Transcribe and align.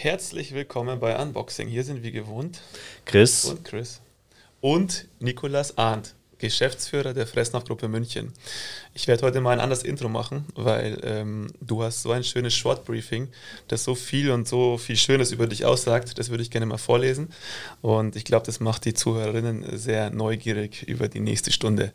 Herzlich 0.00 0.54
willkommen 0.54 1.00
bei 1.00 1.20
Unboxing. 1.20 1.66
Hier 1.66 1.82
sind 1.82 2.04
wie 2.04 2.12
gewohnt 2.12 2.60
Chris 3.04 3.46
und 3.46 3.64
Chris 3.64 4.00
und 4.60 5.08
Nikolas 5.18 5.76
Arndt, 5.76 6.14
Geschäftsführer 6.38 7.14
der 7.14 7.26
Fressnapf-Gruppe 7.26 7.88
München. 7.88 8.32
Ich 8.94 9.08
werde 9.08 9.26
heute 9.26 9.40
mal 9.40 9.50
ein 9.50 9.58
anderes 9.58 9.82
Intro 9.82 10.08
machen, 10.08 10.46
weil 10.54 11.00
ähm, 11.02 11.48
du 11.60 11.82
hast 11.82 12.02
so 12.02 12.12
ein 12.12 12.22
schönes 12.22 12.54
Short-Briefing, 12.54 13.26
das 13.66 13.82
so 13.82 13.96
viel 13.96 14.30
und 14.30 14.46
so 14.46 14.78
viel 14.78 14.94
Schönes 14.94 15.32
über 15.32 15.48
dich 15.48 15.64
aussagt. 15.64 16.16
Das 16.16 16.30
würde 16.30 16.44
ich 16.44 16.52
gerne 16.52 16.66
mal 16.66 16.78
vorlesen. 16.78 17.32
Und 17.82 18.14
ich 18.14 18.24
glaube, 18.24 18.46
das 18.46 18.60
macht 18.60 18.84
die 18.84 18.94
Zuhörerinnen 18.94 19.76
sehr 19.76 20.10
neugierig 20.10 20.84
über 20.84 21.08
die 21.08 21.18
nächste 21.18 21.50
Stunde. 21.50 21.92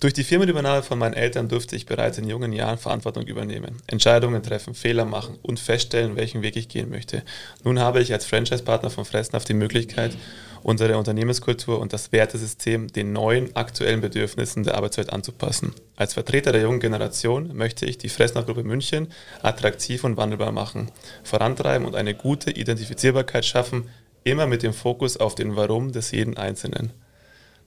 Durch 0.00 0.14
die 0.14 0.24
Firmenübernahme 0.24 0.82
von 0.82 0.98
meinen 0.98 1.12
Eltern 1.12 1.50
durfte 1.50 1.76
ich 1.76 1.84
bereits 1.84 2.16
in 2.16 2.26
jungen 2.26 2.54
Jahren 2.54 2.78
Verantwortung 2.78 3.26
übernehmen, 3.26 3.82
Entscheidungen 3.86 4.42
treffen, 4.42 4.72
Fehler 4.72 5.04
machen 5.04 5.38
und 5.42 5.60
feststellen, 5.60 6.16
welchen 6.16 6.40
Weg 6.40 6.56
ich 6.56 6.70
gehen 6.70 6.88
möchte. 6.88 7.22
Nun 7.64 7.78
habe 7.78 8.00
ich 8.00 8.10
als 8.10 8.24
Franchise-Partner 8.24 8.88
von 8.88 9.04
Fressnapf 9.04 9.44
die 9.44 9.52
Möglichkeit, 9.52 10.16
unsere 10.62 10.96
Unternehmenskultur 10.96 11.78
und 11.78 11.92
das 11.92 12.12
Wertesystem 12.12 12.88
den 12.88 13.12
neuen 13.12 13.54
aktuellen 13.56 14.00
Bedürfnissen 14.00 14.62
der 14.62 14.76
Arbeitswelt 14.76 15.12
anzupassen. 15.12 15.74
Als 15.96 16.14
Vertreter 16.14 16.52
der 16.52 16.62
jungen 16.62 16.80
Generation 16.80 17.54
möchte 17.54 17.84
ich 17.84 17.98
die 17.98 18.08
Fressnapf-Gruppe 18.08 18.64
München 18.64 19.08
attraktiv 19.42 20.04
und 20.04 20.16
wandelbar 20.16 20.52
machen, 20.52 20.90
vorantreiben 21.24 21.86
und 21.86 21.94
eine 21.94 22.14
gute 22.14 22.50
Identifizierbarkeit 22.50 23.44
schaffen, 23.44 23.90
immer 24.24 24.46
mit 24.46 24.62
dem 24.62 24.72
Fokus 24.72 25.18
auf 25.18 25.34
den 25.34 25.56
Warum 25.56 25.92
des 25.92 26.10
jeden 26.10 26.38
Einzelnen. 26.38 26.90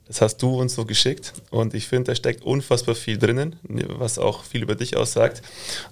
Das 0.05 0.19
hast 0.19 0.41
du 0.41 0.59
uns 0.59 0.75
so 0.75 0.83
geschickt 0.83 1.33
und 1.49 1.73
ich 1.73 1.87
finde, 1.87 2.11
da 2.11 2.15
steckt 2.15 2.43
unfassbar 2.43 2.93
viel 2.93 3.17
drinnen, 3.17 3.55
was 3.63 4.19
auch 4.19 4.43
viel 4.43 4.61
über 4.61 4.75
dich 4.75 4.97
aussagt. 4.97 5.41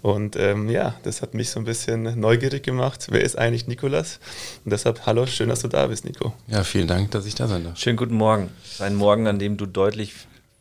Und 0.02 0.36
ähm, 0.36 0.70
ja, 0.70 0.96
das 1.04 1.22
hat 1.22 1.34
mich 1.34 1.50
so 1.50 1.60
ein 1.60 1.66
bisschen 1.66 2.20
neugierig 2.20 2.64
gemacht. 2.64 3.08
Wer 3.10 3.22
ist 3.22 3.38
eigentlich 3.38 3.68
Nikolas? 3.68 4.20
Und 4.66 4.72
deshalb, 4.72 5.06
hallo, 5.06 5.26
schön, 5.28 5.48
dass 5.48 5.62
du 5.62 5.70
da 5.70 5.88
bist, 5.88 6.04
Nico. 6.04 6.34
Ja, 6.48 6.66
vielen 6.66 6.88
Dank, 6.88 7.12
dass 7.12 7.26
ich 7.26 7.36
da 7.36 7.48
sein 7.48 7.64
darf. 7.64 7.78
Schönen 7.78 7.96
guten 7.96 8.16
Morgen. 8.16 8.50
Ein 8.80 8.96
Morgen, 8.96 9.28
an 9.28 9.40
dem 9.40 9.56
du 9.56 9.66
deutlich 9.66 10.14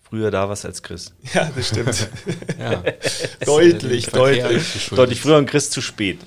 früher 0.09 0.31
da 0.31 0.49
warst 0.49 0.65
als 0.65 0.83
Chris. 0.83 1.13
Ja, 1.35 1.51
das 1.55 1.69
stimmt. 1.69 2.09
ja. 2.59 2.83
deutlich, 3.45 4.07
deutlich. 4.07 4.91
Deutlich 4.91 5.21
früher 5.21 5.39
und 5.39 5.47
Chris 5.47 5.71
zu 5.71 5.81
spät. 5.81 6.19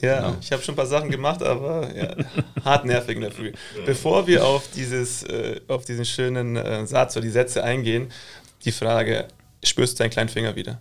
Ja, 0.00 0.20
genau. 0.20 0.36
ich 0.40 0.52
habe 0.52 0.62
schon 0.62 0.74
ein 0.74 0.76
paar 0.76 0.86
Sachen 0.86 1.10
gemacht, 1.10 1.42
aber 1.42 1.94
ja, 1.94 2.14
hart 2.64 2.84
nervig 2.84 3.16
in 3.16 3.22
der 3.22 3.32
Früh. 3.32 3.52
Bevor 3.84 4.26
wir 4.26 4.46
auf, 4.46 4.68
dieses, 4.74 5.22
äh, 5.24 5.60
auf 5.68 5.84
diesen 5.84 6.04
schönen 6.04 6.56
äh, 6.56 6.86
Satz 6.86 7.16
oder 7.16 7.24
die 7.24 7.30
Sätze 7.30 7.62
eingehen, 7.64 8.10
die 8.64 8.72
Frage, 8.72 9.26
spürst 9.62 9.98
du 9.98 10.02
deinen 10.02 10.10
kleinen 10.10 10.28
Finger 10.28 10.56
wieder? 10.56 10.80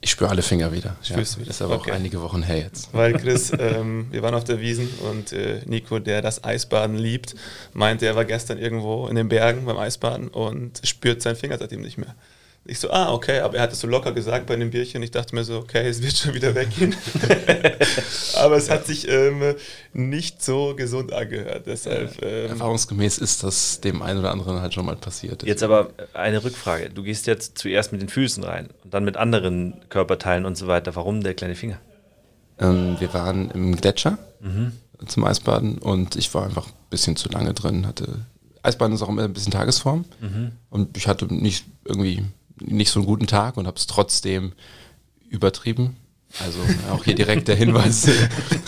Ich 0.00 0.10
spüre 0.10 0.28
alle 0.28 0.42
Finger 0.42 0.70
wieder. 0.70 0.96
Spürst 1.02 1.32
ja. 1.32 1.36
du 1.36 1.40
wieder? 1.40 1.46
Das 1.46 1.56
ist 1.56 1.62
aber 1.62 1.76
okay. 1.76 1.90
auch 1.90 1.94
einige 1.94 2.20
Wochen 2.20 2.42
her 2.42 2.58
jetzt. 2.58 2.92
Weil 2.92 3.14
Chris, 3.14 3.50
ähm, 3.58 4.08
wir 4.10 4.22
waren 4.22 4.34
auf 4.34 4.44
der 4.44 4.60
Wiesen 4.60 4.88
und 5.10 5.32
äh, 5.32 5.62
Nico, 5.64 5.98
der 5.98 6.20
das 6.20 6.44
Eisbaden 6.44 6.96
liebt, 6.96 7.34
meinte, 7.72 8.04
er 8.04 8.14
war 8.14 8.26
gestern 8.26 8.58
irgendwo 8.58 9.06
in 9.08 9.14
den 9.14 9.28
Bergen 9.28 9.64
beim 9.64 9.78
Eisbaden 9.78 10.28
und 10.28 10.80
spürt 10.84 11.22
seinen 11.22 11.36
Finger 11.36 11.56
seitdem 11.56 11.80
nicht 11.80 11.96
mehr. 11.96 12.14
Ich 12.66 12.78
so, 12.78 12.90
ah, 12.90 13.12
okay, 13.12 13.40
aber 13.40 13.58
er 13.58 13.64
hat 13.64 13.72
es 13.72 13.80
so 13.80 13.86
locker 13.86 14.12
gesagt 14.12 14.46
bei 14.46 14.56
dem 14.56 14.70
Bierchen. 14.70 15.02
Ich 15.02 15.10
dachte 15.10 15.34
mir 15.34 15.44
so, 15.44 15.58
okay, 15.58 15.86
es 15.86 16.02
wird 16.02 16.16
schon 16.16 16.32
wieder 16.32 16.54
weggehen. 16.54 16.96
aber 18.36 18.56
es 18.56 18.70
hat 18.70 18.86
sich 18.86 19.06
ähm, 19.06 19.54
nicht 19.92 20.42
so 20.42 20.74
gesund 20.74 21.12
angehört. 21.12 21.66
Deshalb, 21.66 22.22
ähm, 22.22 22.50
Erfahrungsgemäß 22.52 23.18
ist 23.18 23.42
das 23.42 23.80
dem 23.80 24.00
einen 24.00 24.20
oder 24.20 24.30
anderen 24.30 24.62
halt 24.62 24.72
schon 24.72 24.86
mal 24.86 24.96
passiert. 24.96 25.42
Jetzt 25.42 25.62
aber 25.62 25.90
eine 26.14 26.42
Rückfrage. 26.42 26.88
Du 26.88 27.02
gehst 27.02 27.26
jetzt 27.26 27.58
zuerst 27.58 27.92
mit 27.92 28.00
den 28.00 28.08
Füßen 28.08 28.42
rein 28.42 28.70
und 28.82 28.94
dann 28.94 29.04
mit 29.04 29.18
anderen 29.18 29.82
Körperteilen 29.90 30.46
und 30.46 30.56
so 30.56 30.66
weiter. 30.66 30.96
Warum 30.96 31.22
der 31.22 31.34
kleine 31.34 31.56
Finger? 31.56 31.78
Ähm, 32.58 32.96
wir 32.98 33.12
waren 33.12 33.50
im 33.50 33.76
Gletscher 33.76 34.16
mhm. 34.40 34.72
zum 35.06 35.24
Eisbaden 35.24 35.76
und 35.76 36.16
ich 36.16 36.32
war 36.32 36.46
einfach 36.46 36.68
ein 36.68 36.72
bisschen 36.88 37.16
zu 37.16 37.28
lange 37.28 37.52
drin. 37.52 37.86
Hatte 37.86 38.24
Eisbaden 38.62 38.94
ist 38.94 39.02
auch 39.02 39.10
immer 39.10 39.24
ein 39.24 39.34
bisschen 39.34 39.52
Tagesform 39.52 40.06
mhm. 40.22 40.52
und 40.70 40.96
ich 40.96 41.06
hatte 41.06 41.26
nicht 41.26 41.66
irgendwie 41.84 42.22
nicht 42.60 42.90
so 42.90 43.00
einen 43.00 43.06
guten 43.06 43.26
Tag 43.26 43.56
und 43.56 43.66
habe 43.66 43.76
es 43.76 43.86
trotzdem 43.86 44.52
übertrieben. 45.28 45.96
Also 46.40 46.58
auch 46.90 47.04
hier 47.04 47.14
direkt 47.14 47.46
der 47.46 47.54
Hinweis, 47.54 48.08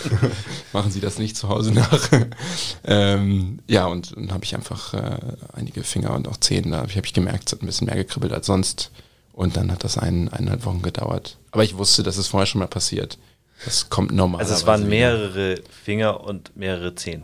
machen 0.73 0.89
Sie 0.89 1.01
das 1.01 1.19
nicht 1.19 1.35
zu 1.35 1.49
Hause 1.49 1.73
nach. 1.73 2.09
ähm, 2.85 3.59
ja, 3.67 3.87
und 3.87 4.15
dann 4.15 4.31
habe 4.31 4.45
ich 4.45 4.55
einfach 4.55 4.93
äh, 4.93 5.19
einige 5.53 5.83
Finger 5.83 6.13
und 6.13 6.29
auch 6.29 6.37
Zehen, 6.37 6.71
da 6.71 6.77
habe 6.77 6.89
ich 6.89 7.13
gemerkt, 7.13 7.47
es 7.47 7.53
hat 7.53 7.61
ein 7.61 7.65
bisschen 7.65 7.87
mehr 7.87 7.97
gekribbelt 7.97 8.31
als 8.31 8.45
sonst. 8.45 8.91
Und 9.33 9.57
dann 9.57 9.71
hat 9.71 9.83
das 9.83 9.97
ein, 9.97 10.29
eineinhalb 10.29 10.65
Wochen 10.65 10.81
gedauert. 10.81 11.37
Aber 11.51 11.63
ich 11.63 11.77
wusste, 11.77 12.03
dass 12.03 12.17
es 12.17 12.27
vorher 12.27 12.47
schon 12.47 12.59
mal 12.59 12.67
passiert. 12.67 13.19
Das 13.65 13.89
kommt 13.89 14.11
normal. 14.11 14.41
Also 14.41 14.53
es 14.53 14.65
waren 14.65 14.87
mehrere 14.87 15.61
Finger 15.83 16.21
und 16.21 16.55
mehrere 16.55 16.95
Zehen. 16.95 17.23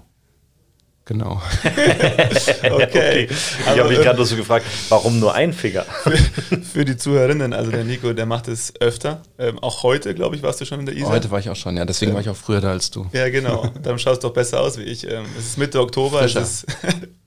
Genau. 1.06 1.42
okay. 1.64 2.72
okay. 2.72 3.28
Ich 3.30 3.68
habe 3.68 3.90
mich 3.90 4.00
gerade 4.00 4.24
so 4.24 4.38
gefragt, 4.38 4.66
warum 4.88 5.20
nur 5.20 5.34
ein 5.34 5.52
Finger? 5.52 5.84
für, 6.04 6.16
für, 6.62 6.86
die 6.86 6.96
Zuhörerinnen, 6.96 7.52
also 7.52 7.72
der 7.72 7.84
Nico, 7.84 8.14
der 8.14 8.26
macht 8.26 8.48
es 8.48 8.74
öfter. 8.80 9.22
Ähm, 9.38 9.60
auch 9.60 9.84
heute, 9.84 10.16
glaube 10.16 10.38
ich, 10.38 10.44
warst 10.44 10.62
du 10.62 10.66
schon 10.66 10.80
in 10.80 10.86
der 10.86 10.96
Isar. 10.96 11.10
Heute 11.10 11.30
war 11.30 11.40
ich 11.40 11.50
auch 11.50 11.58
schon, 11.58 11.76
ja. 11.76 11.84
Deswegen 11.84 12.12
ähm, 12.12 12.16
war 12.16 12.22
ich 12.22 12.30
auch 12.30 12.38
früher 12.38 12.62
da 12.62 12.72
als 12.72 12.90
du. 12.90 13.06
Ja, 13.12 13.30
genau. 13.30 13.70
Dann 13.84 14.00
schaust 14.00 14.24
du 14.24 14.30
doch 14.30 14.34
besser 14.34 14.62
aus 14.62 14.78
wie 14.78 14.84
ich. 14.84 15.06
Ähm, 15.06 15.26
es 15.38 15.48
ist 15.48 15.58
Mitte 15.58 15.82
Oktober, 15.82 16.20
Frischer. 16.20 16.42
es 16.42 16.64
ist 16.64 16.78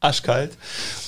aschkalt 0.01 0.57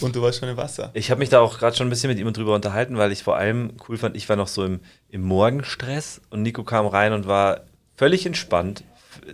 und 0.01 0.15
du 0.15 0.21
warst 0.21 0.41
schon 0.41 0.51
im 0.51 0.59
Wasser. 0.59 0.91
Ich 0.93 1.11
habe 1.11 1.21
mich 1.21 1.31
da 1.31 1.41
auch 1.41 1.59
gerade 1.59 1.75
schon 1.75 1.87
ein 1.87 1.91
bisschen 1.91 2.11
mit 2.11 2.19
ihm 2.19 2.31
drüber 2.35 2.55
unterhalten, 2.55 2.99
weil 2.99 3.13
ich 3.13 3.23
vor 3.23 3.39
allem 3.39 3.73
cool 3.89 3.97
fand, 3.97 4.15
ich 4.15 4.29
war 4.29 4.37
noch 4.37 4.49
so 4.49 4.67
im, 4.67 4.81
im 5.09 5.23
Morgenstress 5.23 6.21
und 6.29 6.43
Nico 6.43 6.65
kam 6.65 6.87
rein 6.87 7.15
und 7.15 7.27
war 7.27 7.63
völlig 7.97 8.27
entspannt, 8.27 8.85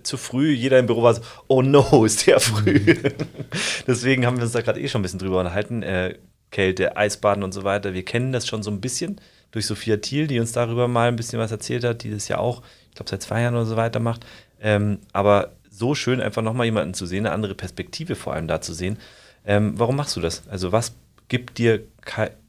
zu 0.03 0.17
früh. 0.17 0.53
Jeder 0.53 0.79
im 0.79 0.87
Büro 0.87 1.03
war 1.03 1.15
so, 1.15 1.23
oh 1.47 1.63
no, 1.63 2.05
ist 2.05 2.27
der 2.27 2.41
früh. 2.41 2.81
Mhm. 2.81 3.13
Deswegen 3.87 4.27
haben 4.27 4.37
wir 4.37 4.45
uns 4.45 4.53
da 4.53 4.61
gerade 4.61 4.81
eh 4.81 4.89
schon 4.89 5.01
ein 5.01 5.03
bisschen 5.03 5.19
drüber 5.19 5.41
unterhalten. 5.41 5.83
Äh, 5.83 6.17
Kälte, 6.51 6.97
Eisbaden 6.97 7.43
und 7.43 7.53
so 7.53 7.65
weiter. 7.65 7.95
Wir 7.95 8.05
kennen 8.05 8.33
das 8.33 8.47
schon 8.47 8.63
so 8.63 8.71
ein 8.71 8.81
bisschen 8.81 9.21
durch 9.51 9.67
Sophia 9.67 9.97
Thiel, 9.97 10.29
die 10.29 10.39
uns 10.39 10.53
darüber 10.53 10.87
mal 10.87 11.09
ein 11.09 11.17
bisschen 11.17 11.39
was 11.39 11.51
erzählt 11.51 11.85
hat, 11.85 12.05
die 12.05 12.11
das 12.11 12.29
ja 12.29 12.39
auch, 12.39 12.63
ich 12.91 12.95
glaube, 12.95 13.11
seit 13.11 13.23
zwei 13.23 13.43
Jahren 13.43 13.55
oder 13.55 13.67
so 13.67 13.77
weiter 13.77 13.99
macht. 13.99 14.25
Ähm, 14.61 14.99
aber 15.13 15.53
so 15.69 15.95
schön, 15.97 16.21
einfach 16.21 16.43
nochmal 16.43 16.67
jemanden 16.67 16.95
zu 16.95 17.07
sehen, 17.07 17.27
eine 17.27 17.35
andere 17.35 17.57
Perspektive 17.57 18.15
vor 18.15 18.35
allem 18.35 18.47
da 18.47 18.61
zu 18.61 18.73
sehen. 18.73 18.99
Ähm, 19.45 19.75
warum 19.77 19.97
machst 19.97 20.17
du 20.17 20.21
das? 20.21 20.47
Also, 20.49 20.71
was 20.71 20.95
gibt 21.29 21.59
dir 21.59 21.83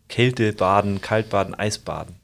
Kältebaden, 0.08 1.02
Kaltbaden, 1.02 1.56
Eisbaden? 1.56 2.16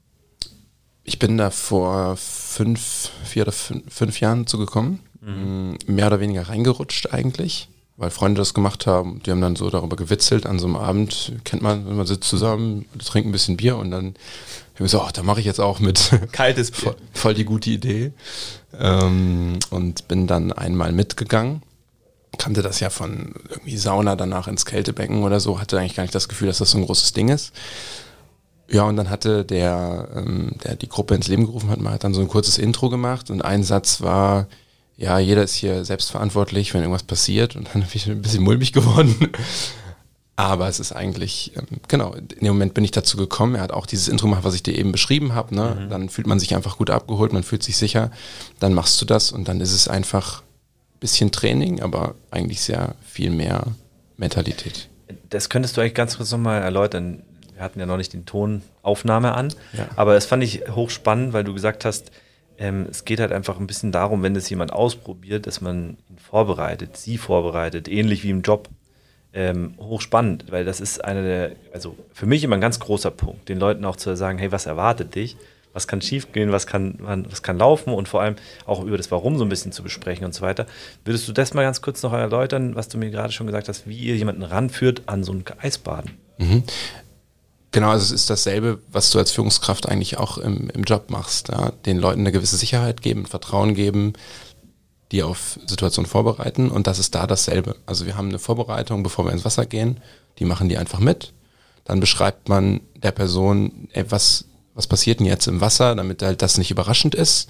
Ich 1.11 1.19
bin 1.19 1.37
da 1.37 1.49
vor 1.49 2.15
fünf, 2.15 3.09
vier 3.25 3.41
oder 3.41 3.51
fünf, 3.51 3.83
fünf 3.93 4.21
Jahren 4.21 4.47
zugekommen. 4.47 4.99
Mhm. 5.19 5.77
Mehr 5.85 6.07
oder 6.07 6.21
weniger 6.21 6.47
reingerutscht 6.47 7.11
eigentlich, 7.11 7.67
weil 7.97 8.11
Freunde 8.11 8.39
das 8.39 8.53
gemacht 8.53 8.87
haben. 8.87 9.21
Die 9.25 9.31
haben 9.31 9.41
dann 9.41 9.57
so 9.57 9.69
darüber 9.69 9.97
gewitzelt 9.97 10.45
an 10.45 10.57
so 10.57 10.67
einem 10.67 10.77
Abend. 10.77 11.33
Kennt 11.43 11.63
man, 11.63 11.97
man 11.97 12.07
sitzt 12.07 12.29
zusammen, 12.29 12.85
trinkt 13.03 13.27
ein 13.27 13.33
bisschen 13.33 13.57
Bier 13.57 13.75
und 13.75 13.91
dann 13.91 14.13
habe 14.75 14.85
ich 14.85 14.91
so, 14.91 15.01
ach, 15.01 15.11
da 15.11 15.21
mache 15.21 15.41
ich 15.41 15.45
jetzt 15.45 15.59
auch 15.59 15.81
mit. 15.81 16.11
Kaltes 16.31 16.71
Bier. 16.71 16.79
voll, 16.79 16.95
voll 17.13 17.33
die 17.33 17.43
gute 17.43 17.71
Idee. 17.71 18.13
Ähm, 18.79 19.59
und 19.69 20.07
bin 20.07 20.27
dann 20.27 20.53
einmal 20.53 20.93
mitgegangen 20.93 21.61
kannte 22.37 22.61
das 22.61 22.79
ja 22.79 22.89
von 22.89 23.33
irgendwie 23.49 23.75
Sauna 23.75 24.15
danach 24.15 24.47
ins 24.47 24.65
Kältebecken 24.65 25.23
oder 25.23 25.41
so, 25.41 25.59
hatte 25.59 25.77
eigentlich 25.77 25.95
gar 25.95 26.03
nicht 26.03 26.15
das 26.15 26.29
Gefühl, 26.29 26.47
dass 26.47 26.59
das 26.59 26.71
so 26.71 26.77
ein 26.77 26.85
großes 26.85 27.11
Ding 27.11 27.27
ist. 27.27 27.51
Ja, 28.71 28.83
und 28.83 28.95
dann 28.95 29.09
hatte 29.09 29.43
der, 29.43 30.07
ähm, 30.15 30.51
der 30.63 30.75
die 30.75 30.87
Gruppe 30.87 31.15
ins 31.15 31.27
Leben 31.27 31.45
gerufen 31.45 31.69
hat, 31.69 31.79
mal 31.79 31.93
hat 31.93 32.03
dann 32.03 32.13
so 32.13 32.21
ein 32.21 32.27
kurzes 32.27 32.57
Intro 32.57 32.89
gemacht 32.89 33.29
und 33.29 33.43
ein 33.43 33.63
Satz 33.63 34.01
war, 34.01 34.47
ja, 34.97 35.19
jeder 35.19 35.43
ist 35.43 35.55
hier 35.55 35.83
selbstverantwortlich, 35.83 36.73
wenn 36.73 36.81
irgendwas 36.81 37.03
passiert 37.03 37.55
und 37.55 37.67
dann 37.67 37.81
bin 37.81 37.91
ich 37.93 38.07
ein 38.07 38.21
bisschen 38.21 38.43
mulmig 38.43 38.71
geworden. 38.71 39.31
Aber 40.35 40.67
es 40.67 40.79
ist 40.79 40.91
eigentlich, 40.93 41.51
ähm, 41.55 41.79
genau, 41.87 42.13
in 42.13 42.27
dem 42.27 42.47
Moment 42.53 42.73
bin 42.73 42.83
ich 42.83 42.91
dazu 42.91 43.17
gekommen. 43.17 43.55
Er 43.55 43.61
hat 43.61 43.71
auch 43.71 43.85
dieses 43.85 44.07
Intro 44.07 44.27
gemacht, 44.27 44.43
was 44.43 44.55
ich 44.55 44.63
dir 44.63 44.75
eben 44.75 44.91
beschrieben 44.91 45.35
habe. 45.35 45.53
Ne? 45.53 45.77
Mhm. 45.79 45.89
Dann 45.89 46.09
fühlt 46.09 46.27
man 46.27 46.39
sich 46.39 46.55
einfach 46.55 46.77
gut 46.77 46.89
abgeholt, 46.89 47.33
man 47.33 47.43
fühlt 47.43 47.63
sich 47.63 47.77
sicher. 47.77 48.11
Dann 48.59 48.73
machst 48.73 48.99
du 49.01 49.05
das 49.05 49.31
und 49.31 49.47
dann 49.47 49.59
ist 49.59 49.73
es 49.73 49.87
einfach 49.87 50.41
ein 50.41 50.99
bisschen 50.99 51.31
Training, 51.31 51.81
aber 51.81 52.15
eigentlich 52.31 52.61
sehr 52.61 52.95
viel 53.05 53.29
mehr 53.29 53.65
Mentalität. 54.17 54.89
Das 55.29 55.49
könntest 55.49 55.75
du 55.75 55.81
eigentlich 55.81 55.93
ganz 55.93 56.17
kurz 56.17 56.31
nochmal 56.31 56.61
erläutern 56.61 57.23
wir 57.61 57.65
hatten 57.65 57.79
ja 57.79 57.85
noch 57.85 57.97
nicht 57.97 58.13
den 58.13 58.25
Tonaufnahme 58.25 59.35
an, 59.35 59.53
ja. 59.73 59.87
aber 59.95 60.15
das 60.15 60.25
fand 60.25 60.43
ich 60.43 60.63
hochspannend, 60.71 61.31
weil 61.31 61.43
du 61.43 61.53
gesagt 61.53 61.85
hast, 61.85 62.11
ähm, 62.57 62.87
es 62.89 63.05
geht 63.05 63.19
halt 63.19 63.31
einfach 63.31 63.59
ein 63.59 63.67
bisschen 63.67 63.91
darum, 63.91 64.23
wenn 64.23 64.33
das 64.33 64.49
jemand 64.49 64.73
ausprobiert, 64.73 65.45
dass 65.45 65.61
man 65.61 65.97
ihn 66.09 66.17
vorbereitet, 66.17 66.97
sie 66.97 67.19
vorbereitet, 67.19 67.87
ähnlich 67.87 68.23
wie 68.23 68.31
im 68.31 68.41
Job. 68.41 68.67
Ähm, 69.33 69.75
hochspannend, 69.79 70.51
weil 70.51 70.65
das 70.65 70.81
ist 70.81 71.05
einer 71.05 71.21
der, 71.21 71.51
also 71.73 71.95
für 72.11 72.25
mich 72.25 72.43
immer 72.43 72.57
ein 72.57 72.61
ganz 72.61 72.81
großer 72.81 73.11
Punkt, 73.11 73.47
den 73.47 73.59
Leuten 73.59 73.85
auch 73.85 73.95
zu 73.95 74.13
sagen, 74.17 74.37
hey, 74.37 74.51
was 74.51 74.65
erwartet 74.65 75.15
dich? 75.15 75.37
Was 75.71 75.87
kann 75.87 76.01
schiefgehen, 76.01 76.51
was 76.51 76.67
kann, 76.67 76.97
was 77.29 77.41
kann 77.41 77.57
laufen 77.57 77.93
und 77.93 78.09
vor 78.09 78.21
allem 78.21 78.35
auch 78.65 78.83
über 78.83 78.97
das 78.97 79.09
Warum 79.09 79.37
so 79.37 79.45
ein 79.45 79.49
bisschen 79.49 79.71
zu 79.71 79.83
besprechen 79.83 80.25
und 80.25 80.33
so 80.33 80.41
weiter. 80.41 80.65
Würdest 81.05 81.29
du 81.29 81.31
das 81.31 81.53
mal 81.53 81.61
ganz 81.61 81.81
kurz 81.81 82.03
noch 82.03 82.11
erläutern, 82.11 82.75
was 82.75 82.89
du 82.89 82.97
mir 82.97 83.09
gerade 83.09 83.31
schon 83.31 83.47
gesagt 83.47 83.69
hast, 83.69 83.87
wie 83.87 83.97
ihr 83.97 84.17
jemanden 84.17 84.43
ranführt 84.43 85.03
an 85.05 85.23
so 85.23 85.31
ein 85.31 85.45
Eisbaden? 85.61 86.17
Mhm. 86.37 86.63
Genau, 87.71 87.89
also 87.89 88.03
es 88.03 88.11
ist 88.11 88.29
dasselbe, 88.29 88.79
was 88.91 89.11
du 89.11 89.19
als 89.19 89.31
Führungskraft 89.31 89.87
eigentlich 89.87 90.17
auch 90.17 90.37
im, 90.37 90.69
im 90.71 90.83
Job 90.83 91.09
machst. 91.09 91.49
Ja? 91.49 91.71
Den 91.85 91.97
Leuten 91.97 92.21
eine 92.21 92.33
gewisse 92.33 92.57
Sicherheit 92.57 93.01
geben, 93.01 93.25
Vertrauen 93.25 93.75
geben, 93.75 94.13
die 95.11 95.23
auf 95.23 95.59
Situationen 95.65 96.09
vorbereiten 96.09 96.69
und 96.69 96.87
das 96.87 96.99
ist 96.99 97.15
da 97.15 97.27
dasselbe. 97.27 97.75
Also 97.85 98.05
wir 98.05 98.17
haben 98.17 98.29
eine 98.29 98.39
Vorbereitung, 98.39 99.03
bevor 99.03 99.25
wir 99.25 99.31
ins 99.31 99.45
Wasser 99.45 99.65
gehen, 99.65 100.01
die 100.39 100.45
machen 100.45 100.69
die 100.69 100.77
einfach 100.77 100.99
mit. 100.99 101.33
Dann 101.85 101.99
beschreibt 101.99 102.49
man 102.49 102.81
der 102.95 103.11
Person, 103.11 103.87
ey, 103.93 104.09
was, 104.09 104.45
was 104.73 104.87
passiert 104.87 105.19
denn 105.19 105.27
jetzt 105.27 105.47
im 105.47 105.61
Wasser, 105.61 105.95
damit 105.95 106.21
halt 106.21 106.41
das 106.41 106.57
nicht 106.57 106.71
überraschend 106.71 107.15
ist. 107.15 107.49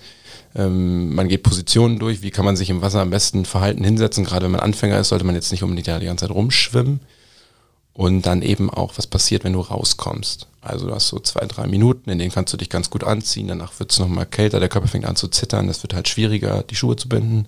Ähm, 0.56 1.14
man 1.14 1.28
geht 1.28 1.44
Positionen 1.44 2.00
durch, 2.00 2.22
wie 2.22 2.32
kann 2.32 2.46
man 2.46 2.56
sich 2.56 2.70
im 2.70 2.82
Wasser 2.82 3.02
am 3.02 3.10
besten 3.10 3.46
verhalten, 3.46 3.84
hinsetzen. 3.84 4.24
Gerade 4.24 4.46
wenn 4.46 4.52
man 4.52 4.62
Anfänger 4.62 5.00
ist, 5.00 5.10
sollte 5.10 5.26
man 5.26 5.36
jetzt 5.36 5.52
nicht 5.52 5.64
unbedingt 5.64 5.88
die 5.88 6.06
ganze 6.06 6.28
Zeit 6.28 6.36
rumschwimmen. 6.36 7.02
Und 7.94 8.26
dann 8.26 8.42
eben 8.42 8.70
auch, 8.70 8.94
was 8.98 9.06
passiert, 9.06 9.44
wenn 9.44 9.54
du 9.54 9.60
rauskommst. 9.60 10.48
Also 10.62 10.88
du 10.88 10.94
hast 10.94 11.08
so 11.08 11.20
zwei, 11.20 11.46
drei 11.46 11.68
Minuten, 11.68 12.10
in 12.10 12.20
denen 12.20 12.32
kannst 12.32 12.54
du 12.54 12.58
dich 12.58 12.70
ganz 12.70 12.90
gut 12.90 13.04
anziehen, 13.04 13.48
danach 13.48 13.80
wird 13.80 13.92
es 13.92 14.00
nochmal 14.00 14.28
kälter, 14.28 14.60
der 14.60 14.70
Körper 14.70 14.88
fängt 14.88 15.06
an 15.06 15.16
zu 15.16 15.28
zittern, 15.28 15.68
es 15.70 15.84
wird 15.84 15.94
halt 15.94 16.08
schwieriger, 16.08 16.64
die 16.64 16.76
Schuhe 16.76 16.96
zu 16.96 17.10
binden. 17.10 17.48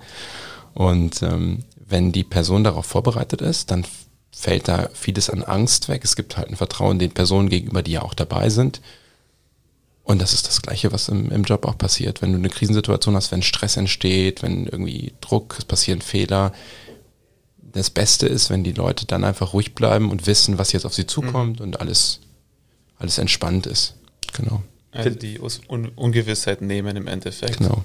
Und 0.74 1.22
ähm, 1.22 1.64
wenn 1.88 2.12
die 2.12 2.24
Person 2.24 2.64
darauf 2.64 2.88
vorbereitet 2.88 3.42
ist, 3.42 3.72
dann 3.72 3.86
fällt 4.32 4.68
da 4.68 4.90
vieles 4.94 5.30
an 5.30 5.44
Angst 5.44 5.90
weg. 5.90 6.02
Es 6.04 6.16
gibt 6.16 6.38
halt 6.38 6.50
ein 6.50 6.56
Vertrauen 6.56 6.98
den 6.98 7.12
Personen 7.12 7.50
gegenüber, 7.50 7.84
die 7.84 7.92
ja 7.92 8.02
auch 8.02 8.16
dabei 8.16 8.50
sind. 8.50 8.82
Und 10.04 10.22
das 10.22 10.34
ist 10.34 10.48
das 10.48 10.62
Gleiche, 10.62 10.92
was 10.92 11.08
im, 11.08 11.32
im 11.32 11.44
Job 11.44 11.66
auch 11.66 11.78
passiert. 11.78 12.22
Wenn 12.22 12.32
du 12.32 12.38
eine 12.38 12.50
Krisensituation 12.50 13.16
hast, 13.16 13.32
wenn 13.32 13.42
Stress 13.42 13.78
entsteht, 13.78 14.42
wenn 14.42 14.66
irgendwie 14.66 15.14
Druck, 15.22 15.56
es 15.60 15.66
passieren 15.66 16.02
Fehler, 16.02 16.52
das 17.74 17.90
Beste 17.90 18.28
ist, 18.28 18.50
wenn 18.50 18.64
die 18.64 18.72
Leute 18.72 19.06
dann 19.06 19.24
einfach 19.24 19.54
ruhig 19.54 19.76
bleiben 19.76 20.12
und 20.12 20.28
wissen, 20.28 20.58
was 20.58 20.72
jetzt 20.72 20.86
auf 20.86 20.94
sie 20.94 21.08
zukommt 21.08 21.60
mhm. 21.60 21.66
und 21.66 21.82
alles, 21.82 22.20
alles 22.98 23.18
entspannt 23.18 23.68
ist. 23.68 23.96
Genau. 24.34 24.64
Also 24.92 25.10
die 25.10 25.40
Un 25.68 25.90
Ungewissheit 25.96 26.62
nehmen 26.62 26.96
im 26.96 27.08
Endeffekt. 27.08 27.58
Genau. 27.58 27.84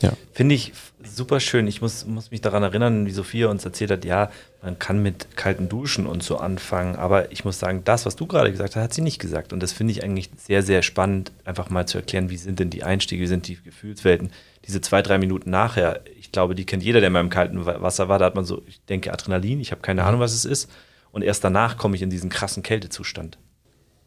Ja. 0.00 0.12
Finde 0.32 0.54
ich 0.54 0.72
super 1.02 1.40
schön. 1.40 1.66
Ich 1.66 1.80
muss, 1.80 2.04
muss 2.06 2.30
mich 2.30 2.40
daran 2.40 2.62
erinnern, 2.62 3.06
wie 3.06 3.10
Sophia 3.10 3.48
uns 3.48 3.64
erzählt 3.64 3.90
hat, 3.90 4.04
ja, 4.04 4.30
man 4.64 4.78
kann 4.78 5.02
mit 5.02 5.36
kalten 5.36 5.68
Duschen 5.68 6.06
und 6.06 6.22
so 6.22 6.38
anfangen. 6.38 6.96
Aber 6.96 7.30
ich 7.30 7.44
muss 7.44 7.58
sagen, 7.58 7.82
das, 7.84 8.06
was 8.06 8.16
du 8.16 8.26
gerade 8.26 8.50
gesagt 8.50 8.74
hast, 8.74 8.82
hat 8.82 8.94
sie 8.94 9.02
nicht 9.02 9.18
gesagt. 9.18 9.52
Und 9.52 9.62
das 9.62 9.72
finde 9.72 9.92
ich 9.92 10.02
eigentlich 10.02 10.30
sehr, 10.38 10.62
sehr 10.62 10.82
spannend, 10.82 11.32
einfach 11.44 11.68
mal 11.68 11.86
zu 11.86 11.98
erklären, 11.98 12.30
wie 12.30 12.38
sind 12.38 12.58
denn 12.58 12.70
die 12.70 12.82
Einstiege, 12.82 13.22
wie 13.22 13.26
sind 13.26 13.46
die 13.46 13.62
Gefühlswelten. 13.62 14.32
Diese 14.66 14.80
zwei, 14.80 15.02
drei 15.02 15.18
Minuten 15.18 15.50
nachher, 15.50 16.00
ich 16.18 16.32
glaube, 16.32 16.54
die 16.54 16.64
kennt 16.64 16.82
jeder, 16.82 17.00
der 17.00 17.10
mal 17.10 17.20
im 17.20 17.28
kalten 17.28 17.66
Wasser 17.66 18.08
war. 18.08 18.18
Da 18.18 18.24
hat 18.24 18.36
man 18.36 18.46
so, 18.46 18.62
ich 18.66 18.80
denke, 18.86 19.12
Adrenalin, 19.12 19.60
ich 19.60 19.70
habe 19.70 19.82
keine. 19.82 20.04
Ahnung, 20.04 20.20
was 20.20 20.32
es 20.32 20.46
ist. 20.46 20.70
Und 21.12 21.22
erst 21.22 21.44
danach 21.44 21.76
komme 21.76 21.94
ich 21.94 22.02
in 22.02 22.10
diesen 22.10 22.30
krassen 22.30 22.62
Kältezustand. 22.62 23.38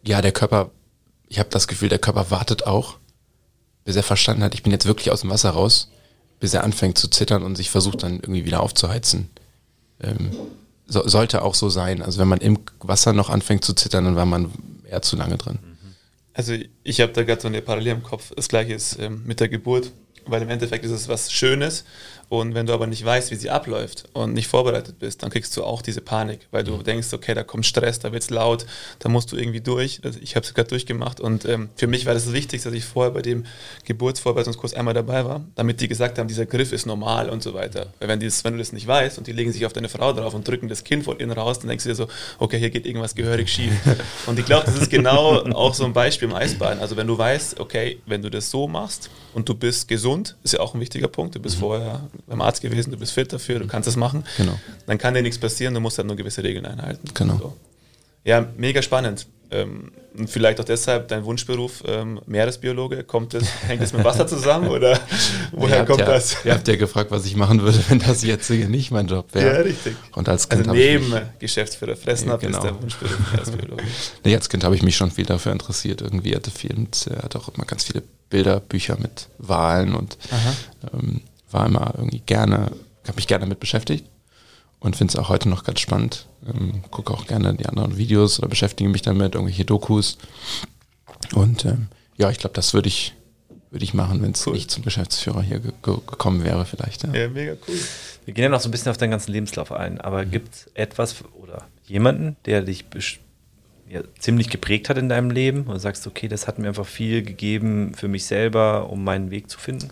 Ja, 0.03 0.21
der 0.21 0.31
Körper, 0.31 0.71
ich 1.27 1.37
habe 1.37 1.49
das 1.49 1.67
Gefühl, 1.67 1.89
der 1.89 1.99
Körper 1.99 2.31
wartet 2.31 2.65
auch, 2.65 2.97
bis 3.85 3.95
er 3.95 4.03
verstanden 4.03 4.43
hat, 4.43 4.55
ich 4.55 4.63
bin 4.63 4.71
jetzt 4.71 4.87
wirklich 4.87 5.11
aus 5.11 5.21
dem 5.21 5.29
Wasser 5.29 5.51
raus, 5.51 5.91
bis 6.39 6.53
er 6.53 6.63
anfängt 6.63 6.97
zu 6.97 7.07
zittern 7.07 7.43
und 7.43 7.55
sich 7.55 7.69
versucht 7.69 8.03
dann 8.03 8.15
irgendwie 8.15 8.45
wieder 8.45 8.61
aufzuheizen. 8.61 9.29
Ähm, 10.01 10.31
so, 10.85 11.07
sollte 11.07 11.41
auch 11.41 11.55
so 11.55 11.69
sein. 11.69 12.01
Also 12.01 12.19
wenn 12.19 12.27
man 12.27 12.39
im 12.39 12.59
Wasser 12.79 13.13
noch 13.13 13.29
anfängt 13.29 13.65
zu 13.65 13.73
zittern, 13.73 14.05
dann 14.05 14.15
war 14.15 14.25
man 14.25 14.51
eher 14.89 15.01
zu 15.01 15.15
lange 15.15 15.37
drin. 15.37 15.59
Also 16.33 16.53
ich 16.83 17.01
habe 17.01 17.11
da 17.13 17.23
gerade 17.23 17.41
so 17.41 17.47
eine 17.47 17.61
Parallele 17.61 17.91
im 17.91 18.03
Kopf. 18.03 18.31
Das 18.35 18.47
gleiche 18.47 18.73
ist 18.73 18.99
ähm, 18.99 19.23
mit 19.25 19.39
der 19.39 19.49
Geburt, 19.49 19.91
weil 20.29 20.41
im 20.41 20.49
Endeffekt 20.49 20.85
ist 20.85 20.91
es 20.91 21.07
was 21.07 21.31
Schönes 21.31 21.83
und 22.29 22.55
wenn 22.55 22.65
du 22.65 22.73
aber 22.73 22.87
nicht 22.87 23.05
weißt, 23.05 23.31
wie 23.31 23.35
sie 23.35 23.49
abläuft 23.49 24.03
und 24.11 24.33
nicht 24.33 24.47
vorbereitet 24.47 24.99
bist, 24.99 25.23
dann 25.23 25.29
kriegst 25.29 25.55
du 25.55 25.63
auch 25.63 25.81
diese 25.81 26.01
Panik, 26.01 26.41
weil 26.51 26.65
du 26.65 26.75
mhm. 26.75 26.83
denkst, 26.83 27.13
okay, 27.13 27.33
da 27.33 27.43
kommt 27.43 27.65
Stress, 27.65 27.99
da 27.99 28.11
wird 28.11 28.23
es 28.23 28.29
laut, 28.29 28.65
da 28.99 29.07
musst 29.07 29.31
du 29.31 29.37
irgendwie 29.37 29.61
durch. 29.61 30.01
Also 30.03 30.19
ich 30.21 30.35
habe 30.35 30.45
es 30.45 30.53
gerade 30.53 30.67
durchgemacht 30.67 31.21
und 31.21 31.45
ähm, 31.45 31.69
für 31.75 31.87
mich 31.87 32.05
war 32.05 32.13
das, 32.13 32.25
das 32.25 32.33
Wichtigste, 32.33 32.69
dass 32.69 32.77
ich 32.77 32.83
vorher 32.83 33.13
bei 33.13 33.21
dem 33.21 33.45
Geburtsvorbereitungskurs 33.85 34.73
einmal 34.73 34.93
dabei 34.93 35.23
war, 35.23 35.45
damit 35.55 35.79
die 35.79 35.87
gesagt 35.87 36.19
haben, 36.19 36.27
dieser 36.27 36.45
Griff 36.45 36.73
ist 36.73 36.85
normal 36.85 37.29
und 37.29 37.41
so 37.41 37.53
weiter. 37.53 37.93
Weil 37.99 38.09
wenn, 38.09 38.19
dieses, 38.19 38.43
wenn 38.43 38.53
du 38.53 38.59
das 38.59 38.73
nicht 38.73 38.87
weißt 38.87 39.17
und 39.17 39.27
die 39.27 39.31
legen 39.31 39.53
sich 39.53 39.65
auf 39.65 39.71
deine 39.71 39.87
Frau 39.87 40.11
drauf 40.11 40.33
und 40.33 40.45
drücken 40.45 40.67
das 40.67 40.83
Kind 40.83 41.05
von 41.05 41.17
innen 41.17 41.31
raus, 41.31 41.59
dann 41.59 41.69
denkst 41.69 41.85
du 41.85 41.89
dir 41.89 41.95
so, 41.95 42.07
okay, 42.39 42.59
hier 42.59 42.71
geht 42.71 42.85
irgendwas 42.85 43.15
gehörig 43.15 43.47
schief. 43.47 43.71
und 44.25 44.37
ich 44.37 44.45
glaube, 44.45 44.65
das 44.65 44.75
ist 44.75 44.89
genau 44.89 45.37
auch 45.53 45.73
so 45.73 45.85
ein 45.85 45.93
Beispiel 45.93 46.27
im 46.27 46.35
Eisbahn. 46.35 46.79
Also 46.79 46.97
wenn 46.97 47.07
du 47.07 47.17
weißt, 47.17 47.61
okay, 47.61 47.99
wenn 48.05 48.21
du 48.21 48.29
das 48.29 48.51
so 48.51 48.67
machst 48.67 49.09
und 49.33 49.47
du 49.47 49.55
bist 49.55 49.87
gesund, 49.87 50.16
ist 50.43 50.53
ja 50.53 50.59
auch 50.59 50.73
ein 50.73 50.79
wichtiger 50.79 51.07
Punkt, 51.07 51.35
du 51.35 51.39
bist 51.39 51.57
mhm. 51.57 51.61
vorher 51.61 52.01
beim 52.25 52.41
Arzt 52.41 52.61
gewesen, 52.61 52.91
du 52.91 52.97
bist 52.97 53.11
fit 53.11 53.31
dafür, 53.31 53.59
du 53.59 53.67
kannst 53.67 53.87
das 53.87 53.95
machen. 53.95 54.23
Genau. 54.37 54.57
Dann 54.85 54.97
kann 54.97 55.13
dir 55.13 55.21
nichts 55.21 55.37
passieren, 55.37 55.73
du 55.73 55.79
musst 55.79 55.97
halt 55.97 56.07
nur 56.07 56.15
gewisse 56.15 56.43
Regeln 56.43 56.65
einhalten. 56.65 57.07
Genau. 57.13 57.37
So. 57.37 57.57
Ja, 58.23 58.45
mega 58.57 58.81
spannend. 58.81 59.27
Ähm, 59.51 59.91
vielleicht 60.25 60.59
auch 60.59 60.65
deshalb 60.65 61.07
dein 61.09 61.23
Wunschberuf 61.23 61.83
ähm, 61.85 62.19
Meeresbiologe. 62.25 63.03
Kommt 63.03 63.33
das, 63.33 63.43
hängt 63.67 63.81
das 63.81 63.93
mit 63.93 64.03
Wasser 64.03 64.27
zusammen 64.27 64.67
oder 64.69 64.99
woher 65.51 65.85
kommt 65.85 65.99
ja, 65.99 66.05
das? 66.05 66.43
Ihr 66.43 66.53
habt 66.53 66.67
ja 66.67 66.75
gefragt, 66.75 67.11
was 67.11 67.25
ich 67.25 67.35
machen 67.35 67.61
würde, 67.61 67.79
wenn 67.89 67.99
das 67.99 68.23
jetzt 68.23 68.49
nicht 68.49 68.91
mein 68.91 69.07
Job 69.07 69.27
wäre. 69.33 69.57
Ja, 69.57 69.61
richtig. 69.61 69.95
Und 70.15 70.27
als 70.27 70.49
Kind 70.49 70.67
also 70.67 70.73
neben 70.73 71.09
mich, 71.09 71.21
Geschäftsführer 71.39 71.95
Fressen 71.95 72.29
ja, 72.29 72.37
genau. 72.37 72.57
ist 72.57 72.63
der 72.63 72.81
Wunschberuf 72.81 73.31
Meeresbiologe. 73.31 73.83
nee, 74.23 74.35
als 74.35 74.49
Kind 74.49 74.63
habe 74.63 74.75
ich 74.75 74.83
mich 74.83 74.97
schon 74.97 75.11
viel 75.11 75.25
dafür 75.25 75.51
interessiert. 75.51 76.01
Irgendwie 76.01 76.35
hatte 76.35 76.51
viel 76.51 76.75
und 76.75 77.07
äh, 77.07 77.21
hatte 77.21 77.37
auch 77.39 77.49
immer 77.49 77.65
ganz 77.65 77.83
viele 77.83 78.03
Bilderbücher 78.29 78.97
mit 78.99 79.27
Wahlen 79.37 79.95
und 79.95 80.17
ähm, 80.93 81.21
war 81.51 81.65
immer 81.65 81.93
irgendwie 81.95 82.21
gerne, 82.25 82.71
habe 83.05 83.15
mich 83.15 83.27
gerne 83.27 83.45
damit 83.45 83.59
beschäftigt 83.59 84.05
und 84.79 84.95
finde 84.95 85.11
es 85.11 85.15
auch 85.17 85.29
heute 85.29 85.49
noch 85.49 85.63
ganz 85.63 85.79
spannend. 85.79 86.27
Ähm, 86.45 86.83
gucke 86.91 87.13
auch 87.13 87.27
gerne 87.27 87.53
die 87.55 87.65
anderen 87.65 87.97
Videos 87.97 88.39
oder 88.39 88.47
beschäftige 88.47 88.89
mich 88.89 89.01
damit, 89.01 89.35
irgendwelche 89.35 89.65
Dokus. 89.65 90.17
Und 91.33 91.65
ähm, 91.65 91.87
ja, 92.17 92.29
ich 92.29 92.37
glaube, 92.37 92.53
das 92.53 92.73
würde 92.73 92.87
ich, 92.87 93.13
würde 93.71 93.83
ich 93.83 93.93
machen, 93.93 94.21
wenn 94.21 94.31
es 94.31 94.45
cool. 94.45 94.53
nicht 94.53 94.71
zum 94.71 94.83
Geschäftsführer 94.83 95.41
hier 95.41 95.59
ge 95.59 95.71
gekommen 95.83 96.43
wäre, 96.43 96.65
vielleicht. 96.65 97.03
Ja. 97.03 97.13
ja. 97.13 97.29
mega 97.29 97.53
cool. 97.67 97.79
Wir 98.25 98.33
gehen 98.33 98.43
ja 98.43 98.49
noch 98.49 98.59
so 98.59 98.69
ein 98.69 98.71
bisschen 98.71 98.89
auf 98.89 98.97
deinen 98.97 99.11
ganzen 99.11 99.31
Lebenslauf 99.31 99.71
ein, 99.71 99.99
aber 100.01 100.25
mhm. 100.25 100.31
gibt 100.31 100.53
es 100.53 100.69
etwas 100.73 101.15
oder 101.33 101.65
jemanden, 101.85 102.35
der 102.45 102.61
dich 102.61 102.85
ja, 103.89 104.01
ziemlich 104.19 104.49
geprägt 104.49 104.89
hat 104.89 104.97
in 104.97 105.09
deinem 105.09 105.31
Leben 105.31 105.63
und 105.63 105.79
sagst, 105.79 106.05
okay, 106.07 106.27
das 106.27 106.47
hat 106.47 106.59
mir 106.59 106.67
einfach 106.67 106.85
viel 106.85 107.23
gegeben 107.23 107.93
für 107.95 108.07
mich 108.07 108.25
selber, 108.25 108.89
um 108.89 109.03
meinen 109.03 109.31
Weg 109.31 109.49
zu 109.49 109.59
finden? 109.59 109.89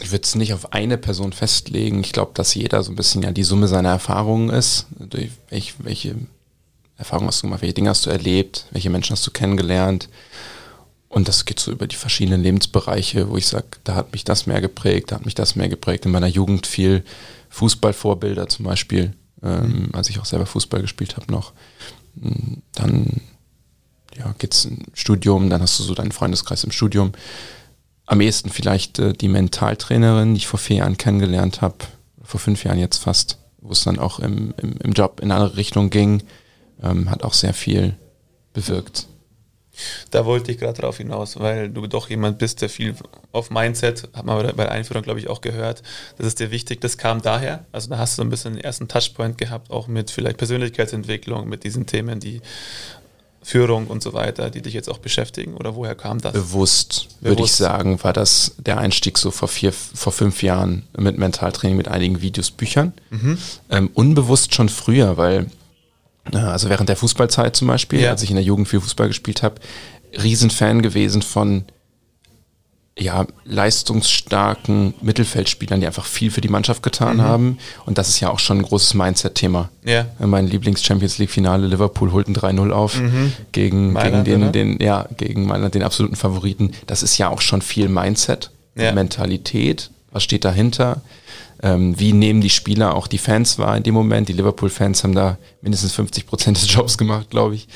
Ich 0.00 0.12
würde 0.12 0.24
es 0.24 0.34
nicht 0.34 0.52
auf 0.52 0.72
eine 0.72 0.98
Person 0.98 1.32
festlegen. 1.32 2.00
Ich 2.00 2.12
glaube, 2.12 2.32
dass 2.34 2.54
jeder 2.54 2.82
so 2.82 2.92
ein 2.92 2.96
bisschen 2.96 3.22
ja 3.22 3.32
die 3.32 3.42
Summe 3.42 3.68
seiner 3.68 3.90
Erfahrungen 3.90 4.50
ist. 4.50 4.86
Durch 4.98 5.30
welche, 5.50 5.74
welche 5.78 6.14
Erfahrungen 6.96 7.28
hast 7.28 7.42
du 7.42 7.46
gemacht, 7.46 7.62
welche 7.62 7.74
Dinge 7.74 7.90
hast 7.90 8.06
du 8.06 8.10
erlebt, 8.10 8.66
welche 8.70 8.90
Menschen 8.90 9.12
hast 9.12 9.26
du 9.26 9.30
kennengelernt. 9.30 10.08
Und 11.08 11.26
das 11.26 11.44
geht 11.46 11.58
so 11.58 11.72
über 11.72 11.86
die 11.86 11.96
verschiedenen 11.96 12.42
Lebensbereiche, 12.42 13.30
wo 13.30 13.36
ich 13.36 13.46
sage, 13.46 13.66
da 13.84 13.94
hat 13.94 14.12
mich 14.12 14.24
das 14.24 14.46
mehr 14.46 14.60
geprägt, 14.60 15.10
da 15.10 15.16
hat 15.16 15.24
mich 15.24 15.34
das 15.34 15.56
mehr 15.56 15.68
geprägt. 15.68 16.04
In 16.04 16.12
meiner 16.12 16.26
Jugend 16.26 16.66
viel 16.66 17.02
Fußballvorbilder 17.48 18.48
zum 18.48 18.66
Beispiel, 18.66 19.14
ähm, 19.42 19.86
mhm. 19.86 19.94
als 19.94 20.10
ich 20.10 20.18
auch 20.18 20.26
selber 20.26 20.46
Fußball 20.46 20.82
gespielt 20.82 21.16
habe 21.16 21.32
noch. 21.32 21.52
Dann 22.74 23.20
ja, 24.16 24.34
geht 24.38 24.54
es 24.54 24.64
ein 24.66 24.84
Studium, 24.92 25.48
dann 25.48 25.62
hast 25.62 25.78
du 25.78 25.82
so 25.82 25.94
deinen 25.94 26.12
Freundeskreis 26.12 26.64
im 26.64 26.72
Studium 26.72 27.12
am 28.08 28.20
ehesten 28.22 28.50
vielleicht 28.50 28.98
äh, 28.98 29.12
die 29.12 29.28
Mentaltrainerin, 29.28 30.34
die 30.34 30.38
ich 30.38 30.46
vor 30.46 30.58
vier 30.58 30.78
Jahren 30.78 30.96
kennengelernt 30.96 31.60
habe, 31.60 31.76
vor 32.22 32.40
fünf 32.40 32.64
Jahren 32.64 32.78
jetzt 32.78 32.98
fast, 32.98 33.38
wo 33.60 33.72
es 33.72 33.84
dann 33.84 33.98
auch 33.98 34.18
im, 34.18 34.54
im, 34.56 34.76
im 34.78 34.92
Job 34.92 35.20
in 35.20 35.30
eine 35.30 35.40
andere 35.40 35.56
Richtung 35.58 35.90
ging, 35.90 36.22
ähm, 36.82 37.10
hat 37.10 37.22
auch 37.22 37.34
sehr 37.34 37.54
viel 37.54 37.96
bewirkt. 38.54 39.06
Da 40.10 40.24
wollte 40.24 40.50
ich 40.50 40.58
gerade 40.58 40.80
drauf 40.80 40.96
hinaus, 40.96 41.38
weil 41.38 41.68
du 41.68 41.86
doch 41.86 42.10
jemand 42.10 42.38
bist, 42.38 42.62
der 42.62 42.68
viel 42.68 42.94
auf 43.30 43.50
Mindset, 43.50 44.08
hat 44.12 44.24
man 44.24 44.44
bei 44.56 44.64
der 44.64 44.72
Einführung, 44.72 45.02
glaube 45.02 45.20
ich, 45.20 45.28
auch 45.28 45.40
gehört. 45.40 45.82
Das 46.16 46.26
ist 46.26 46.40
dir 46.40 46.50
wichtig. 46.50 46.80
Das 46.80 46.98
kam 46.98 47.22
daher. 47.22 47.64
Also 47.70 47.90
da 47.90 47.98
hast 47.98 48.18
du 48.18 48.22
ein 48.22 48.30
bisschen 48.30 48.54
den 48.54 48.64
ersten 48.64 48.88
Touchpoint 48.88 49.38
gehabt, 49.38 49.70
auch 49.70 49.86
mit 49.86 50.10
vielleicht 50.10 50.38
Persönlichkeitsentwicklung, 50.38 51.48
mit 51.48 51.62
diesen 51.62 51.86
Themen, 51.86 52.18
die 52.18 52.40
Führung 53.48 53.86
und 53.86 54.02
so 54.02 54.12
weiter, 54.12 54.50
die 54.50 54.60
dich 54.60 54.74
jetzt 54.74 54.90
auch 54.90 54.98
beschäftigen? 54.98 55.54
Oder 55.54 55.74
woher 55.74 55.94
kam 55.94 56.20
das? 56.20 56.34
Bewusst, 56.34 56.90
Bewusst. 56.90 57.22
würde 57.22 57.42
ich 57.44 57.52
sagen, 57.52 58.04
war 58.04 58.12
das 58.12 58.54
der 58.58 58.76
Einstieg 58.76 59.16
so 59.16 59.30
vor 59.30 59.48
vier, 59.48 59.72
vor 59.72 60.12
fünf 60.12 60.42
Jahren 60.42 60.82
mit 60.98 61.16
Mentaltraining, 61.16 61.78
mit 61.78 61.88
einigen 61.88 62.20
Videos, 62.20 62.50
Büchern. 62.50 62.92
Mhm. 63.08 63.38
Ähm, 63.70 63.90
unbewusst 63.94 64.54
schon 64.54 64.68
früher, 64.68 65.16
weil, 65.16 65.46
also 66.30 66.68
während 66.68 66.90
der 66.90 66.96
Fußballzeit 66.96 67.56
zum 67.56 67.68
Beispiel, 67.68 68.00
ja. 68.00 68.10
als 68.10 68.22
ich 68.22 68.28
in 68.28 68.36
der 68.36 68.44
Jugend 68.44 68.68
viel 68.68 68.80
Fußball 68.80 69.08
gespielt 69.08 69.42
habe, 69.42 69.54
Riesenfan 70.22 70.82
gewesen 70.82 71.22
von 71.22 71.64
ja, 72.98 73.26
leistungsstarken 73.44 74.94
Mittelfeldspielern, 75.00 75.80
die 75.80 75.86
einfach 75.86 76.04
viel 76.04 76.30
für 76.30 76.40
die 76.40 76.48
Mannschaft 76.48 76.82
getan 76.82 77.18
mhm. 77.18 77.22
haben. 77.22 77.58
Und 77.86 77.96
das 77.96 78.08
ist 78.08 78.20
ja 78.20 78.30
auch 78.30 78.40
schon 78.40 78.58
ein 78.58 78.62
großes 78.62 78.94
Mindset-Thema. 78.94 79.70
Ja. 79.84 80.06
Mein 80.18 80.48
Lieblings-Champions 80.48 81.18
League-Finale, 81.18 81.66
Liverpool 81.66 82.12
holt 82.12 82.28
ein 82.28 82.34
3-0 82.34 82.70
auf 82.70 83.00
mhm. 83.00 83.32
gegen, 83.52 83.92
Mailand, 83.92 84.24
gegen 84.24 84.52
den, 84.52 84.78
den, 84.78 84.84
ja, 84.84 85.06
gegen 85.16 85.46
Mailand, 85.46 85.74
den 85.74 85.82
absoluten 85.82 86.16
Favoriten. 86.16 86.72
Das 86.86 87.02
ist 87.02 87.18
ja 87.18 87.28
auch 87.28 87.40
schon 87.40 87.62
viel 87.62 87.88
Mindset, 87.88 88.50
ja. 88.74 88.92
Mentalität. 88.92 89.90
Was 90.10 90.24
steht 90.24 90.44
dahinter? 90.44 91.02
Ähm, 91.62 91.98
wie 91.98 92.12
nehmen 92.12 92.40
die 92.40 92.50
Spieler 92.50 92.94
auch 92.94 93.06
die 93.06 93.18
Fans 93.18 93.58
wahr 93.58 93.76
in 93.76 93.82
dem 93.82 93.94
Moment? 93.94 94.28
Die 94.28 94.32
Liverpool-Fans 94.32 95.04
haben 95.04 95.14
da 95.14 95.38
mindestens 95.60 95.92
50 95.92 96.26
Prozent 96.26 96.56
des 96.56 96.72
Jobs 96.72 96.98
gemacht, 96.98 97.30
glaube 97.30 97.54
ich. 97.54 97.68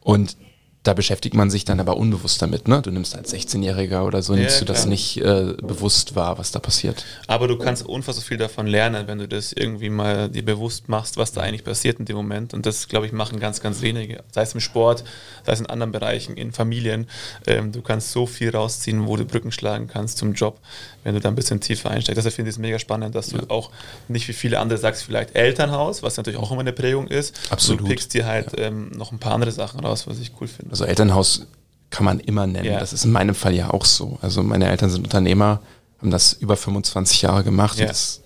Und 0.00 0.36
da 0.82 0.94
beschäftigt 0.94 1.34
man 1.34 1.50
sich 1.50 1.66
dann 1.66 1.78
aber 1.78 1.98
unbewusst 1.98 2.40
damit. 2.40 2.66
Ne? 2.66 2.80
Du 2.80 2.90
nimmst 2.90 3.14
als 3.14 3.34
16-Jähriger 3.34 4.02
oder 4.02 4.22
so, 4.22 4.34
nimmst 4.34 4.60
Ja, 4.60 4.60
du 4.60 4.72
das 4.72 4.86
nicht 4.86 5.18
äh, 5.18 5.54
bewusst 5.60 6.16
wahr, 6.16 6.38
was 6.38 6.52
da 6.52 6.58
passiert. 6.58 7.04
Aber 7.26 7.48
du 7.48 7.58
kannst 7.58 7.84
unfassbar 7.84 8.24
viel 8.24 8.38
davon 8.38 8.66
lernen, 8.66 9.06
wenn 9.06 9.18
du 9.18 9.28
das 9.28 9.52
irgendwie 9.52 9.90
mal 9.90 10.30
dir 10.30 10.42
bewusst 10.44 10.88
machst, 10.88 11.18
was 11.18 11.32
da 11.32 11.42
eigentlich 11.42 11.64
passiert 11.64 11.98
in 11.98 12.06
dem 12.06 12.16
Moment. 12.16 12.54
Und 12.54 12.64
das, 12.64 12.88
glaube 12.88 13.04
ich, 13.04 13.12
machen 13.12 13.40
ganz, 13.40 13.60
ganz 13.60 13.82
wenige. 13.82 14.22
Sei 14.32 14.40
es 14.40 14.54
im 14.54 14.60
Sport, 14.60 15.04
sei 15.44 15.52
es 15.52 15.60
in 15.60 15.66
anderen 15.66 15.92
Bereichen, 15.92 16.34
in 16.36 16.50
Familien. 16.50 17.06
Ähm, 17.46 17.72
du 17.72 17.82
kannst 17.82 18.12
so 18.12 18.24
viel 18.24 18.48
rausziehen, 18.48 19.06
wo 19.06 19.18
du 19.18 19.26
Brücken 19.26 19.52
schlagen 19.52 19.86
kannst 19.86 20.16
zum 20.16 20.32
Job, 20.32 20.60
wenn 21.04 21.14
du 21.14 21.20
da 21.20 21.28
ein 21.28 21.34
bisschen 21.34 21.60
tiefer 21.60 21.90
einsteigst. 21.90 22.18
Deshalb 22.18 22.34
finde 22.34 22.50
ich 22.50 22.56
es 22.56 22.58
mega 22.58 22.78
spannend, 22.78 23.14
dass 23.14 23.28
du 23.28 23.38
auch 23.48 23.70
nicht 24.08 24.28
wie 24.28 24.32
viele 24.32 24.58
andere 24.58 24.78
sagst, 24.78 25.02
vielleicht 25.04 25.34
Elternhaus, 25.34 26.02
was 26.02 26.16
natürlich 26.16 26.38
auch 26.38 26.50
immer 26.50 26.60
eine 26.60 26.72
Prägung 26.72 27.06
ist. 27.08 27.34
Absolut. 27.50 27.80
Du 27.80 27.84
pickst 27.86 28.12
dir 28.14 28.26
halt 28.26 28.48
ähm, 28.58 28.90
noch 28.90 29.12
ein 29.12 29.18
paar 29.18 29.32
andere 29.32 29.52
Sachen 29.52 29.80
raus, 29.80 30.06
was 30.06 30.18
ich 30.18 30.32
cool 30.40 30.46
finde. 30.48 30.72
Also 30.72 30.84
Elternhaus 30.84 31.46
kann 31.90 32.04
man 32.04 32.20
immer 32.20 32.46
nennen. 32.46 32.66
Ja. 32.66 32.78
Das 32.80 32.92
ist 32.92 33.04
in 33.04 33.12
meinem 33.12 33.34
Fall 33.34 33.54
ja 33.54 33.70
auch 33.70 33.84
so. 33.84 34.18
Also 34.22 34.42
meine 34.42 34.68
Eltern 34.68 34.90
sind 34.90 35.02
Unternehmer, 35.04 35.60
haben 36.00 36.10
das 36.10 36.32
über 36.34 36.56
25 36.56 37.22
Jahre 37.22 37.42
gemacht. 37.44 37.78
Ja. 37.78 37.84
Und 37.86 37.90
das, 37.90 38.20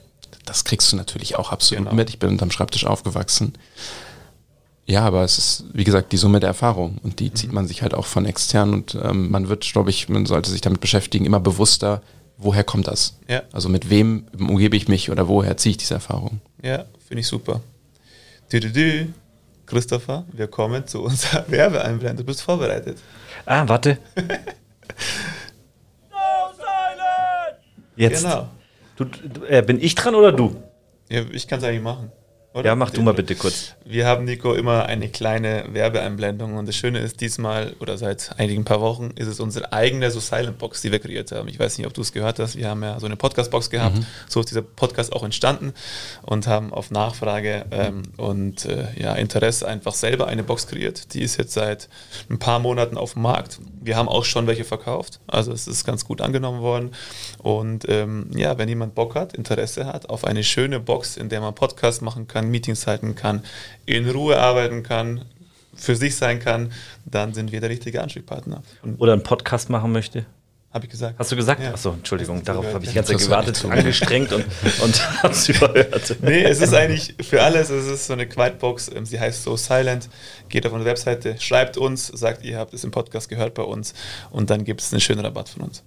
das 0.45 0.65
kriegst 0.65 0.93
du 0.93 0.97
natürlich 0.97 1.37
auch 1.37 1.51
absolut 1.53 1.85
Genau. 1.85 1.95
mit. 1.97 2.11
Ich 2.11 2.19
bin 2.19 2.29
unterm 2.31 2.51
Schreibtisch 2.51 2.85
aufgewachsen. 2.87 3.55
Ja, 4.87 5.01
aber 5.07 5.25
es 5.25 5.39
ist, 5.39 5.65
wie 5.73 5.85
gesagt, 5.85 6.13
die 6.13 6.19
Summe 6.19 6.41
der 6.41 6.49
Erfahrung 6.49 6.99
und 7.03 7.19
die 7.21 7.33
zieht 7.33 7.53
man 7.55 7.67
sich 7.67 7.81
halt 7.81 7.95
auch 7.95 8.05
von 8.05 8.27
extern 8.27 8.75
und 8.75 8.95
ähm, 9.03 9.31
man 9.31 9.49
wird, 9.49 9.63
glaube 9.73 9.89
ich, 9.89 10.11
man 10.11 10.27
sollte 10.27 10.51
sich 10.51 10.61
damit 10.61 10.81
beschäftigen, 10.81 11.25
immer 11.25 11.41
bewusster, 11.41 12.03
woher 12.37 12.65
kommt 12.65 12.87
das? 12.87 13.19
Ja. 13.29 13.43
Also 13.53 13.69
mit 13.69 13.91
wem 13.91 14.27
umgebe 14.39 14.77
ich 14.77 14.89
mich 14.89 15.11
oder 15.11 15.29
woher 15.29 15.57
ziehe 15.57 15.73
ich 15.73 15.77
diese 15.77 15.95
Erfahrung? 15.95 16.41
Ja, 16.63 16.85
finde 17.07 17.21
ich 17.21 17.27
super. 17.27 17.61
Dü 18.53 18.59
-dü 18.59 18.73
-dü. 18.73 19.07
Christopher, 19.67 20.27
wir 20.33 20.47
kommen 20.47 20.87
zu 20.87 21.03
unserer 21.03 21.45
Werbeeinblendung. 21.51 22.19
Du 22.19 22.25
bist 22.25 22.43
vorbereitet. 22.43 22.99
Ah, 23.47 23.67
warte. 23.67 23.99
Jetzt. 27.97 28.23
Genau. 28.23 28.49
Du, 28.97 29.05
du, 29.05 29.45
äh, 29.45 29.63
bin 29.63 29.81
ich 29.81 29.95
dran 29.95 30.15
oder 30.15 30.33
du? 30.33 30.57
Ja, 31.09 31.23
ich 31.33 31.47
kann 31.49 31.59
es 31.59 31.65
eigentlich 31.65 31.83
machen. 31.83 32.11
Oder? 32.55 32.67
Ja, 32.67 32.77
mach 32.77 32.91
du 32.91 33.03
mal 33.03 33.15
bitte 33.15 33.35
kurz. 33.35 33.75
Wir 33.85 34.07
haben, 34.07 34.25
Nico, 34.25 34.55
immer 34.55 34.87
eine 34.87 35.09
kleine 35.09 35.65
Werbeeinblendung 35.73 36.55
und 36.55 36.69
das 36.69 36.77
Schöne 36.77 37.01
ist, 37.01 37.21
diesmal 37.21 37.75
oder 37.81 37.99
seit 37.99 38.39
einigen 38.39 38.65
paar 38.65 38.81
Wochen 38.81 39.11
ist 39.17 39.27
es 39.27 39.41
unsere 39.41 39.73
eigene 39.73 40.09
so 40.13 40.21
Silent 40.21 40.59
Box, 40.59 40.81
die 40.81 40.93
wir 40.93 41.01
kreiert 41.01 41.33
haben. 41.33 41.49
Ich 41.49 41.59
weiß 41.59 41.79
nicht, 41.79 41.87
ob 41.87 41.95
du 41.95 42.01
es 42.01 42.13
gehört 42.13 42.39
hast. 42.39 42.57
Wir 42.57 42.71
haben 42.71 42.83
ja 42.85 43.01
so 43.01 43.07
eine 43.07 43.17
Podcast-Box 43.17 43.71
gehabt. 43.71 43.99
So 44.29 44.39
ist 44.39 44.51
dieser 44.51 44.63
Podcast 44.63 45.13
auch 45.13 45.25
entstanden 45.25 45.73
und 46.23 46.47
haben 46.47 46.73
auf 46.73 46.93
Nachfrage 46.93 47.67
ähm, 47.73 48.03
und 48.17 48.65
äh, 48.67 48.87
ja, 48.97 49.15
Interesse 49.15 49.67
einfach 49.67 49.95
selber 49.95 50.29
eine 50.29 50.45
Box 50.45 50.69
kreiert. 50.69 51.13
Die 51.13 51.23
ist 51.23 51.37
jetzt 51.37 51.55
seit 51.55 51.89
ein 52.31 52.39
paar 52.39 52.61
Monaten 52.61 52.97
auf 52.97 53.15
dem 53.15 53.23
Markt. 53.23 53.59
Wir 53.83 53.97
haben 53.97 54.09
auch 54.09 54.25
schon 54.25 54.47
welche 54.47 54.65
verkauft. 54.65 55.19
Also 55.27 55.53
es 55.53 55.67
ist 55.67 55.85
ganz 55.85 56.05
gut 56.05 56.21
angenommen 56.21 56.61
worden. 56.61 56.93
Und 57.39 57.87
ähm, 57.89 58.31
ja, 58.37 58.59
wenn 58.59 58.69
jemand 58.69 58.95
Bock 58.95 59.17
hat, 59.17 59.33
Interesse 59.35 59.87
hat 59.87 60.09
auf 60.09 60.25
eine 60.25 60.45
schöne 60.45 60.79
Box, 60.79 61.17
in 61.17 61.29
der 61.29 61.41
man 61.41 61.55
Podcast 61.55 62.01
machen 62.01 62.29
kann, 62.29 62.44
Meetings 62.51 62.87
halten 62.87 63.15
kann, 63.15 63.43
in 63.87 64.09
Ruhe 64.09 64.39
arbeiten 64.39 64.83
kann, 64.83 65.25
für 65.75 65.97
sich 65.97 66.17
sein 66.17 66.39
kann, 66.39 66.73
dann 67.05 67.35
sind 67.35 67.53
wir 67.53 67.61
der 67.61 67.71
richtige 67.71 68.03
Ansprechpartner. 68.03 68.63
Und 68.83 69.01
Oder 69.01 69.13
einen 69.13 69.23
Podcast 69.23 69.71
machen 69.71 69.93
möchte? 69.93 70.25
habe 70.75 70.87
ich 70.87 70.91
gesagt. 70.91 71.17
Hast 71.21 71.31
du 71.31 71.37
gesagt? 71.37 71.63
Ja. 71.63 71.73
Achso, 71.73 71.93
Entschuldigung, 71.93 72.43
darauf 72.43 72.67
habe 72.67 72.83
ich 72.83 72.91
die 72.91 72.97
ganze 72.97 73.13
Zeit 73.13 73.23
gewartet, 73.23 73.65
angestrengt 73.65 74.33
und, 74.33 74.45
und 74.83 75.23
habe 75.23 75.33
es 75.33 75.49
überhört. 75.49 76.17
Nee, 76.21 76.43
es 76.43 76.61
ist 76.61 76.75
eigentlich 76.75 77.15
für 77.21 77.43
alles, 77.43 77.71
es 77.71 77.87
ist 77.87 78.09
so 78.09 78.13
eine 78.13 78.27
Quietbox, 78.27 78.91
ähm, 78.93 79.07
sie 79.07 79.21
heißt 79.21 79.45
so 79.45 79.57
Silent, 79.57 80.09
geht 80.49 80.67
auf 80.67 80.73
unsere 80.73 80.91
Webseite, 80.91 81.37
schreibt 81.39 81.77
uns, 81.77 82.09
sagt, 82.09 82.43
ihr 82.43 82.59
habt 82.59 82.75
es 82.75 82.83
im 82.83 82.91
Podcast 82.91 83.29
gehört 83.29 83.55
bei 83.55 83.63
uns 83.63 83.95
und 84.31 84.51
dann 84.51 84.65
gibt 84.65 84.81
es 84.81 84.93
einen 84.93 85.01
schönen 85.01 85.25
Rabatt 85.25 85.49
von 85.49 85.63
uns. 85.63 85.85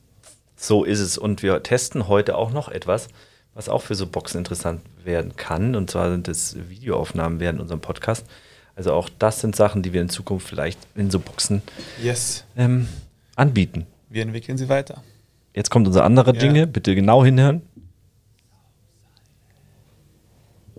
So 0.55 0.85
ist 0.85 1.01
es. 1.01 1.17
Und 1.17 1.43
wir 1.43 1.61
testen 1.63 2.07
heute 2.07 2.37
auch 2.37 2.51
noch 2.51 2.69
etwas, 2.69 3.09
was 3.57 3.69
auch 3.69 3.81
für 3.81 3.95
so 3.95 4.05
Boxen 4.05 4.37
interessant 4.37 4.81
werden 5.03 5.35
kann. 5.35 5.75
Und 5.75 5.89
zwar 5.89 6.11
sind 6.11 6.27
es 6.27 6.55
Videoaufnahmen 6.69 7.39
während 7.39 7.59
unserem 7.59 7.81
Podcast. 7.81 8.23
Also 8.75 8.93
auch 8.93 9.09
das 9.17 9.41
sind 9.41 9.55
Sachen, 9.55 9.81
die 9.81 9.93
wir 9.93 10.01
in 10.01 10.09
Zukunft 10.09 10.47
vielleicht 10.47 10.77
in 10.93 11.09
so 11.09 11.17
Boxen 11.19 11.63
Yes, 12.01 12.43
ähm, 12.55 12.87
anbieten. 13.35 13.87
wir 14.09 14.21
entwickeln 14.21 14.59
sie 14.59 14.69
weiter. 14.69 15.01
Jetzt 15.55 15.71
kommt 15.71 15.87
unser 15.87 16.03
anderer 16.03 16.35
Ja. 16.35 16.41
Jingle. 16.43 16.67
Bitte 16.67 16.93
genau 16.93 17.25
hinhören. 17.25 17.63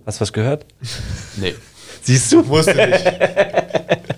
Hast 0.05 0.19
du 0.19 0.21
was 0.21 0.31
gehört? 0.33 0.65
Nee. 1.35 1.55
Siehst 2.01 2.31
du? 2.31 2.43
Musste 2.43 2.75
nicht. 2.75 3.05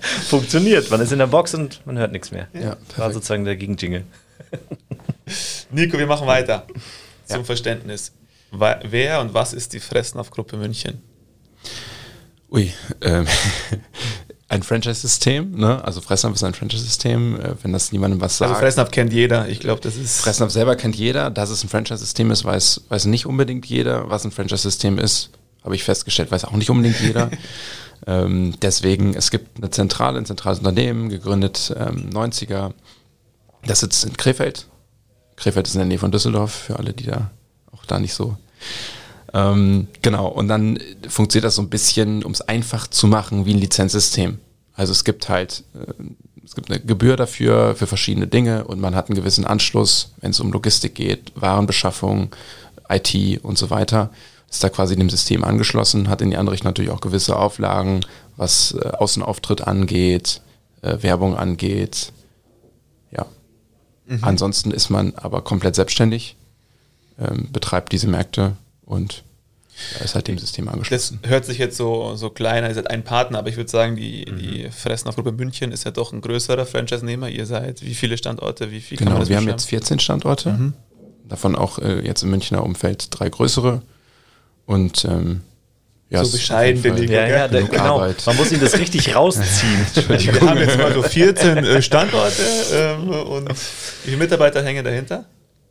Funktioniert. 0.28 0.88
Man 0.90 1.00
ist 1.00 1.10
in 1.10 1.18
der 1.18 1.26
Box 1.26 1.52
und 1.54 1.84
man 1.84 1.98
hört 1.98 2.12
nichts 2.12 2.30
mehr. 2.30 2.46
Ja, 2.54 2.60
War 2.70 2.76
perfekt. 2.76 3.14
sozusagen 3.14 3.44
der 3.44 3.56
Gegenjingle. 3.56 4.04
Nico, 5.72 5.98
wir 5.98 6.06
machen 6.06 6.28
weiter. 6.28 6.64
Zum 7.26 7.44
Verständnis. 7.44 8.12
Wer 8.52 9.20
und 9.20 9.34
was 9.34 9.52
ist 9.52 9.72
die 9.72 9.80
Fressnapf-Gruppe 9.80 10.56
München? 10.56 11.00
Ui, 12.50 12.72
ähm, 13.00 13.26
ein 14.48 14.62
Franchise-System, 14.62 15.52
ne? 15.52 15.82
Also 15.82 16.02
Fressnapf 16.02 16.34
ist 16.34 16.44
ein 16.44 16.52
Franchise-System, 16.52 17.40
äh, 17.40 17.54
wenn 17.62 17.72
das 17.72 17.92
niemandem 17.92 18.20
was 18.20 18.36
sagt. 18.36 18.50
Also 18.50 18.60
Fressnapf 18.60 18.90
kennt 18.90 19.12
jeder. 19.12 19.48
Ich 19.48 19.60
glaube, 19.60 19.80
das 19.80 19.96
ist. 19.96 20.20
Fressnapf 20.20 20.52
selber 20.52 20.76
kennt 20.76 20.94
jeder, 20.94 21.30
dass 21.30 21.48
es 21.48 21.64
ein 21.64 21.70
Franchise-System 21.70 22.30
ist, 22.30 22.44
weiß, 22.44 22.82
weiß 22.90 23.06
nicht 23.06 23.24
unbedingt 23.24 23.64
jeder. 23.64 24.10
Was 24.10 24.24
ein 24.24 24.30
Franchise-System 24.30 24.98
ist, 24.98 25.30
habe 25.64 25.74
ich 25.74 25.84
festgestellt, 25.84 26.30
weiß 26.30 26.44
auch 26.44 26.52
nicht 26.52 26.68
unbedingt 26.68 27.00
jeder. 27.00 27.30
ähm, 28.06 28.54
deswegen, 28.60 29.14
es 29.14 29.30
gibt 29.30 29.56
eine 29.56 29.70
Zentrale, 29.70 30.18
ein 30.18 30.26
zentrales 30.26 30.58
Unternehmen, 30.58 31.08
gegründet 31.08 31.74
ähm, 31.74 32.10
90er. 32.10 32.74
Das 33.64 33.80
sitzt 33.80 34.04
in 34.04 34.18
Krefeld. 34.18 34.66
Krefeld 35.36 35.66
ist 35.66 35.74
in 35.74 35.78
der 35.78 35.86
Nähe 35.86 35.98
von 35.98 36.12
Düsseldorf, 36.12 36.52
für 36.52 36.78
alle, 36.78 36.92
die 36.92 37.06
da 37.06 37.30
auch 37.70 37.86
da 37.86 37.98
nicht 37.98 38.12
so. 38.12 38.36
Ähm, 39.34 39.88
genau, 40.02 40.28
und 40.28 40.48
dann 40.48 40.78
funktioniert 41.08 41.44
das 41.44 41.54
so 41.54 41.62
ein 41.62 41.70
bisschen, 41.70 42.22
um 42.22 42.32
es 42.32 42.42
einfach 42.42 42.86
zu 42.86 43.06
machen, 43.06 43.46
wie 43.46 43.54
ein 43.54 43.58
Lizenzsystem. 43.58 44.38
Also 44.74 44.92
es 44.92 45.04
gibt 45.04 45.28
halt, 45.28 45.64
äh, 45.74 45.92
es 46.44 46.54
gibt 46.54 46.70
eine 46.70 46.80
Gebühr 46.80 47.16
dafür, 47.16 47.74
für 47.74 47.86
verschiedene 47.86 48.26
Dinge 48.26 48.64
und 48.64 48.80
man 48.80 48.94
hat 48.94 49.08
einen 49.08 49.16
gewissen 49.16 49.46
Anschluss, 49.46 50.12
wenn 50.20 50.32
es 50.32 50.40
um 50.40 50.52
Logistik 50.52 50.94
geht, 50.94 51.32
Warenbeschaffung, 51.34 52.34
IT 52.88 53.40
und 53.42 53.56
so 53.56 53.70
weiter. 53.70 54.10
Ist 54.50 54.62
da 54.62 54.68
quasi 54.68 54.96
dem 54.96 55.08
System 55.08 55.44
angeschlossen, 55.44 56.10
hat 56.10 56.20
in 56.20 56.30
die 56.30 56.36
andere 56.36 56.52
Richtung 56.52 56.68
natürlich 56.68 56.90
auch 56.90 57.00
gewisse 57.00 57.36
Auflagen, 57.36 58.00
was 58.36 58.72
äh, 58.72 58.86
Außenauftritt 58.86 59.66
angeht, 59.66 60.42
äh, 60.82 60.98
Werbung 61.00 61.36
angeht. 61.36 62.12
Ja. 63.10 63.26
Ansonsten 64.20 64.72
ist 64.72 64.90
man 64.90 65.14
aber 65.16 65.40
komplett 65.40 65.74
selbstständig, 65.74 66.36
ähm, 67.26 67.48
betreibt 67.52 67.92
diese 67.92 68.06
Märkte 68.08 68.56
und 68.84 69.22
ja, 69.98 70.04
ist 70.04 70.14
halt 70.14 70.28
dem 70.28 70.36
System 70.38 70.66
Das 70.66 70.74
angeschlossen. 70.74 71.20
hört 71.26 71.44
sich 71.46 71.56
jetzt 71.58 71.76
so, 71.78 72.14
so 72.14 72.28
klein, 72.30 72.62
ihr 72.64 72.74
seid 72.74 72.90
ein 72.90 73.04
Partner, 73.04 73.38
aber 73.38 73.48
ich 73.48 73.56
würde 73.56 73.70
sagen, 73.70 73.96
die, 73.96 74.26
Mhm. 74.30 74.38
die 74.38 74.68
Fressnapf-Gruppe 74.70 75.32
München 75.32 75.72
ist 75.72 75.84
ja 75.84 75.90
doch 75.90 76.12
ein 76.12 76.20
größerer 76.20 76.66
Franchise-Nehmer. 76.66 77.28
Ihr 77.30 77.46
seid 77.46 77.80
wie 77.82 77.94
viele 77.94 78.18
Standorte, 78.18 78.70
wie 78.70 78.80
viel 78.80 78.98
kann 78.98 79.06
man 79.06 79.14
Genau, 79.14 79.20
das 79.20 79.28
wir 79.30 79.36
haben 79.38 79.48
jetzt 79.48 79.64
14 79.64 79.98
Standorte, 79.98 80.72
davon 81.28 81.56
auch 81.56 81.78
äh, 81.78 82.04
jetzt 82.04 82.22
im 82.22 82.30
Münchner 82.30 82.62
Umfeld 82.62 83.06
drei 83.10 83.28
größere. 83.30 83.80
Und 84.66 85.04
ähm, 85.06 85.40
ja, 86.10 86.22
So 86.22 86.32
bescheiden 86.36 86.82
Fall- 86.82 87.02
ich. 87.02 87.10
Ja, 87.10 87.26
ja, 87.26 87.48
der, 87.48 87.60
Genug 87.62 87.70
genau. 87.72 87.94
Arbeit. 87.96 88.22
Man 88.26 88.36
muss 88.36 88.52
ihn 88.52 88.60
das 88.60 88.78
richtig 88.78 89.14
rausziehen. 89.16 89.86
Wir 90.06 90.40
haben 90.42 90.58
jetzt 90.60 90.76
mal 90.76 90.92
so 90.92 91.02
14 91.02 91.56
äh, 91.58 91.80
Standorte 91.82 92.42
ähm, 92.74 93.08
und 93.08 93.48
wie 93.48 93.54
viele 94.04 94.16
Mitarbeiter 94.18 94.62
hängen 94.62 94.84
dahinter? 94.84 95.24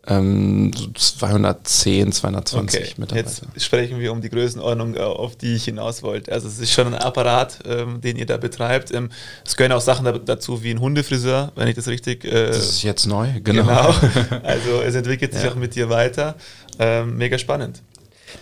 Ähm, 0.07 0.71
so 0.75 0.87
210, 0.93 2.11
220 2.11 2.81
Okay, 2.81 2.93
Mitarbeiter. 2.97 3.29
jetzt 3.29 3.63
sprechen 3.63 3.99
wir 3.99 4.11
um 4.11 4.21
die 4.21 4.29
Größenordnung, 4.29 4.95
äh, 4.95 4.99
auf 4.99 5.35
die 5.35 5.55
ich 5.55 5.65
hinaus 5.65 6.01
wollte. 6.01 6.31
Also 6.31 6.47
es 6.47 6.57
ist 6.59 6.71
schon 6.71 6.87
ein 6.87 6.95
Apparat, 6.95 7.59
ähm, 7.65 8.01
den 8.01 8.17
ihr 8.17 8.25
da 8.25 8.37
betreibt. 8.37 8.91
Ähm, 8.91 9.09
es 9.45 9.55
gehören 9.55 9.73
auch 9.73 9.81
Sachen 9.81 10.05
da, 10.05 10.13
dazu 10.13 10.63
wie 10.63 10.71
ein 10.71 10.79
Hundefriseur, 10.79 11.51
wenn 11.55 11.67
ich 11.67 11.75
das 11.75 11.87
richtig... 11.87 12.25
Äh, 12.25 12.47
das 12.47 12.57
ist 12.57 12.83
jetzt 12.83 13.05
neu, 13.05 13.27
genau. 13.43 13.63
genau. 13.63 13.93
Also 14.43 14.81
es 14.81 14.95
entwickelt 14.95 15.33
sich 15.33 15.47
auch 15.47 15.55
mit 15.55 15.75
dir 15.75 15.89
weiter. 15.89 16.35
Ähm, 16.79 17.17
mega 17.17 17.37
spannend. 17.37 17.83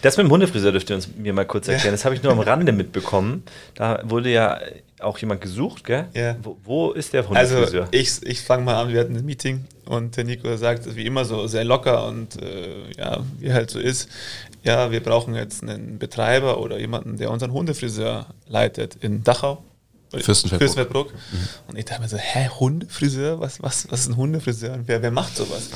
Das 0.02 0.16
mit 0.16 0.28
dem 0.28 0.32
Hundefriseur 0.32 0.72
dürft 0.72 0.90
ihr 0.90 0.96
uns 0.96 1.10
mir 1.18 1.34
mal 1.34 1.46
kurz 1.46 1.68
erklären. 1.68 1.94
Das 1.94 2.06
habe 2.06 2.16
ich 2.16 2.24
nur 2.24 2.32
am 2.32 2.40
Rande 2.40 2.72
mitbekommen. 2.72 3.44
Da 3.76 4.02
wurde 4.04 4.30
ja 4.30 4.60
auch 5.02 5.18
jemand 5.18 5.42
gesucht, 5.42 5.84
gell? 5.84 6.08
Ja. 6.14 6.36
Wo, 6.42 6.58
wo 6.64 6.92
ist 6.92 7.14
der 7.14 7.22
Also 7.30 7.56
Hundefriseur? 7.56 7.88
ich, 7.92 8.22
ich 8.24 8.42
fange 8.42 8.64
mal 8.64 8.76
an, 8.82 8.90
wir 8.94 9.00
hatten 9.00 9.16
ein 9.16 9.26
Meeting 9.26 9.66
und 9.86 10.18
der 10.18 10.24
Nico 10.24 10.56
sagt, 10.58 10.96
wie 10.96 11.06
immer 11.06 11.26
so 11.26 11.48
sehr 11.48 11.64
locker 11.66 12.08
und 12.08 12.42
äh, 12.42 12.92
ja, 12.98 13.24
wie 13.40 13.52
halt 13.54 13.70
so 13.70 13.80
ist, 13.80 14.10
ja, 14.64 14.92
wir 14.92 15.02
brauchen 15.02 15.36
jetzt 15.36 15.64
einen 15.64 16.00
Betreiber 16.00 16.60
oder 16.60 16.80
jemanden, 16.80 17.18
der 17.18 17.32
unseren 17.32 17.52
Hundefriseur 17.54 18.28
leitet 18.48 18.96
in 18.96 19.24
Dachau. 19.24 19.64
Fürstenfeldbruck. 20.12 20.60
Fürstenfeldbruck. 20.60 21.14
Und 21.68 21.78
ich 21.78 21.86
dachte 21.86 22.02
mir 22.02 22.10
so, 22.10 22.18
hä, 22.18 22.50
Hundefriseur? 22.60 23.40
Was, 23.40 23.62
was, 23.62 23.90
was 23.92 24.02
ist 24.02 24.08
ein 24.10 24.18
Hundefriseur? 24.18 24.74
Und 24.74 24.88
wer, 24.88 25.02
wer 25.02 25.12
macht 25.12 25.36
sowas? 25.38 25.70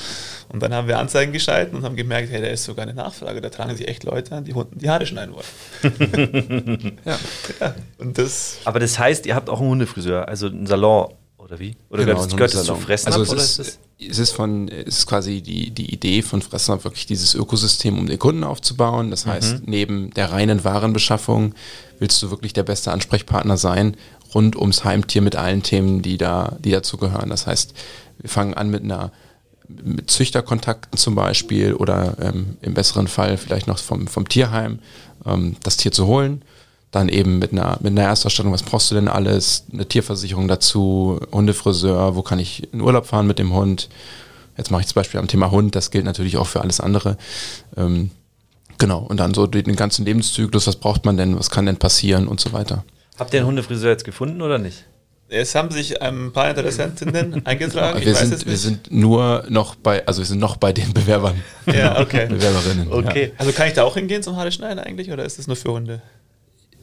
Und 0.49 0.61
dann 0.61 0.73
haben 0.73 0.87
wir 0.87 0.97
Anzeigen 0.99 1.31
geschalten 1.33 1.77
und 1.77 1.83
haben 1.83 1.95
gemerkt, 1.95 2.31
hey, 2.31 2.41
da 2.41 2.47
ist 2.47 2.63
sogar 2.63 2.83
eine 2.83 2.93
Nachfrage. 2.93 3.41
Da 3.41 3.49
tragen 3.49 3.75
sich 3.75 3.87
echt 3.87 4.03
Leute 4.03 4.35
an, 4.35 4.43
die 4.43 4.53
Hunden 4.53 4.77
die 4.79 4.89
Haare 4.89 5.05
schneiden 5.05 5.33
wollen. 5.35 6.97
Ja. 7.05 7.19
ja, 7.59 7.75
und 7.97 8.17
das 8.17 8.57
Aber 8.65 8.79
das 8.79 8.97
heißt, 8.99 9.25
ihr 9.25 9.35
habt 9.35 9.49
auch 9.49 9.59
einen 9.59 9.69
Hundefriseur, 9.69 10.27
also 10.27 10.47
einen 10.47 10.65
Salon 10.67 11.13
Oder 11.37 11.59
wie? 11.59 11.75
Oder 11.89 12.05
Genau, 12.05 12.15
gehört, 12.15 12.31
gehört 12.31 12.53
das 12.55 12.65
zu. 12.65 12.75
Fressen 12.75 13.07
Also 13.07 13.21
es 13.23 13.29
oder 13.29 13.41
ist, 13.41 13.59
ist 13.59 13.59
das? 13.59 13.79
es 14.09 14.19
ist 14.19 14.31
von, 14.31 14.67
es 14.67 14.99
ist 14.99 15.05
quasi 15.07 15.41
die, 15.41 15.71
die 15.71 15.93
Idee 15.93 16.21
von 16.21 16.41
Fressnapf 16.41 16.83
wirklich 16.83 17.05
dieses 17.05 17.35
Ökosystem 17.35 17.97
um 17.97 18.07
den 18.07 18.19
Kunden 18.19 18.43
aufzubauen. 18.43 19.11
Das 19.11 19.25
heißt, 19.25 19.67
neben 19.67 20.11
der 20.11 20.31
reinen 20.31 20.63
Warenbeschaffung 20.63 21.53
willst 21.99 22.21
du 22.21 22.29
wirklich 22.29 22.53
der 22.53 22.63
beste 22.63 22.91
Ansprechpartner 22.91 23.57
sein 23.57 23.95
rund 24.35 24.55
ums 24.55 24.83
Heimtier 24.83 25.21
mit 25.21 25.35
allen 25.35 25.63
Themen, 25.63 26.01
die 26.01 26.17
da, 26.17 26.57
die 26.59 26.71
dazu 26.71 26.97
gehören. 26.97 27.29
Das 27.29 27.47
heißt, 27.47 27.73
wir 28.19 28.29
fangen 28.29 28.53
an 28.53 28.69
mit 28.69 28.83
einer 28.83 29.11
mit 29.67 30.09
Züchterkontakten 30.09 30.97
zum 30.97 31.15
Beispiel 31.15 31.73
oder 31.73 32.15
ähm, 32.19 32.57
im 32.61 32.73
besseren 32.73 33.07
Fall 33.07 33.37
vielleicht 33.37 33.67
noch 33.67 33.79
vom, 33.79 34.07
vom 34.07 34.27
Tierheim 34.27 34.79
ähm, 35.25 35.55
das 35.63 35.77
Tier 35.77 35.91
zu 35.91 36.07
holen. 36.07 36.43
Dann 36.91 37.09
eben 37.09 37.39
mit 37.39 37.53
einer, 37.53 37.77
mit 37.81 37.91
einer 37.91 38.03
Erstausstattung, 38.03 38.53
was 38.53 38.61
brauchst 38.61 38.91
du 38.91 38.95
denn 38.95 39.07
alles? 39.07 39.65
Eine 39.71 39.87
Tierversicherung 39.87 40.47
dazu, 40.47 41.19
Hundefriseur, 41.31 42.15
wo 42.15 42.21
kann 42.21 42.39
ich 42.39 42.71
in 42.71 42.81
Urlaub 42.81 43.07
fahren 43.07 43.25
mit 43.25 43.39
dem 43.39 43.53
Hund? 43.53 43.89
Jetzt 44.57 44.69
mache 44.69 44.81
ich 44.81 44.87
zum 44.87 44.95
Beispiel 44.95 45.19
am 45.19 45.27
Thema 45.27 45.49
Hund, 45.49 45.75
das 45.75 45.89
gilt 45.89 46.05
natürlich 46.05 46.37
auch 46.37 46.45
für 46.45 46.61
alles 46.61 46.79
andere. 46.79 47.17
Ähm, 47.75 48.11
genau, 48.77 48.99
und 48.99 49.17
dann 49.17 49.33
so 49.33 49.47
den 49.47 49.75
ganzen 49.75 50.05
Lebenszyklus, 50.05 50.67
was 50.67 50.75
braucht 50.75 51.05
man 51.05 51.17
denn, 51.17 51.39
was 51.39 51.49
kann 51.49 51.65
denn 51.65 51.77
passieren 51.77 52.27
und 52.27 52.39
so 52.39 52.53
weiter. 52.53 52.83
Habt 53.17 53.33
ihr 53.33 53.41
einen 53.41 53.47
Hundefriseur 53.47 53.91
jetzt 53.91 54.05
gefunden 54.05 54.41
oder 54.41 54.57
nicht? 54.57 54.85
Es 55.29 55.55
haben 55.55 55.71
sich 55.71 56.01
ein 56.01 56.31
paar 56.31 56.49
Interessentinnen 56.49 57.45
eingetragen. 57.45 57.97
Ich 57.99 58.05
wir, 58.05 58.13
weiß 58.13 58.29
sind, 58.29 58.45
wir 58.45 58.57
sind 58.57 58.91
nur 58.91 59.45
noch 59.49 59.75
bei, 59.75 60.05
also 60.05 60.21
wir 60.21 60.25
sind 60.25 60.39
noch 60.39 60.57
bei 60.57 60.73
den 60.73 60.93
Bewerbern, 60.93 61.41
Ja, 61.65 61.99
okay. 61.99 62.25
Bewerberinnen. 62.29 62.91
Okay. 62.91 63.31
Also 63.37 63.51
kann 63.51 63.67
ich 63.67 63.73
da 63.73 63.83
auch 63.83 63.95
hingehen 63.95 64.21
zum 64.21 64.35
Haare 64.35 64.51
schneiden 64.51 64.79
eigentlich 64.79 65.11
oder 65.11 65.25
ist 65.25 65.39
das 65.39 65.47
nur 65.47 65.55
für 65.55 65.71
Hunde? 65.71 66.01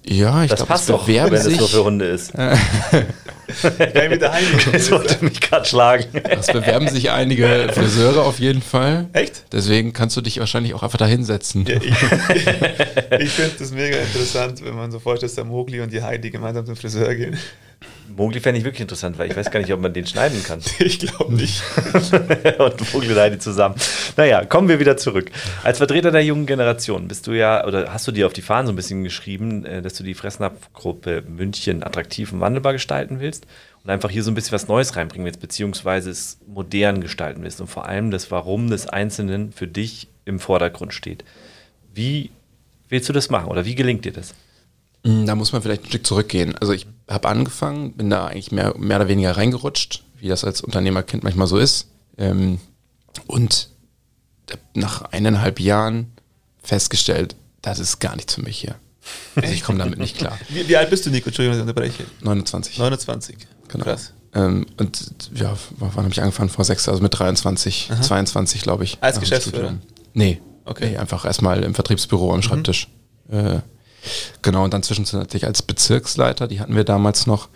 Ja, 0.06 0.42
ich 0.42 0.50
Das 0.50 0.58
glaube, 0.58 0.68
passt 0.68 0.84
es 0.84 0.88
doch, 0.88 1.06
wenn 1.06 1.14
bewerben 1.14 1.34
es 1.34 1.44
sich, 1.44 1.58
nur 1.58 1.68
für 1.68 1.84
Hunde 1.84 2.06
ist. 2.06 2.32
Kann 2.32 4.04
ich 4.04 4.10
mit 4.10 4.22
daheim 4.22 4.44
Das 4.72 4.90
wollte 4.90 5.24
mich 5.24 5.40
gerade 5.40 5.64
schlagen. 5.66 6.04
es 6.24 6.46
bewerben 6.46 6.88
sich 6.88 7.10
einige 7.10 7.68
Friseure 7.74 8.22
auf 8.24 8.38
jeden 8.38 8.62
Fall. 8.62 9.08
Echt? 9.12 9.44
Deswegen 9.52 9.92
kannst 9.92 10.16
du 10.16 10.20
dich 10.20 10.38
wahrscheinlich 10.38 10.74
auch 10.74 10.82
einfach 10.82 10.98
da 10.98 11.06
hinsetzen. 11.06 11.66
Ja, 11.66 11.76
ich 11.76 11.90
ich 13.18 13.30
finde 13.30 13.52
das 13.58 13.72
mega 13.72 13.98
interessant, 13.98 14.64
wenn 14.64 14.74
man 14.74 14.90
so 14.90 14.98
vorstellt, 15.00 15.30
dass 15.30 15.34
der 15.36 15.44
Mogli 15.44 15.80
und 15.80 15.92
die 15.92 16.02
Heidi 16.02 16.30
gemeinsam 16.30 16.64
zum 16.64 16.76
Friseur 16.76 17.14
gehen. 17.14 17.36
Mogli 18.16 18.40
fände 18.40 18.58
ich 18.58 18.64
wirklich 18.64 18.80
interessant, 18.80 19.18
weil 19.18 19.30
ich 19.30 19.36
weiß 19.36 19.50
gar 19.50 19.60
nicht, 19.60 19.72
ob 19.72 19.80
man 19.80 19.92
den 19.92 20.06
schneiden 20.06 20.42
kann. 20.42 20.60
Ich 20.78 20.98
glaube 20.98 21.34
nicht. 21.34 21.62
und 22.58 22.92
Mogli 22.92 23.10
und 23.12 23.18
Heidi 23.18 23.38
zusammen. 23.38 23.74
Naja, 24.16 24.44
kommen 24.44 24.68
wir 24.68 24.78
wieder 24.80 24.96
zurück. 24.96 25.30
Als 25.62 25.78
Vertreter 25.78 26.10
der 26.10 26.24
jungen 26.24 26.46
Generation 26.46 27.08
bist 27.08 27.26
du 27.26 27.32
ja, 27.32 27.66
oder 27.66 27.92
hast 27.92 28.06
du 28.08 28.12
dir 28.12 28.26
auf 28.26 28.32
die 28.32 28.42
Fahnen 28.42 28.66
so 28.66 28.72
ein 28.72 28.76
bisschen 28.76 29.04
geschrieben, 29.04 29.64
äh, 29.64 29.82
dass 29.82 29.94
du 29.94 30.02
die 30.02 30.14
Fressnapf-Gruppe 30.14 31.22
München 31.28 31.82
attraktiv 31.82 32.32
und 32.32 32.40
wandelbar 32.40 32.72
gestalten 32.72 33.20
willst 33.20 33.46
und 33.84 33.90
einfach 33.90 34.10
hier 34.10 34.22
so 34.22 34.30
ein 34.30 34.34
bisschen 34.34 34.52
was 34.52 34.68
Neues 34.68 34.96
reinbringen 34.96 35.24
willst, 35.26 35.40
beziehungsweise 35.40 36.10
es 36.10 36.38
modern 36.46 37.00
gestalten 37.00 37.42
willst 37.42 37.60
und 37.60 37.68
vor 37.68 37.86
allem 37.86 38.10
das 38.10 38.30
Warum 38.30 38.68
des 38.70 38.88
Einzelnen 38.88 39.52
für 39.52 39.66
dich 39.66 40.08
im 40.24 40.40
Vordergrund 40.40 40.92
steht. 40.94 41.24
Wie 41.94 42.30
willst 42.88 43.08
du 43.08 43.12
das 43.12 43.30
machen 43.30 43.48
oder 43.48 43.64
wie 43.64 43.74
gelingt 43.74 44.04
dir 44.04 44.12
das? 44.12 44.34
Mm, 45.04 45.24
Da 45.26 45.34
muss 45.34 45.52
man 45.52 45.62
vielleicht 45.62 45.84
ein 45.84 45.88
Stück 45.88 46.06
zurückgehen. 46.06 46.54
Also 46.58 46.72
ich 46.72 46.86
habe 47.10 47.28
angefangen, 47.28 47.92
bin 47.92 48.10
da 48.10 48.26
eigentlich 48.26 48.52
mehr, 48.52 48.74
mehr 48.78 48.98
oder 48.98 49.08
weniger 49.08 49.36
reingerutscht, 49.36 50.04
wie 50.18 50.28
das 50.28 50.44
als 50.44 50.60
Unternehmerkind 50.60 51.24
manchmal 51.24 51.46
so 51.46 51.58
ist. 51.58 51.88
Ähm, 52.16 52.60
und 53.26 53.68
nach 54.74 55.02
eineinhalb 55.12 55.60
Jahren 55.60 56.12
festgestellt, 56.62 57.36
das 57.62 57.78
ist 57.78 57.98
gar 57.98 58.16
nichts 58.16 58.34
für 58.34 58.42
mich 58.42 58.58
hier. 58.58 58.76
Also 59.34 59.52
ich 59.52 59.62
komme 59.62 59.78
damit 59.78 59.98
nicht 59.98 60.18
klar. 60.18 60.38
Wie, 60.48 60.68
wie 60.68 60.76
alt 60.76 60.90
bist 60.90 61.06
du, 61.06 61.10
Nico? 61.10 61.28
Entschuldigung, 61.28 61.58
dass 61.58 61.66
ich 61.66 61.68
unterbreche. 61.68 62.04
29. 62.22 62.78
29. 62.78 63.36
Genau. 63.68 63.84
Krass. 63.84 64.12
Ähm, 64.34 64.66
und 64.76 65.30
ja, 65.34 65.56
wann 65.78 65.94
habe 65.94 66.08
ich 66.10 66.20
angefangen? 66.20 66.50
Vor 66.50 66.64
sechs, 66.64 66.88
also 66.88 67.02
mit 67.02 67.18
23, 67.18 67.90
22, 68.02 68.62
glaube 68.62 68.84
ich. 68.84 68.98
Als 69.00 69.18
Geschäftsführer? 69.18 69.78
Nee. 70.12 70.40
Okay. 70.64 70.90
Nee, 70.90 70.96
einfach 70.98 71.24
erstmal 71.24 71.64
im 71.64 71.74
Vertriebsbüro 71.74 72.32
am 72.32 72.42
Schreibtisch. 72.42 72.88
Äh, 73.30 73.58
genau, 74.42 74.64
und 74.64 74.74
dann 74.74 74.82
zwischenzeitlich 74.82 75.46
als 75.46 75.62
Bezirksleiter, 75.62 76.48
die 76.48 76.60
hatten 76.60 76.76
wir 76.76 76.84
damals 76.84 77.26
noch, 77.26 77.48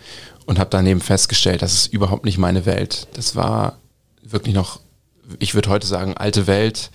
und 0.45 0.59
habe 0.59 0.69
daneben 0.69 1.01
festgestellt, 1.01 1.61
das 1.61 1.73
ist 1.73 1.93
überhaupt 1.93 2.25
nicht 2.25 2.37
meine 2.37 2.65
Welt. 2.65 3.07
Das 3.13 3.35
war 3.35 3.79
wirklich 4.21 4.53
noch, 4.53 4.79
ich 5.39 5.55
würde 5.55 5.69
heute 5.69 5.87
sagen, 5.87 6.15
alte 6.15 6.47
Welt, 6.47 6.91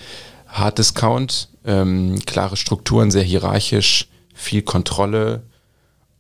Hard 0.47 0.79
Discount, 0.79 1.49
ähm, 1.65 2.21
klare 2.27 2.57
Strukturen, 2.57 3.11
sehr 3.11 3.23
hierarchisch, 3.23 4.09
viel 4.35 4.63
Kontrolle 4.63 5.43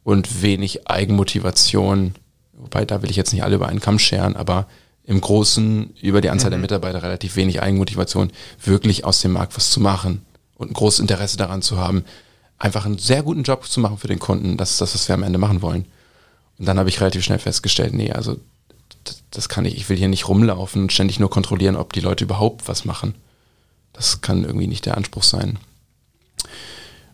und 0.02 0.42
wenig 0.42 0.88
Eigenmotivation. 0.88 2.14
Wobei, 2.52 2.84
da 2.84 3.02
will 3.02 3.10
ich 3.10 3.16
jetzt 3.16 3.32
nicht 3.32 3.42
alle 3.42 3.56
über 3.56 3.68
einen 3.68 3.80
Kamm 3.80 3.98
scheren, 3.98 4.36
aber 4.36 4.66
im 5.04 5.20
Großen 5.20 5.94
über 6.00 6.20
die 6.20 6.30
Anzahl 6.30 6.50
der 6.50 6.58
Mitarbeiter 6.58 7.02
relativ 7.02 7.36
wenig 7.36 7.62
Eigenmotivation, 7.62 8.30
wirklich 8.62 9.04
aus 9.04 9.20
dem 9.20 9.32
Markt 9.32 9.56
was 9.56 9.70
zu 9.70 9.80
machen 9.80 10.24
und 10.56 10.70
ein 10.70 10.74
großes 10.74 11.00
Interesse 11.00 11.36
daran 11.36 11.62
zu 11.62 11.78
haben, 11.78 12.04
einfach 12.60 12.84
einen 12.84 12.98
sehr 12.98 13.24
guten 13.24 13.42
Job 13.42 13.66
zu 13.66 13.80
machen 13.80 13.98
für 13.98 14.06
den 14.06 14.20
Kunden. 14.20 14.56
Das 14.56 14.70
ist 14.70 14.80
das, 14.80 14.94
was 14.94 15.08
wir 15.08 15.14
am 15.14 15.24
Ende 15.24 15.38
machen 15.38 15.62
wollen. 15.62 15.86
Und 16.58 16.66
dann 16.66 16.78
habe 16.78 16.90
ich 16.90 17.00
relativ 17.00 17.24
schnell 17.24 17.38
festgestellt, 17.38 17.94
nee, 17.94 18.12
also 18.12 18.36
das, 19.04 19.22
das 19.30 19.48
kann 19.48 19.64
ich, 19.64 19.76
ich 19.76 19.88
will 19.88 19.96
hier 19.96 20.08
nicht 20.08 20.28
rumlaufen 20.28 20.82
und 20.82 20.92
ständig 20.92 21.18
nur 21.18 21.30
kontrollieren, 21.30 21.74
ob 21.74 21.94
die 21.94 22.00
Leute 22.00 22.24
überhaupt 22.24 22.68
was 22.68 22.84
machen. 22.84 23.14
Das 23.94 24.20
kann 24.20 24.44
irgendwie 24.44 24.66
nicht 24.66 24.84
der 24.86 24.96
Anspruch 24.96 25.22
sein. 25.22 25.58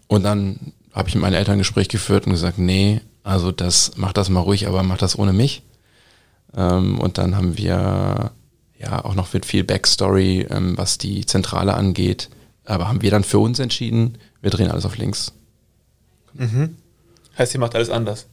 Und 0.09 0.25
dann 0.25 0.73
habe 0.93 1.09
ich 1.09 1.15
mit 1.15 1.23
meinen 1.23 1.35
Eltern 1.35 1.55
ein 1.55 1.59
Gespräch 1.59 1.89
geführt 1.89 2.27
und 2.27 2.33
gesagt, 2.33 2.59
nee, 2.59 3.01
also 3.23 3.53
das 3.53 3.93
mach 3.97 4.13
das 4.13 4.29
mal 4.29 4.41
ruhig, 4.41 4.67
aber 4.67 4.83
mach 4.83 4.99
das 4.99 5.17
ohne 5.17 5.33
mich. 5.33 5.63
Ähm, 6.57 6.99
und 6.99 7.19
dann 7.19 7.37
haben 7.37 7.57
wir 7.57 8.33
ja 8.79 9.05
auch 9.05 9.15
noch 9.15 9.33
mit 9.33 9.47
viel 9.47 9.63
Backstory, 9.63 10.49
ähm, 10.51 10.77
was 10.77 10.99
die 10.99 11.25
Zentrale 11.25 11.75
angeht, 11.75 12.31
aber 12.65 12.89
haben 12.89 13.03
wir 13.03 13.11
dann 13.13 13.25
für 13.25 13.39
uns 13.39 13.61
entschieden, 13.61 14.19
wir 14.47 14.53
drehen 14.53 14.71
alles 14.71 14.87
auf 14.87 14.97
links. 14.97 15.33
Heißt, 17.37 17.53
ihr 17.53 17.59
macht 17.59 17.75
alles 17.75 17.91
anders. 17.91 18.27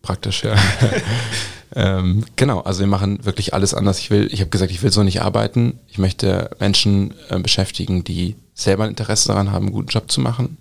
Praktisch, 0.00 0.44
ja. 0.44 0.54
ähm, 1.74 2.24
genau, 2.36 2.60
also 2.60 2.78
wir 2.78 2.86
machen 2.86 3.24
wirklich 3.24 3.52
alles 3.52 3.74
anders. 3.74 3.98
Ich 3.98 4.10
will, 4.10 4.28
ich 4.32 4.38
habe 4.38 4.50
gesagt, 4.50 4.70
ich 4.70 4.84
will 4.84 4.92
so 4.92 5.02
nicht 5.02 5.22
arbeiten. 5.22 5.80
Ich 5.88 5.98
möchte 5.98 6.50
Menschen 6.60 7.12
äh, 7.28 7.40
beschäftigen, 7.40 8.04
die 8.04 8.36
selber 8.54 8.84
ein 8.84 8.90
Interesse 8.90 9.26
daran 9.26 9.50
haben, 9.50 9.66
einen 9.66 9.74
guten 9.74 9.88
Job 9.88 10.12
zu 10.12 10.20
machen. 10.20 10.58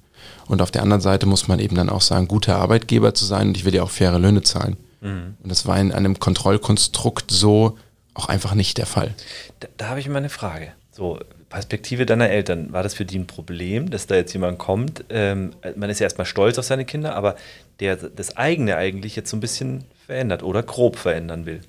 Und 0.47 0.63
auf 0.63 0.71
der 0.71 0.81
anderen 0.81 1.01
Seite 1.01 1.27
muss 1.27 1.47
man 1.47 1.59
eben 1.59 1.75
dann 1.75 1.89
auch 1.89 2.01
sagen, 2.01 2.27
guter 2.27 2.55
Arbeitgeber 2.55 3.13
zu 3.13 3.25
sein 3.25 3.49
und 3.49 3.57
ich 3.57 3.65
will 3.65 3.75
ja 3.75 3.83
auch 3.83 3.91
faire 3.91 4.17
Löhne 4.17 4.41
zahlen. 4.41 4.77
Und 5.01 5.37
das 5.43 5.67
war 5.67 5.79
in 5.79 5.91
einem 5.91 6.17
Kontrollkonstrukt 6.17 7.29
so 7.29 7.77
auch 8.15 8.29
einfach 8.29 8.55
nicht 8.55 8.79
der 8.79 8.87
Fall. 8.87 9.13
Da, 9.59 9.67
da 9.77 9.89
habe 9.89 9.99
ich 9.99 10.09
mal 10.09 10.17
eine 10.17 10.29
Frage. 10.29 10.71
So, 10.91 11.19
Perspektive 11.49 12.05
deiner 12.05 12.29
Eltern, 12.29 12.73
war 12.73 12.83
das 12.83 12.95
für 12.95 13.05
die 13.05 13.19
ein 13.19 13.27
Problem, 13.27 13.89
dass 13.89 14.07
da 14.07 14.15
jetzt 14.15 14.33
jemand 14.33 14.57
kommt? 14.57 15.05
Ähm, 15.09 15.51
man 15.75 15.89
ist 15.89 15.99
ja 15.99 16.05
erstmal 16.05 16.25
stolz 16.25 16.57
auf 16.57 16.65
seine 16.65 16.85
Kinder, 16.85 17.15
aber 17.15 17.35
der 17.79 17.95
das 17.95 18.35
eigene 18.37 18.75
eigentlich 18.77 19.15
jetzt 19.15 19.29
so 19.29 19.37
ein 19.37 19.41
bisschen 19.41 19.85
verändert 20.05 20.43
oder 20.43 20.63
grob 20.63 20.97
verändern 20.97 21.45
will. 21.45 21.61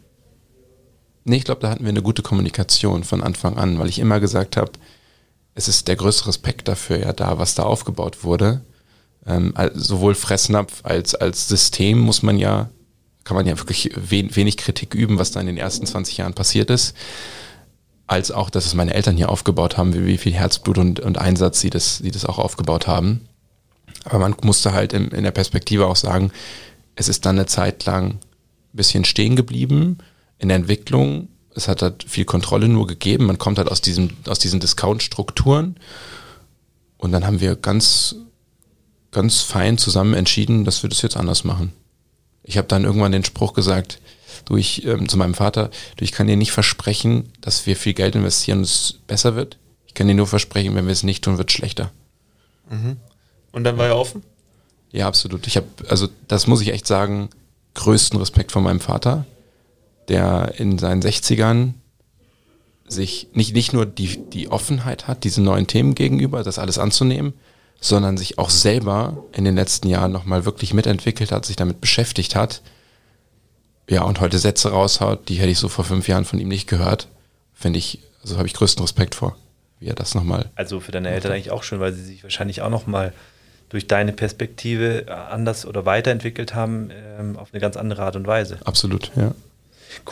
Nee, 1.24 1.36
ich 1.36 1.44
glaube, 1.44 1.60
da 1.60 1.70
hatten 1.70 1.84
wir 1.84 1.90
eine 1.90 2.02
gute 2.02 2.22
Kommunikation 2.22 3.02
von 3.02 3.22
Anfang 3.22 3.58
an, 3.58 3.78
weil 3.78 3.88
ich 3.88 3.98
immer 3.98 4.20
gesagt 4.20 4.56
habe, 4.56 4.72
es 5.54 5.68
ist 5.68 5.88
der 5.88 5.96
größte 5.96 6.28
Respekt 6.28 6.68
dafür 6.68 6.98
ja 6.98 7.12
da, 7.12 7.38
was 7.38 7.54
da 7.54 7.64
aufgebaut 7.64 8.22
wurde. 8.22 8.60
Ähm, 9.26 9.52
sowohl 9.74 10.14
Fressnapf 10.14 10.84
als, 10.84 11.14
als 11.16 11.48
System 11.48 11.98
muss 11.98 12.22
man 12.22 12.38
ja, 12.38 12.70
kann 13.24 13.36
man 13.36 13.46
ja 13.46 13.58
wirklich 13.58 13.90
wen, 13.96 14.34
wenig 14.36 14.56
Kritik 14.56 14.94
üben, 14.94 15.18
was 15.18 15.32
da 15.32 15.40
in 15.40 15.46
den 15.46 15.56
ersten 15.56 15.84
20 15.84 16.18
Jahren 16.18 16.34
passiert 16.34 16.70
ist. 16.70 16.94
Als 18.06 18.30
auch, 18.30 18.50
dass 18.50 18.66
es 18.66 18.74
meine 18.74 18.94
Eltern 18.94 19.16
hier 19.16 19.30
aufgebaut 19.30 19.76
haben, 19.76 19.94
wie, 19.94 20.06
wie 20.06 20.18
viel 20.18 20.34
Herzblut 20.34 20.78
und, 20.78 21.00
und 21.00 21.18
Einsatz 21.18 21.60
sie 21.60 21.70
das, 21.70 21.98
sie 21.98 22.10
das 22.10 22.24
auch 22.24 22.38
aufgebaut 22.38 22.86
haben. 22.86 23.28
Aber 24.04 24.20
man 24.20 24.36
musste 24.42 24.72
halt 24.72 24.92
in, 24.92 25.08
in 25.08 25.24
der 25.24 25.32
Perspektive 25.32 25.86
auch 25.86 25.96
sagen, 25.96 26.30
es 26.94 27.08
ist 27.08 27.26
dann 27.26 27.36
eine 27.36 27.46
Zeit 27.46 27.84
lang 27.84 28.12
ein 28.12 28.18
bisschen 28.72 29.04
stehen 29.04 29.36
geblieben 29.36 29.98
in 30.38 30.48
der 30.48 30.56
Entwicklung. 30.56 31.28
Es 31.54 31.68
hat 31.68 31.82
halt 31.82 32.04
viel 32.06 32.24
Kontrolle 32.24 32.68
nur 32.68 32.86
gegeben. 32.86 33.26
Man 33.26 33.38
kommt 33.38 33.58
halt 33.58 33.70
aus, 33.70 33.80
diesem, 33.80 34.10
aus 34.28 34.38
diesen 34.38 34.60
Discount-Strukturen. 34.60 35.76
Und 36.98 37.12
dann 37.12 37.26
haben 37.26 37.40
wir 37.40 37.56
ganz, 37.56 38.16
ganz 39.10 39.40
fein 39.40 39.78
zusammen 39.78 40.14
entschieden, 40.14 40.64
dass 40.64 40.82
wir 40.82 40.90
das 40.90 41.02
jetzt 41.02 41.16
anders 41.16 41.44
machen. 41.44 41.72
Ich 42.42 42.56
habe 42.56 42.68
dann 42.68 42.84
irgendwann 42.84 43.12
den 43.12 43.24
Spruch 43.24 43.52
gesagt, 43.54 44.00
du, 44.46 44.56
ich, 44.56 44.86
ähm, 44.86 45.08
zu 45.08 45.18
meinem 45.18 45.34
Vater, 45.34 45.70
du, 45.96 46.04
ich 46.04 46.12
kann 46.12 46.26
dir 46.26 46.36
nicht 46.36 46.52
versprechen, 46.52 47.30
dass 47.42 47.66
wir 47.66 47.76
viel 47.76 47.92
Geld 47.92 48.14
investieren 48.14 48.58
und 48.58 48.64
es 48.64 48.94
besser 49.06 49.36
wird. 49.36 49.58
Ich 49.86 49.94
kann 49.94 50.08
dir 50.08 50.14
nur 50.14 50.26
versprechen, 50.26 50.74
wenn 50.74 50.86
wir 50.86 50.92
es 50.92 51.02
nicht 51.02 51.24
tun, 51.24 51.36
wird 51.36 51.50
es 51.50 51.54
schlechter. 51.54 51.92
Und 53.52 53.64
dann 53.64 53.76
war 53.76 53.86
er 53.86 53.96
offen? 53.96 54.22
Ja, 54.92 55.06
absolut. 55.06 55.46
Ich 55.46 55.56
habe, 55.56 55.66
also 55.88 56.08
das 56.28 56.46
muss 56.46 56.62
ich 56.62 56.72
echt 56.72 56.86
sagen, 56.86 57.28
größten 57.74 58.18
Respekt 58.18 58.52
vor 58.52 58.62
meinem 58.62 58.80
Vater, 58.80 59.26
der 60.08 60.54
in 60.56 60.78
seinen 60.78 61.02
60ern 61.02 61.74
sich 62.88 63.28
nicht, 63.32 63.52
nicht 63.52 63.72
nur 63.72 63.84
die, 63.84 64.18
die 64.30 64.48
Offenheit 64.48 65.08
hat, 65.08 65.24
diesen 65.24 65.44
neuen 65.44 65.66
Themen 65.66 65.94
gegenüber, 65.94 66.44
das 66.44 66.58
alles 66.58 66.78
anzunehmen, 66.78 67.34
sondern 67.80 68.16
sich 68.16 68.38
auch 68.38 68.50
selber 68.50 69.24
in 69.32 69.44
den 69.44 69.56
letzten 69.56 69.88
Jahren 69.88 70.12
nochmal 70.12 70.44
wirklich 70.44 70.72
mitentwickelt 70.72 71.32
hat, 71.32 71.44
sich 71.44 71.56
damit 71.56 71.80
beschäftigt 71.80 72.36
hat 72.36 72.62
Ja, 73.88 74.02
und 74.02 74.20
heute 74.20 74.38
Sätze 74.38 74.70
raushaut, 74.70 75.28
die 75.28 75.36
hätte 75.36 75.50
ich 75.50 75.58
so 75.58 75.68
vor 75.68 75.84
fünf 75.84 76.08
Jahren 76.08 76.24
von 76.24 76.38
ihm 76.38 76.48
nicht 76.48 76.68
gehört. 76.68 77.08
Finde 77.54 77.78
ich, 77.78 78.00
also 78.22 78.36
habe 78.36 78.46
ich 78.46 78.54
größten 78.54 78.82
Respekt 78.82 79.14
vor, 79.14 79.36
wie 79.78 79.86
er 79.86 79.94
das 79.94 80.14
nochmal. 80.14 80.50
Also 80.56 80.80
für 80.80 80.92
deine 80.92 81.10
Eltern 81.10 81.32
eigentlich 81.32 81.52
auch 81.52 81.62
schön, 81.62 81.80
weil 81.80 81.92
sie 81.92 82.02
sich 82.02 82.22
wahrscheinlich 82.22 82.62
auch 82.62 82.70
nochmal 82.70 83.12
durch 83.68 83.86
deine 83.86 84.12
Perspektive 84.12 85.06
anders 85.30 85.66
oder 85.66 85.84
weiterentwickelt 85.86 86.54
haben 86.54 86.90
ähm, 86.92 87.36
auf 87.36 87.48
eine 87.52 87.60
ganz 87.60 87.76
andere 87.76 88.02
Art 88.02 88.16
und 88.16 88.26
Weise. 88.26 88.58
Absolut, 88.64 89.10
ja. 89.16 89.34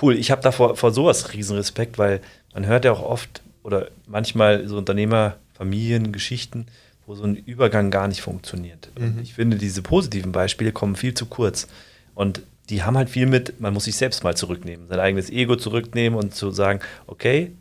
Cool, 0.01 0.17
ich 0.17 0.31
habe 0.31 0.43
da 0.43 0.51
vor, 0.53 0.77
vor 0.77 0.93
sowas 0.93 1.33
riesen 1.33 1.57
Respekt, 1.57 1.99
weil 1.99 2.21
man 2.53 2.67
hört 2.67 2.85
ja 2.85 2.93
auch 2.93 3.03
oft 3.03 3.43
oder 3.63 3.89
manchmal 4.07 4.67
so 4.69 4.79
Unternehmerfamiliengeschichten, 4.79 6.67
wo 7.07 7.15
so 7.15 7.25
ein 7.25 7.37
Übergang 7.37 7.91
gar 7.91 8.09
nicht 8.09 8.23
funktioniert. 8.23 8.89
Und 8.97 9.21
ich 9.23 9.35
finde, 9.35 9.59
diese 9.59 9.83
positiven 9.83 10.33
Beispiele 10.33 10.73
kommen 10.73 10.97
viel 10.97 11.15
zu 11.15 11.27
kurz. 11.27 11.67
Und 12.15 12.41
die 12.71 12.83
haben 12.83 12.97
halt 12.97 13.11
viel 13.11 13.27
mit, 13.27 13.61
man 13.61 13.75
muss 13.75 13.85
sich 13.85 13.97
selbst 13.97 14.25
mal 14.25 14.37
zurücknehmen, 14.37 14.89
sein 14.89 15.01
eigenes 15.01 15.31
Ego 15.31 15.57
zurücknehmen 15.57 16.19
und 16.19 16.35
zu 16.35 16.51
sagen, 16.51 16.81
okay, 17.07 17.53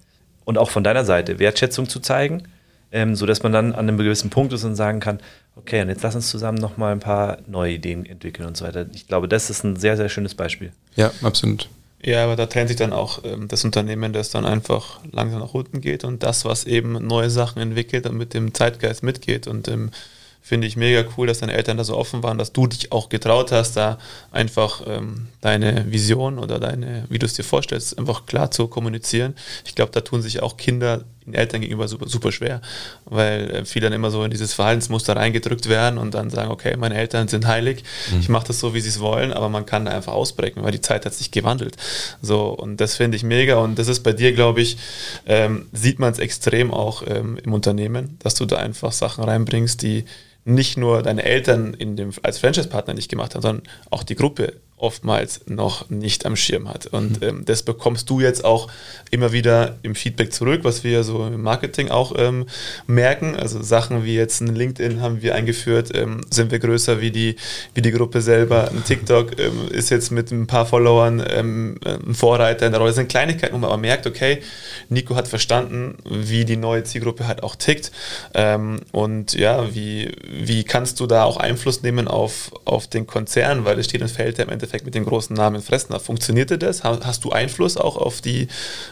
und 0.46 0.58
auch 0.58 0.70
von 0.70 0.84
deiner 0.84 1.06
Seite 1.06 1.40
Wertschätzung 1.40 1.90
zu 1.90 2.00
zeigen, 2.00 2.44
ähm, 2.92 3.16
sodass 3.16 3.44
man 3.44 3.52
dann 3.52 3.74
an 3.74 3.88
einem 3.88 3.98
gewissen 3.98 4.30
Punkt 4.30 4.54
ist 4.54 4.64
und 4.64 4.76
sagen 4.76 5.00
kann, 5.00 5.20
okay, 5.56 5.82
und 5.82 5.90
jetzt 5.90 6.04
lass 6.04 6.16
uns 6.16 6.30
zusammen 6.30 6.58
nochmal 6.58 6.92
ein 6.94 7.00
paar 7.00 7.40
neue 7.48 7.74
Ideen 7.74 8.06
entwickeln 8.06 8.48
und 8.48 8.56
so 8.56 8.66
weiter. 8.66 8.86
Ich 8.94 9.08
glaube, 9.08 9.28
das 9.28 9.50
ist 9.50 9.64
ein 9.64 9.76
sehr, 9.76 9.98
sehr 9.98 10.10
schönes 10.10 10.36
Beispiel. 10.36 10.72
Ja, 10.96 11.12
absolut. 11.22 11.70
Ja, 12.06 12.26
aber 12.26 12.36
da 12.36 12.46
trennt 12.48 12.68
sich 12.68 12.78
dann 12.78 12.92
auch 12.92 13.24
ähm, 13.24 13.48
das 13.48 13.64
Unternehmen, 13.64 14.12
das 14.12 14.30
dann 14.30 14.46
einfach 14.46 15.00
langsam 15.12 15.40
nach 15.40 15.54
unten 15.54 15.80
geht 15.80 16.04
und 16.04 16.22
das, 16.22 16.44
was 16.44 16.66
eben 16.66 16.94
neue 17.08 17.30
Sachen 17.30 17.62
entwickelt 17.62 18.06
und 18.06 18.18
mit 18.18 18.34
dem 18.34 18.54
Zeitgeist 18.54 19.04
mitgeht. 19.04 19.48
Und 19.48 19.70
ähm, 19.70 19.92
finde 20.46 20.68
ich 20.68 20.76
mega 20.76 21.06
cool, 21.18 21.26
dass 21.26 21.40
deine 21.40 21.54
Eltern 21.54 21.78
da 21.78 21.86
so 21.86 21.96
offen 21.96 22.22
waren, 22.22 22.38
dass 22.38 22.52
du 22.52 22.68
dich 22.68 22.92
auch 22.92 23.08
getraut 23.08 23.54
hast, 23.54 23.78
da 23.78 23.98
einfach 24.32 24.82
ähm, 24.86 25.28
deine 25.40 25.90
Vision 25.90 26.38
oder 26.38 26.60
deine, 26.60 27.06
wie 27.08 27.18
du 27.18 27.26
es 27.26 27.34
dir 27.34 27.46
vorstellst, 27.46 27.98
einfach 27.98 28.26
klar 28.26 28.52
zu 28.52 28.68
kommunizieren. 28.68 29.36
Ich 29.66 29.74
glaube, 29.74 29.94
da 29.94 30.02
tun 30.02 30.22
sich 30.22 30.44
auch 30.44 30.58
Kinder 30.58 31.06
den 31.26 31.34
Eltern 31.34 31.62
gegenüber 31.62 31.88
super, 31.88 32.10
super 32.10 32.34
schwer, 32.34 32.62
weil 33.06 33.50
äh, 33.52 33.66
viele 33.66 33.86
dann 33.86 33.94
immer 33.94 34.12
so 34.12 34.22
in 34.26 34.32
dieses 34.32 34.54
Verhaltensmuster 34.54 35.16
reingedrückt 35.16 35.70
werden 35.70 35.98
und 35.98 36.14
dann 36.14 36.30
sagen, 36.30 36.52
okay, 36.52 36.76
meine 36.76 36.96
Eltern 36.96 37.30
sind 37.30 37.48
heilig, 37.48 37.86
mhm. 38.12 38.20
ich 38.20 38.28
mache 38.28 38.48
das 38.48 38.60
so, 38.60 38.74
wie 38.74 38.82
sie 38.82 38.90
es 38.90 39.00
wollen, 39.00 39.32
aber 39.32 39.48
man 39.48 39.66
kann 39.66 39.86
da 39.86 39.92
einfach 39.92 40.12
ausbrechen, 40.12 40.62
weil 40.62 40.74
die 40.74 40.82
Zeit 40.82 41.06
hat 41.06 41.14
sich 41.14 41.32
gewandelt. 41.32 41.78
So, 42.22 42.50
und 42.50 42.82
das 42.82 42.98
finde 42.98 43.16
ich 43.16 43.24
mega 43.24 43.56
und 43.56 43.80
das 43.80 43.88
ist 43.88 44.02
bei 44.02 44.12
dir, 44.12 44.34
glaube 44.34 44.62
ich, 44.62 44.78
ähm, 45.26 45.68
sieht 45.72 46.00
man 46.00 46.12
es 46.12 46.20
extrem 46.20 46.74
auch 46.74 47.04
ähm, 47.08 47.40
im 47.42 47.54
Unternehmen, 47.54 48.18
dass 48.20 48.36
du 48.36 48.46
da 48.46 48.58
einfach 48.58 48.92
Sachen 48.92 49.24
reinbringst, 49.24 49.82
die 49.82 50.04
nicht 50.46 50.78
nur 50.78 51.04
deine 51.04 51.24
Eltern 51.24 51.74
in 51.74 51.96
dem, 51.96 52.12
als 52.22 52.40
Franchise-Partner 52.40 52.94
nicht 52.94 53.10
gemacht 53.10 53.36
haben, 53.36 53.42
sondern 53.42 53.68
auch 53.90 54.04
die 54.04 54.16
Gruppe 54.16 54.62
oftmals 54.78 55.42
noch 55.48 55.90
nicht 55.90 56.26
am 56.26 56.36
Schirm 56.36 56.68
hat. 56.68 56.88
Und 56.88 57.22
mhm. 57.22 57.28
ähm, 57.28 57.46
das 57.46 57.64
bekommst 57.64 58.10
du 58.10 58.20
jetzt 58.20 58.44
auch 58.44 58.70
immer 59.12 59.32
wieder 59.32 59.78
im 59.82 59.96
Feedback 59.96 60.34
zurück, 60.34 60.62
was 60.64 60.84
wir 60.84 61.04
so 61.04 61.26
im 61.26 61.42
Marketing 61.42 61.90
auch 61.90 62.14
ähm, 62.18 62.46
merken. 62.86 63.36
Also 63.36 63.62
Sachen 63.62 64.04
wie 64.04 64.16
jetzt 64.16 64.42
ein 64.42 64.54
LinkedIn 64.54 65.00
haben 65.00 65.22
wir 65.22 65.36
eingeführt, 65.36 65.92
ähm, 65.94 66.22
sind 66.30 66.52
wir 66.52 66.60
größer 66.60 67.00
wie 67.00 67.12
die, 67.12 67.38
wie 67.74 67.82
die 67.82 67.92
Gruppe 67.92 68.22
selber. 68.22 68.72
Ein 68.72 68.84
TikTok 68.84 69.40
ähm, 69.40 69.70
ist 69.70 69.90
jetzt 69.90 70.12
mit 70.12 70.32
ein 70.32 70.48
paar 70.48 70.66
Followern 70.66 71.24
ähm, 71.30 71.80
ein 71.86 72.14
Vorreiter 72.14 72.66
in 72.66 72.74
der 72.74 72.80
Rolle. 72.80 72.90
Das 72.90 72.98
sind 72.98 73.08
Kleinigkeiten, 73.08 73.54
wo 73.54 73.60
man 73.60 73.70
aber 73.70 73.80
merkt, 73.80 74.06
okay, 74.06 74.42
Nico 74.90 75.16
hat 75.16 75.30
verstanden, 75.30 75.96
wie 76.04 76.44
die 76.44 76.58
neue 76.58 76.84
Zielgruppe 76.84 77.26
halt 77.26 77.42
auch 77.42 77.56
tickt. 77.56 77.92
Ähm, 78.34 78.82
und 78.92 79.34
ja, 79.34 79.74
wie, 79.74 80.12
wie 80.30 80.66
kannst 80.66 81.00
du 81.00 81.08
da 81.08 81.24
auch 81.24 81.38
Einfluss 81.38 81.84
nehmen 81.84 82.10
auf, 82.10 82.52
auf 82.66 82.88
den 82.88 83.08
Konzern, 83.08 83.64
weil 83.64 83.80
es 83.80 83.86
steht 83.86 84.02
und 84.02 84.12
fällt 84.12 84.40
ja 84.40 84.44
im 84.44 84.50
Endeffekt 84.50 84.63
Endeffekt 84.64 84.86
mit 84.86 84.96
den 84.96 85.04
großen 85.04 85.36
Namen 85.36 85.62
Fressner. 85.62 86.00
Funktionierte 86.00 86.58
das? 86.58 86.86
Hast 86.86 87.26
du 87.26 87.32
Einfluss 87.32 87.76
auch 87.76 87.98
auf 87.98 88.22
die, 88.22 88.48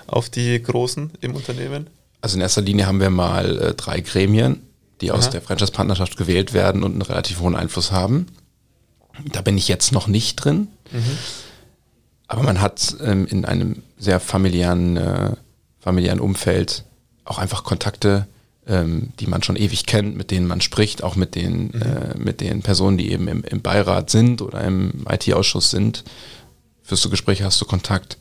auf 0.05 0.29
die 0.29 0.61
Großen 0.61 1.11
im 1.21 1.33
Unternehmen? 1.33 1.87
Also 2.19 2.35
in 2.35 2.41
erster 2.41 2.61
Linie 2.61 2.87
haben 2.87 2.99
wir 2.99 3.09
mal 3.09 3.57
äh, 3.57 3.73
drei 3.73 4.01
Gremien, 4.01 4.61
die 4.99 5.11
Aha. 5.11 5.17
aus 5.17 5.29
der 5.29 5.41
Franchise-Partnerschaft 5.41 6.17
gewählt 6.17 6.53
werden 6.53 6.83
und 6.83 6.91
einen 6.91 7.01
relativ 7.01 7.39
hohen 7.39 7.55
Einfluss 7.55 7.93
haben. 7.93 8.27
Da 9.31 9.41
bin 9.41 9.57
ich 9.57 9.69
jetzt 9.69 9.93
noch 9.93 10.07
nicht 10.07 10.35
drin. 10.35 10.67
Mhm. 10.91 11.17
Aber 12.27 12.43
man 12.43 12.59
hat 12.59 12.97
ähm, 13.01 13.25
in 13.27 13.45
einem 13.45 13.81
sehr 13.97 14.19
familiären, 14.19 14.97
äh, 14.97 15.31
familiären 15.79 16.19
Umfeld 16.19 16.83
auch 17.23 17.37
einfach 17.37 17.63
Kontakte 17.63 18.27
ähm, 18.67 19.11
die 19.19 19.27
man 19.27 19.43
schon 19.43 19.55
ewig 19.55 19.85
kennt, 19.85 20.15
mit 20.15 20.31
denen 20.31 20.47
man 20.47 20.61
spricht, 20.61 21.03
auch 21.03 21.15
mit 21.15 21.35
den, 21.35 21.67
mhm. 21.67 21.81
äh, 21.81 22.17
mit 22.17 22.41
den 22.41 22.61
Personen, 22.61 22.97
die 22.97 23.11
eben 23.11 23.27
im, 23.27 23.43
im 23.43 23.61
Beirat 23.61 24.09
sind 24.09 24.41
oder 24.41 24.63
im 24.63 25.05
IT-Ausschuss 25.09 25.71
sind. 25.71 26.03
Führst 26.83 27.05
du 27.05 27.09
Gespräche, 27.09 27.43
hast 27.43 27.59
du 27.61 27.65
Kontakt. 27.65 28.17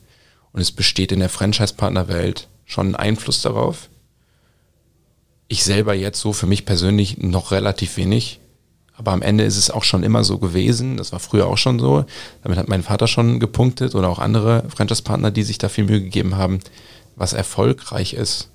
Und 0.53 0.61
es 0.61 0.71
besteht 0.71 1.11
in 1.11 1.19
der 1.19 1.29
Franchise-Partnerwelt 1.29 2.47
schon 2.65 2.89
ein 2.89 2.95
Einfluss 2.95 3.41
darauf. 3.41 3.89
Ich 5.47 5.63
selber 5.63 5.93
jetzt 5.93 6.19
so 6.19 6.33
für 6.33 6.47
mich 6.47 6.65
persönlich 6.65 7.17
noch 7.17 7.51
relativ 7.51 7.97
wenig. 7.97 8.39
Aber 8.93 9.11
am 9.11 9.21
Ende 9.21 9.43
ist 9.43 9.57
es 9.57 9.71
auch 9.71 9.83
schon 9.83 10.03
immer 10.03 10.23
so 10.23 10.37
gewesen. 10.37 10.97
Das 10.97 11.11
war 11.11 11.19
früher 11.19 11.47
auch 11.47 11.57
schon 11.57 11.79
so. 11.79 12.05
Damit 12.43 12.57
hat 12.57 12.67
mein 12.67 12.83
Vater 12.83 13.07
schon 13.07 13.39
gepunktet 13.39 13.95
oder 13.95 14.09
auch 14.09 14.19
andere 14.19 14.63
Franchise-Partner, 14.69 15.31
die 15.31 15.43
sich 15.43 15.57
da 15.57 15.69
viel 15.69 15.85
Mühe 15.85 16.01
gegeben 16.01 16.35
haben. 16.35 16.59
Was 17.15 17.33
erfolgreich 17.33 18.13
ist, 18.13 18.50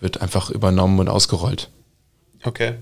wird 0.00 0.20
einfach 0.20 0.50
übernommen 0.50 0.98
und 1.00 1.08
ausgerollt. 1.08 1.70
Okay. 2.44 2.74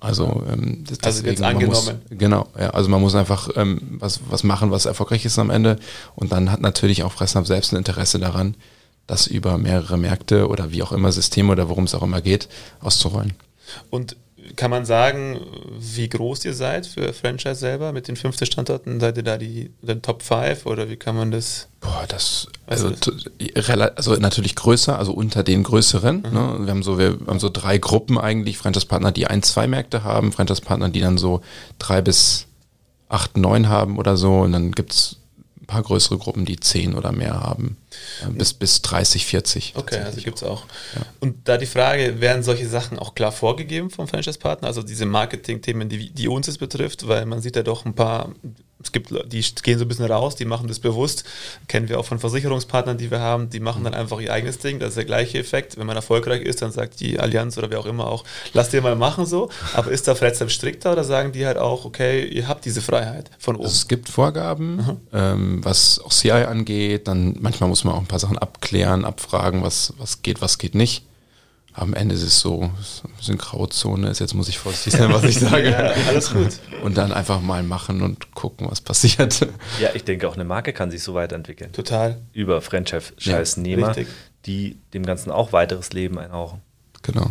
Also 0.00 0.44
ähm, 0.50 0.84
das, 0.86 1.22
also 1.24 1.44
angenommen. 1.44 1.68
Muss, 1.68 1.94
genau, 2.10 2.46
ja, 2.58 2.70
also 2.70 2.90
man 2.90 3.00
muss 3.00 3.14
einfach 3.14 3.48
ähm, 3.56 3.80
was, 4.00 4.20
was 4.28 4.44
machen, 4.44 4.70
was 4.70 4.84
erfolgreich 4.84 5.24
ist 5.24 5.38
am 5.38 5.48
Ende. 5.48 5.78
Und 6.14 6.30
dann 6.32 6.52
hat 6.52 6.60
natürlich 6.60 7.02
auch 7.04 7.12
Fressnapf 7.12 7.46
selbst 7.46 7.72
ein 7.72 7.78
Interesse 7.78 8.18
daran, 8.18 8.54
das 9.06 9.26
über 9.26 9.56
mehrere 9.56 9.96
Märkte 9.96 10.48
oder 10.48 10.72
wie 10.72 10.82
auch 10.82 10.92
immer 10.92 11.10
Systeme 11.10 11.52
oder 11.52 11.70
worum 11.70 11.84
es 11.84 11.94
auch 11.94 12.02
immer 12.02 12.20
geht, 12.20 12.48
auszurollen. 12.80 13.32
Und 13.88 14.16
kann 14.56 14.70
man 14.70 14.84
sagen, 14.84 15.40
wie 15.78 16.08
groß 16.08 16.44
ihr 16.44 16.54
seid 16.54 16.86
für 16.86 17.12
Franchise 17.12 17.56
selber 17.56 17.92
mit 17.92 18.08
den 18.08 18.16
15 18.16 18.46
Standorten? 18.46 19.00
Seid 19.00 19.16
ihr 19.16 19.22
da 19.22 19.38
die, 19.38 19.70
den 19.82 20.02
Top 20.02 20.22
5 20.22 20.66
oder 20.66 20.88
wie 20.88 20.96
kann 20.96 21.16
man 21.16 21.30
das? 21.30 21.68
Boah, 21.80 22.04
das, 22.08 22.48
also, 22.66 22.92
also 23.96 24.16
natürlich 24.16 24.54
größer, 24.54 24.98
also 24.98 25.12
unter 25.12 25.42
den 25.42 25.62
größeren. 25.62 26.16
Mhm. 26.16 26.32
Ne? 26.32 26.58
Wir, 26.60 26.70
haben 26.70 26.82
so, 26.82 26.98
wir 26.98 27.18
haben 27.26 27.40
so 27.40 27.48
drei 27.48 27.78
Gruppen 27.78 28.18
eigentlich, 28.18 28.58
Franchise-Partner, 28.58 29.12
die 29.12 29.26
ein, 29.26 29.42
zwei 29.42 29.66
Märkte 29.66 30.04
haben, 30.04 30.32
Franchise-Partner, 30.32 30.88
die 30.88 31.00
dann 31.00 31.18
so 31.18 31.40
drei 31.78 32.02
bis 32.02 32.46
acht, 33.08 33.36
neun 33.36 33.68
haben 33.68 33.98
oder 33.98 34.16
so 34.16 34.40
und 34.40 34.52
dann 34.52 34.72
gibt 34.72 34.92
es 34.92 35.16
paar 35.72 35.82
größere 35.82 36.18
Gruppen, 36.18 36.44
die 36.44 36.60
zehn 36.60 36.94
oder 36.94 37.12
mehr 37.12 37.40
haben. 37.40 37.78
Bis, 38.30 38.52
bis 38.52 38.82
30, 38.82 39.24
40. 39.26 39.72
Okay, 39.76 40.00
also 40.00 40.20
gibt 40.20 40.36
es 40.36 40.42
auch. 40.42 40.66
Ja. 40.94 41.02
Und 41.20 41.48
da 41.48 41.56
die 41.56 41.66
Frage, 41.66 42.20
werden 42.20 42.42
solche 42.42 42.68
Sachen 42.68 42.98
auch 42.98 43.14
klar 43.14 43.32
vorgegeben 43.32 43.90
vom 43.90 44.06
Franchise-Partner? 44.06 44.68
Also 44.68 44.82
diese 44.82 45.06
Marketing-Themen, 45.06 45.88
die, 45.88 46.10
die 46.10 46.28
uns 46.28 46.46
jetzt 46.46 46.58
betrifft, 46.58 47.08
weil 47.08 47.24
man 47.26 47.40
sieht 47.40 47.56
ja 47.56 47.62
doch 47.62 47.86
ein 47.86 47.94
paar 47.94 48.32
es 48.82 48.92
gibt, 48.92 49.10
die 49.10 49.44
gehen 49.62 49.78
so 49.78 49.84
ein 49.84 49.88
bisschen 49.88 50.04
raus, 50.06 50.36
die 50.36 50.44
machen 50.44 50.68
das 50.68 50.78
bewusst. 50.78 51.24
Kennen 51.68 51.88
wir 51.88 51.98
auch 52.00 52.04
von 52.04 52.18
Versicherungspartnern, 52.18 52.98
die 52.98 53.10
wir 53.10 53.20
haben, 53.20 53.50
die 53.50 53.60
machen 53.60 53.84
dann 53.84 53.94
einfach 53.94 54.20
ihr 54.20 54.32
eigenes 54.32 54.58
Ding. 54.58 54.78
Das 54.78 54.90
ist 54.90 54.96
der 54.96 55.04
gleiche 55.04 55.38
Effekt. 55.38 55.76
Wenn 55.76 55.86
man 55.86 55.96
erfolgreich 55.96 56.42
ist, 56.42 56.62
dann 56.62 56.72
sagt 56.72 57.00
die 57.00 57.18
Allianz 57.18 57.56
oder 57.58 57.70
wer 57.70 57.80
auch 57.80 57.86
immer 57.86 58.06
auch, 58.06 58.24
lass 58.52 58.70
dir 58.70 58.82
mal 58.82 58.96
machen 58.96 59.26
so. 59.26 59.50
Aber 59.74 59.90
ist 59.90 60.08
da 60.08 60.14
vielleicht 60.14 60.42
strikter 60.50 60.92
oder 60.92 61.04
sagen 61.04 61.32
die 61.32 61.46
halt 61.46 61.58
auch, 61.58 61.84
okay, 61.84 62.24
ihr 62.24 62.48
habt 62.48 62.64
diese 62.64 62.82
Freiheit 62.82 63.30
von 63.38 63.56
oben? 63.56 63.64
Also 63.64 63.74
es 63.74 63.88
gibt 63.88 64.08
Vorgaben, 64.08 64.76
mhm. 64.76 64.96
ähm, 65.12 65.64
was 65.64 66.00
auch 66.00 66.12
CI 66.12 66.30
angeht. 66.30 67.08
Dann 67.08 67.36
manchmal 67.40 67.68
muss 67.68 67.84
man 67.84 67.94
auch 67.94 68.00
ein 68.00 68.06
paar 68.06 68.18
Sachen 68.18 68.38
abklären, 68.38 69.04
abfragen, 69.04 69.62
was, 69.62 69.94
was 69.98 70.22
geht, 70.22 70.40
was 70.40 70.58
geht 70.58 70.74
nicht 70.74 71.04
am 71.74 71.94
Ende 71.94 72.14
ist 72.14 72.22
es 72.22 72.40
so, 72.40 72.70
so 72.80 73.08
ein 73.08 73.14
bisschen 73.16 73.38
Grauzone 73.38 74.10
ist, 74.10 74.18
jetzt 74.18 74.34
muss 74.34 74.48
ich 74.48 74.58
vorsichtig 74.58 74.94
sein, 74.94 75.12
was 75.12 75.24
ich 75.24 75.38
sage. 75.40 75.70
ja, 75.70 75.92
alles 76.08 76.32
gut. 76.32 76.58
Und 76.82 76.96
dann 76.98 77.12
einfach 77.12 77.40
mal 77.40 77.62
machen 77.62 78.02
und 78.02 78.34
gucken, 78.34 78.70
was 78.70 78.80
passiert. 78.80 79.46
Ja, 79.80 79.90
ich 79.94 80.04
denke 80.04 80.28
auch 80.28 80.34
eine 80.34 80.44
Marke 80.44 80.72
kann 80.72 80.90
sich 80.90 81.02
so 81.02 81.14
weiterentwickeln. 81.14 81.72
Total. 81.72 82.18
Über 82.32 82.60
Franchise-Nehmer, 82.60 83.96
ja, 83.96 84.04
die 84.44 84.78
dem 84.92 85.06
Ganzen 85.06 85.30
auch 85.30 85.52
weiteres 85.52 85.92
Leben 85.92 86.18
einhauchen. 86.18 86.60
Genau. 87.02 87.30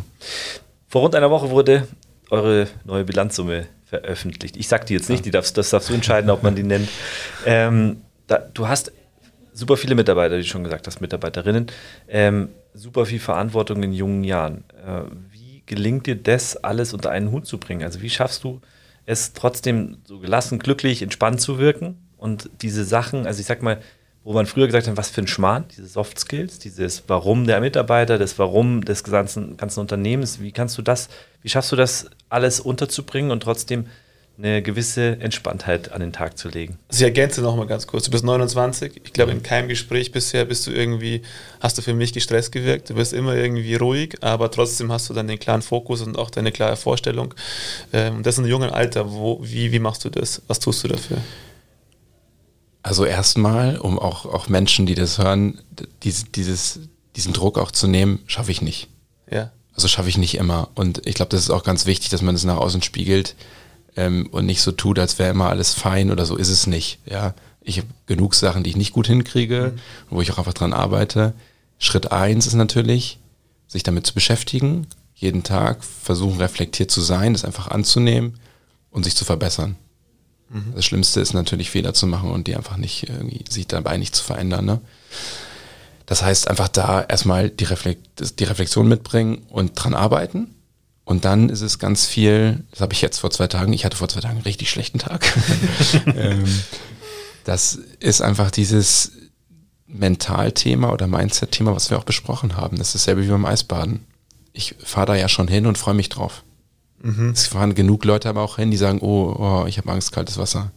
Vor 0.88 1.02
rund 1.02 1.16
einer 1.16 1.30
Woche 1.30 1.50
wurde 1.50 1.88
eure 2.30 2.68
neue 2.84 3.04
Bilanzsumme 3.04 3.68
veröffentlicht. 3.86 4.58
Ich 4.58 4.68
sag 4.68 4.86
die 4.86 4.94
jetzt 4.94 5.10
nicht, 5.10 5.20
ja. 5.20 5.24
die 5.24 5.32
darfst, 5.32 5.58
das 5.58 5.70
darfst 5.70 5.90
du 5.90 5.94
entscheiden, 5.94 6.30
ob 6.30 6.44
man 6.44 6.56
die 6.56 6.64
nennt. 6.64 6.90
Ähm, 7.44 8.02
da, 8.28 8.38
du 8.38 8.68
hast 8.68 8.92
super 9.54 9.78
viele 9.78 9.96
Mitarbeiter, 9.96 10.38
wie 10.38 10.44
schon 10.44 10.64
gesagt 10.64 10.88
hast, 10.88 11.02
Mitarbeiterinnen. 11.02 11.68
Ähm, 12.08 12.50
super 12.74 13.06
viel 13.06 13.20
Verantwortung 13.20 13.84
in 13.84 13.94
jungen 13.94 14.24
Jahren. 14.24 14.64
Äh, 14.86 15.04
wie 15.32 15.64
gelingt 15.66 16.08
dir 16.08 16.16
das 16.16 16.58
alles 16.58 16.94
unter 16.94 17.12
einen 17.12 17.32
Hut 17.32 17.46
zu 17.46 17.58
bringen? 17.58 17.84
Also 17.84 18.02
wie 18.02 18.10
schaffst 18.10 18.44
du 18.44 18.62
es 19.06 19.34
trotzdem 19.34 19.98
so 20.06 20.20
gelassen, 20.20 20.60
glücklich, 20.60 21.02
entspannt 21.02 21.42
zu 21.42 21.58
wirken 21.58 21.98
und 22.18 22.50
diese 22.62 22.86
Sachen, 22.86 23.26
also 23.26 23.40
ich 23.40 23.48
sag 23.48 23.62
mal, 23.62 23.82
wo 24.24 24.34
man 24.34 24.46
früher 24.46 24.68
gesagt 24.68 24.88
hat, 24.88 24.98
was 24.98 25.10
für 25.10 25.22
ein 25.22 25.28
Schmarrn, 25.28 25.66
diese 25.76 25.88
Soft 25.88 26.20
Skills, 26.20 26.60
dieses 26.60 27.04
Warum 27.08 27.48
der 27.48 27.60
Mitarbeiter, 27.60 28.20
das 28.20 28.38
Warum 28.38 28.86
des 28.86 29.04
ganzen, 29.04 29.58
ganzen 29.58 29.80
Unternehmens, 29.80 30.40
wie 30.40 30.52
kannst 30.52 30.78
du 30.78 30.84
das, 30.84 31.10
wie 31.42 31.50
schaffst 31.50 31.72
du 31.72 31.76
das 31.76 32.12
alles 32.30 32.60
unterzubringen 32.60 33.32
und 33.32 33.42
trotzdem 33.42 33.88
eine 34.44 34.62
gewisse 34.62 35.20
Entspanntheit 35.20 35.92
an 35.92 36.02
den 36.02 36.14
Tag 36.14 36.38
zu 36.38 36.50
legen. 36.50 36.80
Also 36.90 37.04
ich 37.04 37.04
ergänze 37.04 37.42
nochmal 37.42 37.68
ganz 37.68 37.86
kurz. 37.86 38.06
Du 38.06 38.12
bist 38.12 38.24
29. 38.24 39.02
Ich 39.04 39.14
glaube, 39.14 39.32
in 39.32 39.44
keinem 39.44 39.68
Gespräch 39.68 40.12
bisher 40.12 40.46
bist 40.46 40.66
du 40.66 40.72
irgendwie, 40.72 41.22
hast 41.60 41.78
du 41.78 41.82
für 41.82 41.94
mich 41.94 42.12
gestresst 42.12 42.52
gewirkt. 42.52 42.90
Du 42.90 42.96
bist 42.96 43.14
immer 43.14 43.36
irgendwie 43.36 43.76
ruhig, 43.76 44.18
aber 44.22 44.50
trotzdem 44.50 44.92
hast 44.92 45.10
du 45.10 45.14
dann 45.14 45.28
den 45.28 45.40
klaren 45.40 45.62
Fokus 45.62 46.02
und 46.02 46.18
auch 46.18 46.32
deine 46.32 46.52
klare 46.52 46.76
Vorstellung. 46.76 47.34
Ähm, 47.94 48.18
und 48.18 48.26
das 48.26 48.38
in 48.38 48.44
einem 48.44 48.52
jungen 48.52 48.70
Alter. 48.72 49.12
Wo, 49.12 49.40
wie, 49.44 49.72
wie 49.72 49.80
machst 49.80 50.04
du 50.06 50.10
das? 50.10 50.42
Was 50.48 50.60
tust 50.60 50.84
du 50.84 50.88
dafür? 50.88 51.18
Also 52.84 53.06
erstmal, 53.06 53.78
um 53.78 54.00
auch, 54.00 54.26
auch 54.26 54.50
Menschen, 54.50 54.88
die 54.88 54.96
das 54.96 55.20
hören, 55.20 55.60
dieses, 56.02 56.32
dieses, 56.32 56.80
diesen 57.16 57.34
Druck 57.34 57.60
auch 57.60 57.72
zu 57.72 57.88
nehmen, 57.88 58.20
schaffe 58.26 58.52
ich 58.52 58.64
nicht. 58.64 58.88
Ja. 59.30 59.52
Also 59.76 59.88
schaffe 59.88 60.10
ich 60.10 60.18
nicht 60.18 60.36
immer. 60.36 60.70
Und 60.74 61.06
ich 61.06 61.14
glaube, 61.14 61.30
das 61.30 61.42
ist 61.42 61.52
auch 61.52 61.64
ganz 61.64 61.86
wichtig, 61.86 62.10
dass 62.10 62.24
man 62.24 62.34
das 62.34 62.44
nach 62.44 62.58
außen 62.58 62.82
spiegelt 62.82 63.36
ähm, 63.96 64.28
und 64.32 64.46
nicht 64.46 64.62
so 64.62 64.72
tut, 64.72 65.00
als 65.00 65.20
wäre 65.20 65.32
immer 65.32 65.50
alles 65.50 65.74
fein 65.74 66.12
oder 66.12 66.26
so 66.26 66.36
ist 66.36 66.50
es 66.50 66.68
nicht. 66.68 67.00
Ja, 67.06 67.34
ich 67.62 67.78
habe 67.78 67.88
genug 68.06 68.36
Sachen, 68.36 68.64
die 68.64 68.70
ich 68.70 68.78
nicht 68.78 68.94
gut 68.94 69.08
hinkriege, 69.08 69.74
mhm. 69.74 69.80
wo 70.16 70.22
ich 70.22 70.32
auch 70.32 70.38
einfach 70.38 70.54
dran 70.54 70.74
arbeite. 70.74 71.34
Schritt 71.78 72.12
eins 72.12 72.48
ist 72.48 72.54
natürlich, 72.54 73.20
sich 73.68 73.84
damit 73.84 74.06
zu 74.06 74.14
beschäftigen, 74.14 74.88
jeden 75.16 75.44
Tag 75.44 75.84
versuchen 75.84 76.40
reflektiert 76.40 76.92
zu 76.92 77.02
sein, 77.02 77.34
das 77.34 77.46
einfach 77.46 77.68
anzunehmen 77.68 78.40
und 78.90 79.04
sich 79.04 79.16
zu 79.16 79.26
verbessern. 79.26 79.76
Mhm. 80.50 80.74
Das 80.76 80.86
Schlimmste 80.86 81.22
ist 81.22 81.34
natürlich 81.34 81.70
Fehler 81.70 81.94
zu 81.94 82.08
machen 82.08 82.32
und 82.32 82.48
die 82.48 82.56
einfach 82.56 82.78
nicht 82.78 83.08
irgendwie 83.08 83.46
sich 83.50 83.68
dabei 83.68 83.98
nicht 83.98 84.16
zu 84.16 84.24
verändern. 84.24 84.66
Ne? 84.66 84.82
Das 86.06 86.24
heißt 86.24 86.48
einfach 86.48 86.68
da 86.68 87.02
erstmal 87.02 87.50
die, 87.50 87.64
Reflekt 87.66 88.40
die 88.40 88.44
Reflexion 88.44 88.88
mitbringen 88.88 89.44
und 89.50 89.74
dran 89.76 89.94
arbeiten 89.94 90.56
und 91.04 91.26
dann 91.26 91.50
ist 91.50 91.62
es 91.62 91.80
ganz 91.80 92.06
viel, 92.06 92.64
das 92.72 92.82
habe 92.82 92.94
ich 92.94 93.02
jetzt 93.02 93.20
vor 93.20 93.32
zwei 93.32 93.48
Tagen, 93.48 93.74
ich 93.74 93.86
hatte 93.86 93.98
vor 93.98 94.08
zwei 94.08 94.22
Tagen 94.22 94.36
einen 94.36 94.44
richtig 94.44 94.70
schlechten 94.70 95.00
Tag. 95.00 95.26
ähm, 96.16 96.46
das 97.44 97.80
ist 98.00 98.22
einfach 98.22 98.52
dieses 98.52 99.14
Mentalthema 99.88 100.92
oder 100.92 101.08
Mindset-Thema, 101.08 101.76
was 101.76 101.90
wir 101.90 101.98
auch 101.98 102.04
besprochen 102.04 102.56
haben. 102.56 102.78
Das 102.78 102.90
ist 102.90 102.96
dasselbe 102.96 103.26
wie 103.26 103.30
beim 103.30 103.46
Eisbaden. 103.46 104.06
Ich 104.54 104.76
fahre 104.84 105.08
da 105.08 105.16
ja 105.16 105.28
schon 105.28 105.48
hin 105.48 105.66
und 105.66 105.78
freue 105.78 105.96
mich 105.96 106.10
drauf. 106.10 106.44
Mhm. 107.02 107.32
Es 107.32 107.48
fahren 107.48 107.76
genug 107.76 108.06
Leute 108.06 108.30
aber 108.30 108.42
auch 108.42 108.58
hin, 108.58 108.72
die 108.72 108.78
sagen, 108.78 109.00
oh, 109.02 109.36
oh 109.38 109.66
ich 109.68 109.78
habe 109.78 109.92
Angst, 109.92 110.12
kaltes 110.12 110.38
Wasser. 110.38 110.72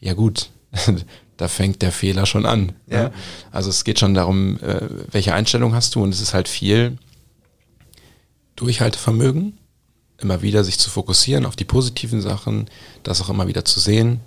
Ja 0.00 0.14
gut, 0.14 0.50
da 1.36 1.48
fängt 1.48 1.82
der 1.82 1.92
Fehler 1.92 2.26
schon 2.26 2.46
an. 2.46 2.72
Ja. 2.86 3.04
Ne? 3.04 3.12
Also 3.52 3.70
es 3.70 3.84
geht 3.84 3.98
schon 3.98 4.14
darum, 4.14 4.58
äh, 4.60 4.80
welche 5.10 5.34
Einstellung 5.34 5.74
hast 5.74 5.94
du 5.94 6.02
und 6.02 6.14
es 6.14 6.20
ist 6.20 6.34
halt 6.34 6.48
viel, 6.48 6.98
Durchhaltevermögen, 8.56 9.58
immer 10.18 10.42
wieder 10.42 10.64
sich 10.64 10.78
zu 10.78 10.90
fokussieren 10.90 11.46
auf 11.46 11.56
die 11.56 11.64
positiven 11.64 12.20
Sachen, 12.20 12.68
das 13.02 13.20
auch 13.20 13.28
immer 13.28 13.46
wieder 13.46 13.64
zu 13.64 13.80
sehen, 13.80 14.20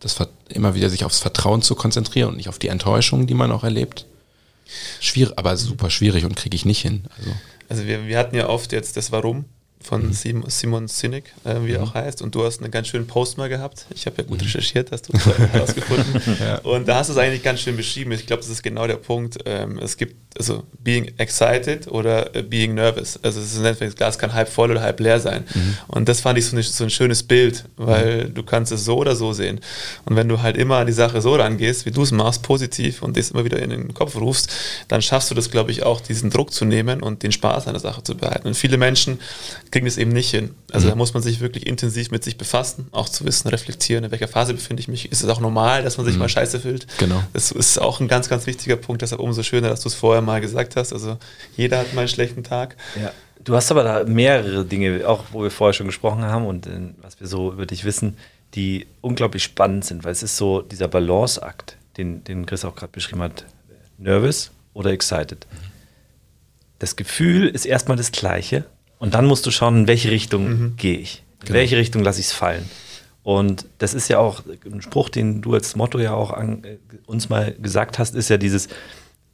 das 0.00 0.16
immer 0.48 0.74
wieder 0.74 0.90
sich 0.90 1.04
aufs 1.04 1.18
Vertrauen 1.18 1.62
zu 1.62 1.74
konzentrieren 1.74 2.30
und 2.30 2.36
nicht 2.36 2.48
auf 2.48 2.58
die 2.58 2.68
Enttäuschung, 2.68 3.26
die 3.26 3.34
man 3.34 3.52
auch 3.52 3.64
erlebt. 3.64 4.06
Schwierig, 5.00 5.38
aber 5.38 5.56
super 5.56 5.90
schwierig 5.90 6.24
und 6.24 6.36
kriege 6.36 6.54
ich 6.54 6.64
nicht 6.64 6.80
hin. 6.80 7.04
Also, 7.18 7.30
also 7.68 7.86
wir, 7.86 8.06
wir 8.06 8.18
hatten 8.18 8.36
ja 8.36 8.48
oft 8.48 8.72
jetzt 8.72 8.96
das 8.96 9.12
Warum 9.12 9.44
von 9.82 10.08
mhm. 10.08 10.44
Simon 10.48 10.88
Sinek, 10.88 11.32
äh, 11.44 11.56
wie 11.64 11.72
er 11.72 11.80
mhm. 11.80 11.88
auch 11.88 11.94
heißt. 11.94 12.20
Und 12.22 12.34
du 12.34 12.44
hast 12.44 12.60
einen 12.60 12.70
ganz 12.70 12.88
schönen 12.88 13.06
Post 13.06 13.38
mal 13.38 13.48
gehabt. 13.48 13.86
Ich 13.94 14.06
habe 14.06 14.16
ja 14.18 14.24
gut 14.24 14.38
mhm. 14.38 14.44
recherchiert, 14.44 14.92
hast 14.92 15.08
du 15.08 15.12
herausgefunden. 15.52 16.36
ja. 16.38 16.58
Und 16.58 16.86
da 16.86 16.96
hast 16.96 17.08
du 17.08 17.14
es 17.14 17.18
eigentlich 17.18 17.42
ganz 17.42 17.60
schön 17.60 17.76
beschrieben. 17.76 18.12
Ich 18.12 18.26
glaube, 18.26 18.42
das 18.42 18.50
ist 18.50 18.62
genau 18.62 18.86
der 18.86 18.96
Punkt. 18.96 19.38
Ähm, 19.46 19.78
es 19.78 19.96
gibt 19.96 20.16
also 20.38 20.64
being 20.84 21.10
excited 21.16 21.88
oder 21.88 22.34
äh, 22.36 22.42
being 22.42 22.74
nervous. 22.74 23.18
Also 23.22 23.40
es 23.40 23.56
ist 23.56 23.80
das 23.80 23.96
Glas 23.96 24.18
kann 24.18 24.32
halb 24.32 24.48
voll 24.48 24.70
oder 24.70 24.82
halb 24.82 25.00
leer 25.00 25.18
sein. 25.18 25.44
Mhm. 25.52 25.76
Und 25.88 26.08
das 26.08 26.20
fand 26.20 26.38
ich 26.38 26.46
so, 26.46 26.56
eine, 26.56 26.62
so, 26.62 26.84
ein 26.84 26.90
schönes 26.90 27.22
Bild, 27.22 27.64
weil 27.76 28.28
du 28.28 28.42
kannst 28.42 28.72
es 28.72 28.84
so 28.84 28.98
oder 28.98 29.16
so 29.16 29.32
sehen. 29.32 29.60
Und 30.04 30.16
wenn 30.16 30.28
du 30.28 30.42
halt 30.42 30.56
immer 30.56 30.76
an 30.76 30.86
die 30.86 30.92
Sache 30.92 31.20
so 31.20 31.34
rangehst, 31.34 31.86
wie 31.86 31.90
du 31.90 32.02
es 32.02 32.12
machst, 32.12 32.42
positiv 32.42 33.02
und 33.02 33.16
das 33.16 33.30
immer 33.30 33.44
wieder 33.44 33.60
in 33.60 33.70
den 33.70 33.94
Kopf 33.94 34.16
rufst, 34.16 34.50
dann 34.88 35.02
schaffst 35.02 35.30
du 35.30 35.34
das, 35.34 35.50
glaube 35.50 35.70
ich, 35.70 35.82
auch 35.82 36.00
diesen 36.00 36.30
Druck 36.30 36.52
zu 36.52 36.64
nehmen 36.64 37.02
und 37.02 37.22
den 37.22 37.32
Spaß 37.32 37.66
an 37.66 37.74
der 37.74 37.80
Sache 37.80 38.02
zu 38.02 38.16
behalten. 38.16 38.48
Und 38.48 38.54
viele 38.54 38.76
Menschen 38.76 39.18
kriegen 39.70 39.86
das 39.86 39.98
eben 39.98 40.10
nicht 40.10 40.30
hin. 40.30 40.54
Also 40.72 40.86
mhm. 40.86 40.90
da 40.90 40.96
muss 40.96 41.14
man 41.14 41.22
sich 41.22 41.40
wirklich 41.40 41.66
intensiv 41.66 42.10
mit 42.10 42.24
sich 42.24 42.36
befassen, 42.36 42.88
auch 42.90 43.08
zu 43.08 43.24
wissen, 43.24 43.48
reflektieren, 43.48 44.04
in 44.04 44.10
welcher 44.10 44.28
Phase 44.28 44.52
befinde 44.54 44.80
ich 44.80 44.88
mich. 44.88 45.10
Ist 45.12 45.22
es 45.22 45.28
auch 45.28 45.40
normal, 45.40 45.82
dass 45.82 45.96
man 45.96 46.06
sich 46.06 46.14
mhm. 46.14 46.20
mal 46.20 46.28
scheiße 46.28 46.60
fühlt? 46.60 46.86
Genau. 46.98 47.22
Das 47.32 47.52
ist 47.52 47.78
auch 47.78 48.00
ein 48.00 48.08
ganz, 48.08 48.28
ganz 48.28 48.46
wichtiger 48.46 48.76
Punkt. 48.76 49.02
Deshalb 49.02 49.20
umso 49.20 49.42
schöner, 49.42 49.68
dass 49.68 49.80
du 49.80 49.88
es 49.88 49.94
vorher 49.94 50.22
mal 50.22 50.40
gesagt 50.40 50.76
hast. 50.76 50.92
Also 50.92 51.18
jeder 51.56 51.78
hat 51.78 51.94
mal 51.94 52.02
einen 52.02 52.08
schlechten 52.08 52.42
Tag. 52.42 52.76
Ja. 53.00 53.12
Du 53.42 53.54
hast 53.54 53.70
aber 53.70 53.84
da 53.84 54.04
mehrere 54.04 54.64
Dinge, 54.64 55.08
auch 55.08 55.24
wo 55.32 55.42
wir 55.42 55.50
vorher 55.50 55.72
schon 55.72 55.86
gesprochen 55.86 56.22
haben 56.22 56.46
und 56.46 56.66
äh, 56.66 56.70
was 57.00 57.20
wir 57.20 57.26
so 57.26 57.52
über 57.52 57.66
dich 57.66 57.84
wissen, 57.84 58.16
die 58.54 58.86
unglaublich 59.00 59.44
spannend 59.44 59.84
sind, 59.84 60.04
weil 60.04 60.12
es 60.12 60.22
ist 60.22 60.36
so 60.36 60.62
dieser 60.62 60.88
Balanceakt, 60.88 61.76
den, 61.96 62.24
den 62.24 62.44
Chris 62.44 62.64
auch 62.64 62.74
gerade 62.74 62.92
beschrieben 62.92 63.22
hat. 63.22 63.46
Nervous 63.98 64.50
oder 64.74 64.90
excited. 64.90 65.46
Das 66.80 66.96
Gefühl 66.96 67.48
ist 67.48 67.66
erstmal 67.66 67.96
das 67.96 68.10
gleiche, 68.10 68.64
und 69.00 69.14
dann 69.14 69.26
musst 69.26 69.46
du 69.46 69.50
schauen, 69.50 69.78
in 69.78 69.86
welche 69.88 70.10
Richtung 70.10 70.48
mhm. 70.48 70.76
gehe 70.76 70.98
ich. 70.98 71.24
In 71.40 71.46
genau. 71.46 71.58
welche 71.58 71.76
Richtung 71.78 72.04
lasse 72.04 72.20
ich 72.20 72.26
es 72.26 72.32
fallen. 72.32 72.70
Und 73.22 73.66
das 73.78 73.94
ist 73.94 74.08
ja 74.08 74.18
auch 74.18 74.42
ein 74.64 74.82
Spruch, 74.82 75.08
den 75.08 75.40
du 75.40 75.54
als 75.54 75.74
Motto 75.74 75.98
ja 75.98 76.12
auch 76.12 76.30
an, 76.32 76.62
äh, 76.64 76.76
uns 77.06 77.28
mal 77.28 77.54
gesagt 77.54 77.98
hast, 77.98 78.14
ist 78.14 78.28
ja 78.28 78.36
dieses, 78.36 78.68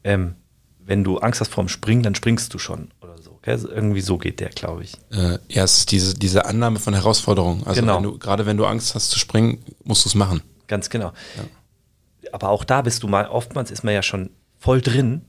ähm, 0.03 0.35
wenn 0.79 1.03
du 1.03 1.17
Angst 1.17 1.41
hast 1.41 1.51
vorm 1.51 1.67
Springen, 1.67 2.01
dann 2.01 2.15
springst 2.15 2.53
du 2.53 2.59
schon 2.59 2.91
oder 3.01 3.21
so. 3.21 3.31
Okay? 3.31 3.51
Also 3.51 3.69
irgendwie 3.69 4.01
so 4.01 4.17
geht 4.17 4.39
der, 4.39 4.49
glaube 4.49 4.83
ich. 4.83 4.93
Äh, 5.11 5.37
ja, 5.49 5.65
es 5.65 5.79
ist 5.79 5.91
diese, 5.91 6.15
diese 6.15 6.45
Annahme 6.45 6.79
von 6.79 6.93
Herausforderungen. 6.93 7.63
Also 7.65 7.81
genau. 7.81 7.97
wenn 7.97 8.03
du, 8.03 8.17
gerade 8.17 8.45
wenn 8.45 8.55
du 8.55 8.65
Angst 8.65 8.95
hast 8.95 9.09
zu 9.09 9.19
springen, 9.19 9.63
musst 9.83 10.05
du 10.05 10.09
es 10.09 10.15
machen. 10.15 10.41
Ganz 10.67 10.89
genau. 10.89 11.11
Ja. 11.35 12.31
Aber 12.31 12.49
auch 12.49 12.63
da 12.63 12.81
bist 12.81 13.03
du 13.03 13.09
mal, 13.09 13.27
oftmals 13.27 13.69
ist 13.69 13.83
man 13.83 13.93
ja 13.93 14.01
schon 14.01 14.29
voll 14.57 14.81
drin 14.81 15.23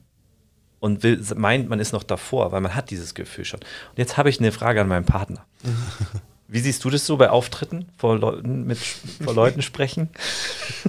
und 0.81 1.03
will, 1.03 1.21
meint, 1.37 1.69
man 1.69 1.81
ist 1.81 1.93
noch 1.93 2.03
davor, 2.03 2.53
weil 2.53 2.61
man 2.61 2.75
hat 2.75 2.91
dieses 2.91 3.15
Gefühl 3.15 3.45
schon. 3.45 3.61
Und 3.61 3.99
jetzt 3.99 4.17
habe 4.17 4.31
ich 4.31 4.39
eine 4.39 4.53
Frage 4.53 4.81
an 4.81 4.89
meinen 4.89 5.05
Partner. 5.05 5.45
Wie 6.51 6.61
siehst 6.61 6.83
du 6.83 6.89
das 6.89 7.05
so 7.05 7.19
bei 7.19 7.29
Auftritten 7.29 7.91
vor 7.99 8.17
Leuten 8.17 8.67
mit 8.67 8.79
vor 8.79 9.35
Leuten 9.35 9.61
sprechen? 9.61 10.09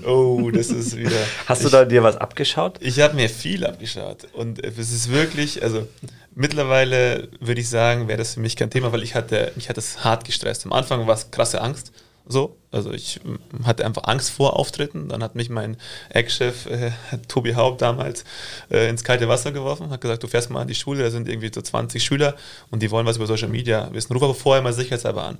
Oh, 0.06 0.49
das 0.52 0.69
ist 0.69 0.95
wieder. 0.95 1.19
Hast 1.47 1.65
du 1.65 1.69
da 1.69 1.84
dir 1.84 2.02
was 2.02 2.15
abgeschaut? 2.15 2.78
Ich 2.80 3.02
habe 3.02 3.15
mir 3.15 3.28
viel 3.28 3.65
abgeschaut 3.65 4.25
und 4.32 4.63
es 4.63 4.78
ist 4.78 5.12
wirklich, 5.12 5.62
also 5.62 5.86
mittlerweile 6.34 7.28
würde 7.41 7.60
ich 7.60 7.67
sagen, 7.67 8.08
wäre 8.08 8.17
das 8.17 8.36
für 8.36 8.39
mich 8.39 8.56
kein 8.56 8.69
Thema, 8.69 8.93
weil 8.93 9.04
ich 9.04 9.15
hatte, 9.15 9.52
mich 9.58 9.67
hat 9.67 9.75
das 9.75 10.06
hart 10.06 10.23
gestresst. 10.23 10.65
Am 10.65 10.71
Anfang 10.71 11.06
war 11.08 11.15
es 11.15 11.30
krasse 11.30 11.60
Angst, 11.60 11.91
so. 12.30 12.56
Also 12.72 12.92
ich 12.92 13.20
mm, 13.24 13.65
hatte 13.65 13.84
einfach 13.84 14.04
Angst 14.06 14.30
vor 14.30 14.58
Auftritten. 14.58 15.10
Dann 15.10 15.24
hat 15.24 15.36
mich 15.36 15.50
mein 15.50 15.76
Ex-Chef 16.10 16.68
äh, 16.68 16.92
Tobi 17.28 17.56
Haupt 17.56 17.82
damals 17.82 18.24
äh, 18.70 18.88
ins 18.89 19.04
kalte 19.04 19.28
Wasser 19.28 19.52
geworfen, 19.52 19.89
hat 19.89 20.02
gesagt, 20.02 20.22
du 20.22 20.28
fährst 20.28 20.52
mal 20.52 20.62
an 20.62 20.68
die 20.68 20.76
Schule, 20.76 21.04
da 21.04 21.10
sind 21.10 21.28
irgendwie 21.28 21.52
so 21.54 21.62
20 21.62 22.04
Schüler 22.04 22.36
und 22.70 22.84
die 22.84 22.92
wollen 22.92 23.08
was 23.08 23.18
über 23.18 23.26
Social 23.26 23.50
Media 23.50 23.89
wissen. 23.92 24.13
Ruf 24.13 24.22
aber 24.22 24.36
vorher 24.36 24.62
mal 24.62 24.72
sicherheitshalber 24.72 25.24
an. 25.24 25.38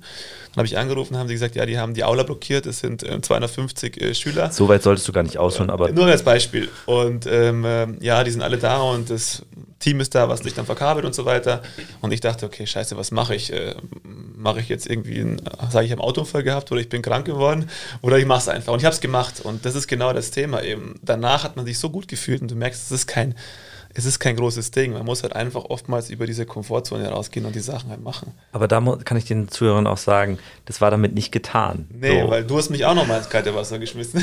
Dann 0.48 0.56
habe 0.56 0.66
ich 0.66 0.76
angerufen, 0.76 1.16
haben 1.16 1.28
sie 1.28 1.34
gesagt, 1.34 1.54
ja, 1.54 1.64
die 1.64 1.78
haben 1.78 1.94
die 1.94 2.02
Aula 2.02 2.24
blockiert, 2.24 2.66
es 2.66 2.80
sind 2.80 3.04
äh, 3.04 3.20
250 3.20 4.00
äh, 4.00 4.14
Schüler. 4.14 4.50
So 4.50 4.68
weit 4.68 4.82
solltest 4.82 5.06
du 5.06 5.12
gar 5.12 5.22
nicht 5.22 5.38
ausholen, 5.38 5.70
aber... 5.70 5.92
Nur 5.92 6.06
als 6.06 6.24
Beispiel. 6.24 6.68
Und 6.86 7.26
ähm, 7.26 7.64
ähm, 7.64 7.98
ja, 8.00 8.24
die 8.24 8.32
sind 8.32 8.42
alle 8.42 8.58
da 8.58 8.80
und 8.80 9.08
das 9.10 9.42
Team 9.80 10.00
ist 10.00 10.14
da, 10.14 10.28
was 10.28 10.42
dich 10.42 10.54
dann 10.54 10.66
verkabelt 10.66 11.06
und 11.06 11.14
so 11.14 11.24
weiter. 11.24 11.62
Und 12.02 12.12
ich 12.12 12.20
dachte, 12.20 12.46
okay, 12.46 12.66
scheiße, 12.66 12.96
was 12.96 13.10
mache 13.10 13.34
ich? 13.34 13.52
Äh, 13.52 13.74
mache 14.36 14.60
ich 14.60 14.68
jetzt 14.68 14.86
irgendwie, 14.86 15.36
sage 15.70 15.86
ich, 15.86 15.92
einen 15.92 16.00
Autounfall 16.00 16.42
gehabt 16.42 16.70
oder 16.70 16.80
ich 16.80 16.88
bin 16.88 17.02
krank 17.02 17.24
geworden 17.24 17.68
oder 18.02 18.18
ich 18.18 18.26
mache 18.26 18.40
es 18.40 18.48
einfach. 18.48 18.72
Und 18.72 18.80
ich 18.80 18.84
habe 18.84 18.94
es 18.94 19.00
gemacht. 19.00 19.40
Und 19.40 19.64
das 19.64 19.74
ist 19.74 19.88
genau 19.88 20.12
das 20.12 20.30
Thema 20.30 20.62
eben. 20.62 21.00
Danach 21.02 21.44
hat 21.44 21.56
man 21.56 21.64
sich 21.64 21.78
so 21.78 21.90
gut 21.90 22.08
gefühlt 22.08 22.42
und 22.42 22.50
du 22.50 22.56
merkst, 22.56 22.84
es 22.84 22.90
ist 22.92 23.06
kein, 23.06 23.34
es 23.92 24.04
ist 24.04 24.20
kein 24.20 24.36
großes 24.36 24.70
Ding. 24.70 24.92
Man 24.92 25.04
muss 25.04 25.22
halt 25.22 25.34
einfach 25.34 25.64
oftmals 25.64 26.10
über 26.10 26.26
diese 26.26 26.46
Komfortzone 26.46 27.08
rausgehen 27.08 27.44
und 27.44 27.54
die 27.54 27.60
Sachen 27.60 27.90
halt 27.90 28.02
machen. 28.02 28.32
Aber 28.52 28.68
da 28.68 28.80
kann 29.04 29.16
ich 29.16 29.24
den 29.24 29.48
Zuhörern 29.48 29.86
auch 29.86 29.96
sagen, 29.96 30.38
das 30.66 30.80
war 30.80 30.90
damit 30.90 31.14
nicht 31.14 31.32
getan. 31.32 31.88
Nee, 31.92 32.22
so. 32.22 32.30
weil 32.30 32.44
du 32.44 32.56
hast 32.56 32.70
mich 32.70 32.84
auch 32.84 32.94
noch 32.94 33.06
mal 33.08 33.18
ins 33.18 33.28
kalte 33.28 33.54
Wasser 33.54 33.78
geschmissen. 33.78 34.22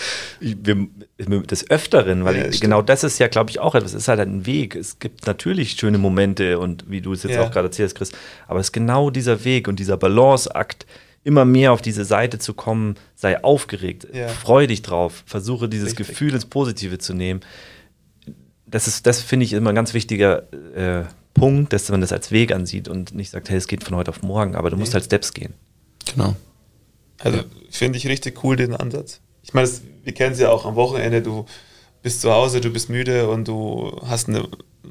Wir, 0.40 0.88
des 1.18 1.70
Öfteren, 1.70 2.24
weil 2.24 2.36
ja, 2.36 2.60
genau 2.60 2.82
das 2.82 3.04
ist 3.04 3.18
ja, 3.18 3.28
glaube 3.28 3.50
ich, 3.50 3.58
auch 3.58 3.74
etwas. 3.74 3.94
Es 3.94 4.02
ist 4.02 4.08
halt 4.08 4.20
ein 4.20 4.44
Weg. 4.44 4.76
Es 4.76 4.98
gibt 4.98 5.26
natürlich 5.26 5.72
schöne 5.72 5.98
Momente 5.98 6.58
und 6.58 6.90
wie 6.90 7.00
du 7.00 7.14
es 7.14 7.22
jetzt 7.22 7.34
ja. 7.34 7.42
auch 7.42 7.50
gerade 7.50 7.68
erzählst, 7.68 7.96
Chris, 7.96 8.12
aber 8.46 8.60
es 8.60 8.66
ist 8.66 8.72
genau 8.72 9.08
dieser 9.08 9.44
Weg 9.44 9.66
und 9.66 9.78
dieser 9.78 9.96
Balanceakt, 9.96 10.86
immer 11.24 11.44
mehr 11.44 11.72
auf 11.72 11.82
diese 11.82 12.04
Seite 12.04 12.38
zu 12.38 12.54
kommen, 12.54 12.94
sei 13.16 13.42
aufgeregt, 13.42 14.06
ja. 14.12 14.28
freu 14.28 14.68
dich 14.68 14.82
drauf, 14.82 15.24
versuche 15.26 15.68
dieses 15.68 15.88
Richtig. 15.88 16.06
Gefühl 16.06 16.34
ins 16.34 16.46
Positive 16.46 16.98
zu 16.98 17.14
nehmen 17.14 17.40
das 18.66 18.88
ist, 18.88 19.06
das 19.06 19.20
finde 19.20 19.44
ich 19.44 19.52
immer 19.52 19.70
ein 19.70 19.76
ganz 19.76 19.94
wichtiger 19.94 20.52
äh, 20.74 21.04
Punkt, 21.34 21.72
dass 21.72 21.88
man 21.90 22.00
das 22.00 22.12
als 22.12 22.30
Weg 22.30 22.52
ansieht 22.52 22.88
und 22.88 23.14
nicht 23.14 23.30
sagt, 23.30 23.50
hey, 23.50 23.56
es 23.56 23.68
geht 23.68 23.84
von 23.84 23.96
heute 23.96 24.10
auf 24.10 24.22
morgen, 24.22 24.56
aber 24.56 24.70
du 24.70 24.76
musst 24.76 24.94
halt 24.94 25.04
Steps 25.04 25.32
gehen. 25.34 25.54
Genau. 26.12 26.34
Also 27.18 27.40
finde 27.70 27.98
ich 27.98 28.06
richtig 28.06 28.42
cool 28.44 28.56
den 28.56 28.74
Ansatz. 28.74 29.20
Ich 29.42 29.54
meine, 29.54 29.68
wir 30.02 30.12
kennen 30.12 30.32
es 30.32 30.40
ja 30.40 30.50
auch 30.50 30.64
am 30.66 30.74
Wochenende, 30.74 31.22
du 31.22 31.46
bist 32.02 32.20
zu 32.20 32.32
Hause, 32.32 32.60
du 32.60 32.70
bist 32.70 32.88
müde 32.88 33.28
und 33.28 33.48
du 33.48 34.00
hast 34.04 34.28
eine 34.28 34.48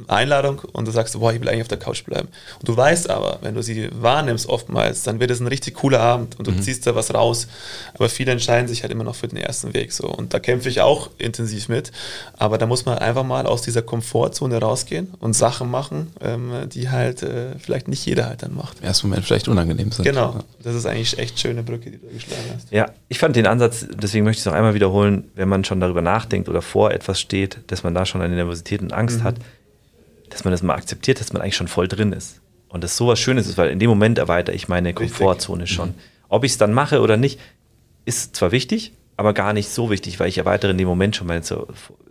Einladung 0.08 0.62
und 0.72 0.88
du 0.88 0.92
sagst, 0.92 1.18
boah, 1.20 1.34
ich 1.34 1.42
will 1.42 1.50
eigentlich 1.50 1.64
auf 1.64 1.68
der 1.68 1.80
Couch 1.80 2.04
bleiben. 2.04 2.28
Und 2.60 2.68
du 2.68 2.76
weißt 2.76 3.10
aber, 3.10 3.40
wenn 3.42 3.56
du 3.56 3.64
sie 3.64 3.90
wahrnimmst 3.94 4.48
oftmals, 4.48 5.04
dann 5.04 5.20
wird 5.20 5.32
es 5.32 5.40
ein 5.40 5.48
richtig 5.48 5.76
cooler 5.76 6.00
Abend 6.00 6.38
und 6.38 6.48
du 6.48 6.52
mhm. 6.52 6.62
ziehst 6.62 6.86
da 6.88 6.96
was 6.96 7.14
raus. 7.14 7.48
Aber 7.94 8.10
viele 8.10 8.32
entscheiden 8.32 8.68
sich 8.68 8.84
halt 8.84 8.92
immer 8.92 9.04
noch 9.04 9.16
für 9.16 9.28
den 9.28 9.38
ersten 9.38 9.74
Weg 9.74 9.92
so. 9.92 10.08
Und 10.08 10.34
da 10.34 10.40
kämpfe 10.40 10.70
ich 10.70 10.82
auch 10.82 11.10
intensiv 11.18 11.70
mit. 11.70 11.92
Aber 12.38 12.58
da 12.58 12.66
muss 12.66 12.86
man 12.86 12.98
einfach 12.98 13.24
mal 13.24 13.46
aus 13.46 13.62
dieser 13.62 13.82
Komfortzone 13.82 14.60
rausgehen 14.60 15.14
und 15.20 15.34
Sachen 15.34 15.70
machen, 15.70 16.12
ähm, 16.22 16.52
die 16.70 16.90
halt 16.90 17.24
äh, 17.24 17.58
vielleicht 17.60 17.88
nicht 17.88 18.06
jeder 18.06 18.28
halt 18.28 18.44
dann 18.44 18.56
macht. 18.56 18.80
Im 18.80 18.86
ersten 18.86 19.08
Moment 19.08 19.26
vielleicht 19.26 19.48
unangenehm 19.48 19.92
sind. 19.92 20.06
Genau. 20.06 20.40
Das 20.62 20.76
ist 20.76 20.86
eigentlich 20.86 21.18
echt 21.18 21.40
schöne 21.40 21.64
Brücke, 21.64 21.92
die 21.92 21.98
du 21.98 22.08
geschlagen 22.08 22.44
hast. 22.54 22.72
Ja, 22.72 22.88
ich 23.08 23.20
fand 23.20 23.36
den 23.36 23.48
Ansatz, 23.48 23.86
deswegen 24.02 24.26
möchte 24.26 24.40
ich 24.40 24.42
es 24.42 24.46
noch 24.46 24.54
einmal 24.54 24.74
wiederholen, 24.74 25.30
wenn 25.36 25.48
man 25.48 25.64
schon 25.64 25.80
darüber 25.80 26.02
nachdenkt 26.02 26.50
oder 26.50 26.62
vor 26.62 26.92
etwas 26.92 27.20
steht, 27.20 27.60
dass 27.68 27.84
man 27.84 27.94
da 27.94 28.06
schon 28.06 28.22
eine 28.22 28.36
Nervosität 28.36 28.82
und 28.82 28.94
Angst 28.94 29.20
mhm. 29.20 29.24
hat, 29.24 29.36
dass 30.30 30.44
man 30.44 30.52
das 30.52 30.64
mal 30.64 30.76
akzeptiert, 30.76 31.20
dass 31.20 31.34
man 31.34 31.42
eigentlich 31.42 31.56
schon 31.56 31.68
voll 31.68 31.88
drin 31.88 32.14
ist. 32.14 32.42
Und 32.70 32.84
das 32.84 32.98
sowas 32.98 33.20
Schönes 33.20 33.48
ist, 33.48 33.58
weil 33.58 33.70
in 33.70 33.80
dem 33.80 33.90
Moment 33.90 34.18
erweitere 34.18 34.56
ich 34.56 34.68
meine 34.68 34.94
Komfortzone 34.94 35.64
Richtig. 35.64 35.76
schon. 35.76 35.90
Mhm. 35.90 35.96
Ob 36.30 36.44
ich 36.44 36.54
es 36.54 36.58
dann 36.58 36.74
mache 36.74 37.02
oder 37.02 37.18
nicht, 37.18 37.40
ist 38.06 38.36
zwar 38.36 38.52
wichtig, 38.52 38.94
aber 39.18 39.34
gar 39.34 39.54
nicht 39.54 39.70
so 39.70 39.90
wichtig, 39.90 40.20
weil 40.20 40.28
ich 40.28 40.38
erweitere 40.38 40.72
in 40.72 40.78
dem 40.78 40.88
Moment 40.88 41.16
schon 41.16 41.28
meine, 41.28 41.42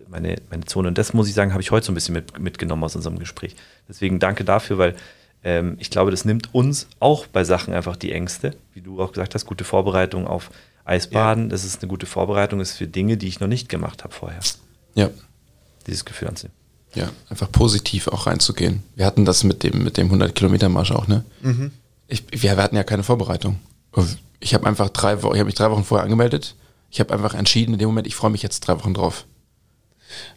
meine, 0.09 0.37
meine 0.51 0.65
Zone. 0.65 0.89
Und 0.89 0.99
das 0.99 1.13
muss 1.13 1.29
ich 1.29 1.35
sagen, 1.35 1.53
habe 1.53 1.63
ich 1.63 1.71
heute 1.71 1.87
so 1.87 1.93
ein 1.93 1.95
bisschen 1.95 2.15
mit, 2.15 2.39
mitgenommen 2.39 2.85
aus 2.85 2.97
unserem 2.97 3.19
Gespräch. 3.19 3.57
Deswegen 3.89 4.19
danke 4.19 4.45
dafür, 4.45 4.79
weil 4.79 4.95
ähm, 5.43 5.77
ich 5.79 5.91
glaube, 5.91 6.11
das 6.11 6.25
nimmt 6.25 6.55
uns 6.55 6.89
auch 7.01 7.27
bei 7.27 7.45
Sachen 7.45 7.75
einfach 7.75 7.97
die 7.97 8.13
Ängste. 8.13 8.57
Wie 8.73 8.81
du 8.81 9.01
auch 9.03 9.13
gesagt 9.13 9.35
hast, 9.35 9.45
gute 9.45 9.65
Vorbereitung 9.65 10.27
auf 10.27 10.51
Eisbaden. 10.85 11.45
Ja. 11.45 11.51
Das 11.51 11.65
ist 11.65 11.83
eine 11.83 11.89
gute 11.89 12.07
Vorbereitung, 12.07 12.61
ist 12.61 12.77
für 12.77 12.87
Dinge, 12.87 13.17
die 13.17 13.29
ich 13.29 13.41
noch 13.41 13.49
nicht 13.49 13.69
gemacht 13.69 14.05
habe 14.05 14.15
vorher. 14.15 14.41
Ja. 14.95 15.11
Dieses 15.87 16.05
Gefühl 16.05 16.29
anzunehmen. 16.29 16.57
Ja, 16.95 17.11
einfach 17.29 17.51
positiv 17.51 18.09
auch 18.09 18.27
reinzugehen. 18.27 18.83
Wir 18.95 19.07
hatten 19.07 19.25
das 19.25 19.45
mit 19.45 19.63
dem, 19.63 19.83
mit 19.83 19.97
dem 19.97 20.07
100 20.07 20.35
Kilometer 20.35 20.69
Marsch 20.69 20.93
auch, 20.93 21.09
ne? 21.09 21.25
Mhm. 21.43 21.73
Ich, 22.09 22.25
wir, 22.31 22.57
wir 22.57 22.63
hatten 22.63 22.77
ja 22.77 22.85
keine 22.85 23.03
Vorbereitung. 23.03 23.59
Ich 24.41 24.55
habe 24.55 24.67
einfach 24.67 24.91
drei 24.91 25.23
Wochen, 25.23 25.35
ich 25.35 25.41
habe 25.41 25.47
mich 25.47 25.55
drei 25.55 25.71
Wochen 25.71 25.85
vorher 25.85 26.05
angemeldet. 26.05 26.55
Ich 26.91 27.01
habe 27.01 27.13
einfach 27.13 27.35
entschieden, 27.35 27.75
in 27.75 27.79
dem 27.79 27.89
Moment, 27.89 28.07
ich 28.07 28.15
freue 28.15 28.31
mich 28.31 28.43
jetzt 28.43 28.61
drei 28.61 28.79
Wochen 28.79 28.95
drauf. 28.95 29.25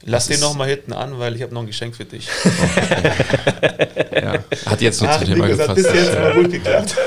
Lass 0.04 0.28
das 0.28 0.38
den 0.38 0.48
noch 0.48 0.56
mal 0.56 0.67
hinten 0.67 0.93
an, 0.93 1.20
weil 1.20 1.36
ich 1.36 1.41
habe 1.41 1.54
noch 1.54 1.62
ein 1.62 1.67
Geschenk 1.67 1.96
für 1.96 2.06
dich. 2.06 2.28
ja, 4.12 4.43
hat 4.65 4.82
jetzt 4.82 5.02
nur 5.02 5.12
Ach, 5.12 5.20
zum 5.20 5.28
Thema 5.28 5.48
gepasst. 5.48 5.76
Bis 5.76 5.86
jetzt 5.86 6.13
mal 6.13 6.34
gut 6.34 6.52
geklappt. 6.52 6.96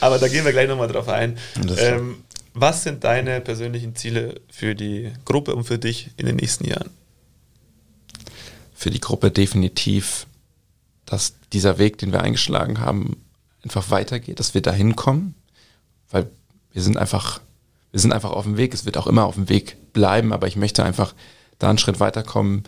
Aber 0.00 0.18
da 0.18 0.28
gehen 0.28 0.44
wir 0.44 0.52
gleich 0.52 0.68
noch 0.68 0.78
mal 0.78 0.86
drauf 0.86 1.08
ein. 1.08 1.36
Ähm, 1.78 2.22
was 2.54 2.82
sind 2.82 3.04
deine 3.04 3.40
persönlichen 3.40 3.94
Ziele 3.94 4.40
für 4.50 4.74
die 4.74 5.12
Gruppe 5.24 5.54
und 5.54 5.64
für 5.64 5.78
dich 5.78 6.10
in 6.16 6.26
den 6.26 6.36
nächsten 6.36 6.66
Jahren? 6.66 6.90
Für 8.80 8.90
die 8.90 9.00
Gruppe 9.00 9.30
definitiv, 9.30 10.26
dass 11.04 11.34
dieser 11.52 11.78
Weg, 11.78 11.98
den 11.98 12.12
wir 12.12 12.22
eingeschlagen 12.22 12.80
haben, 12.80 13.16
einfach 13.62 13.90
weitergeht, 13.90 14.40
dass 14.40 14.54
wir 14.54 14.62
dahin 14.62 14.96
kommen, 14.96 15.34
weil 16.10 16.30
wir 16.72 16.82
sind 16.82 16.96
einfach, 16.96 17.40
wir 17.90 18.00
sind 18.00 18.12
einfach 18.12 18.30
auf 18.30 18.44
dem 18.44 18.56
Weg. 18.56 18.72
Es 18.72 18.86
wird 18.86 18.96
auch 18.96 19.06
immer 19.06 19.26
auf 19.26 19.34
dem 19.34 19.48
Weg 19.48 19.92
bleiben, 19.92 20.32
aber 20.32 20.46
ich 20.46 20.56
möchte 20.56 20.82
einfach 20.84 21.14
da 21.58 21.68
einen 21.68 21.78
Schritt 21.78 22.00
weiterkommen, 22.00 22.64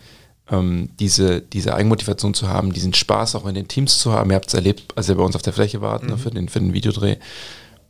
ähm, 0.51 0.89
diese, 0.99 1.41
diese 1.41 1.73
Eigenmotivation 1.73 2.35
zu 2.35 2.47
haben, 2.47 2.73
diesen 2.73 2.93
Spaß 2.93 3.35
auch 3.35 3.47
in 3.47 3.55
den 3.55 3.67
Teams 3.67 3.97
zu 3.97 4.11
haben. 4.11 4.29
Ihr 4.29 4.35
habt 4.35 4.49
es 4.49 4.53
erlebt, 4.53 4.95
als 4.95 5.09
ihr 5.09 5.15
bei 5.15 5.23
uns 5.23 5.35
auf 5.35 5.41
der 5.41 5.53
Fläche 5.53 5.81
wart, 5.81 6.03
ne, 6.03 6.09
mhm. 6.09 6.13
ne, 6.13 6.17
für, 6.19 6.31
den, 6.31 6.49
für 6.49 6.59
den 6.59 6.73
Videodreh 6.73 7.17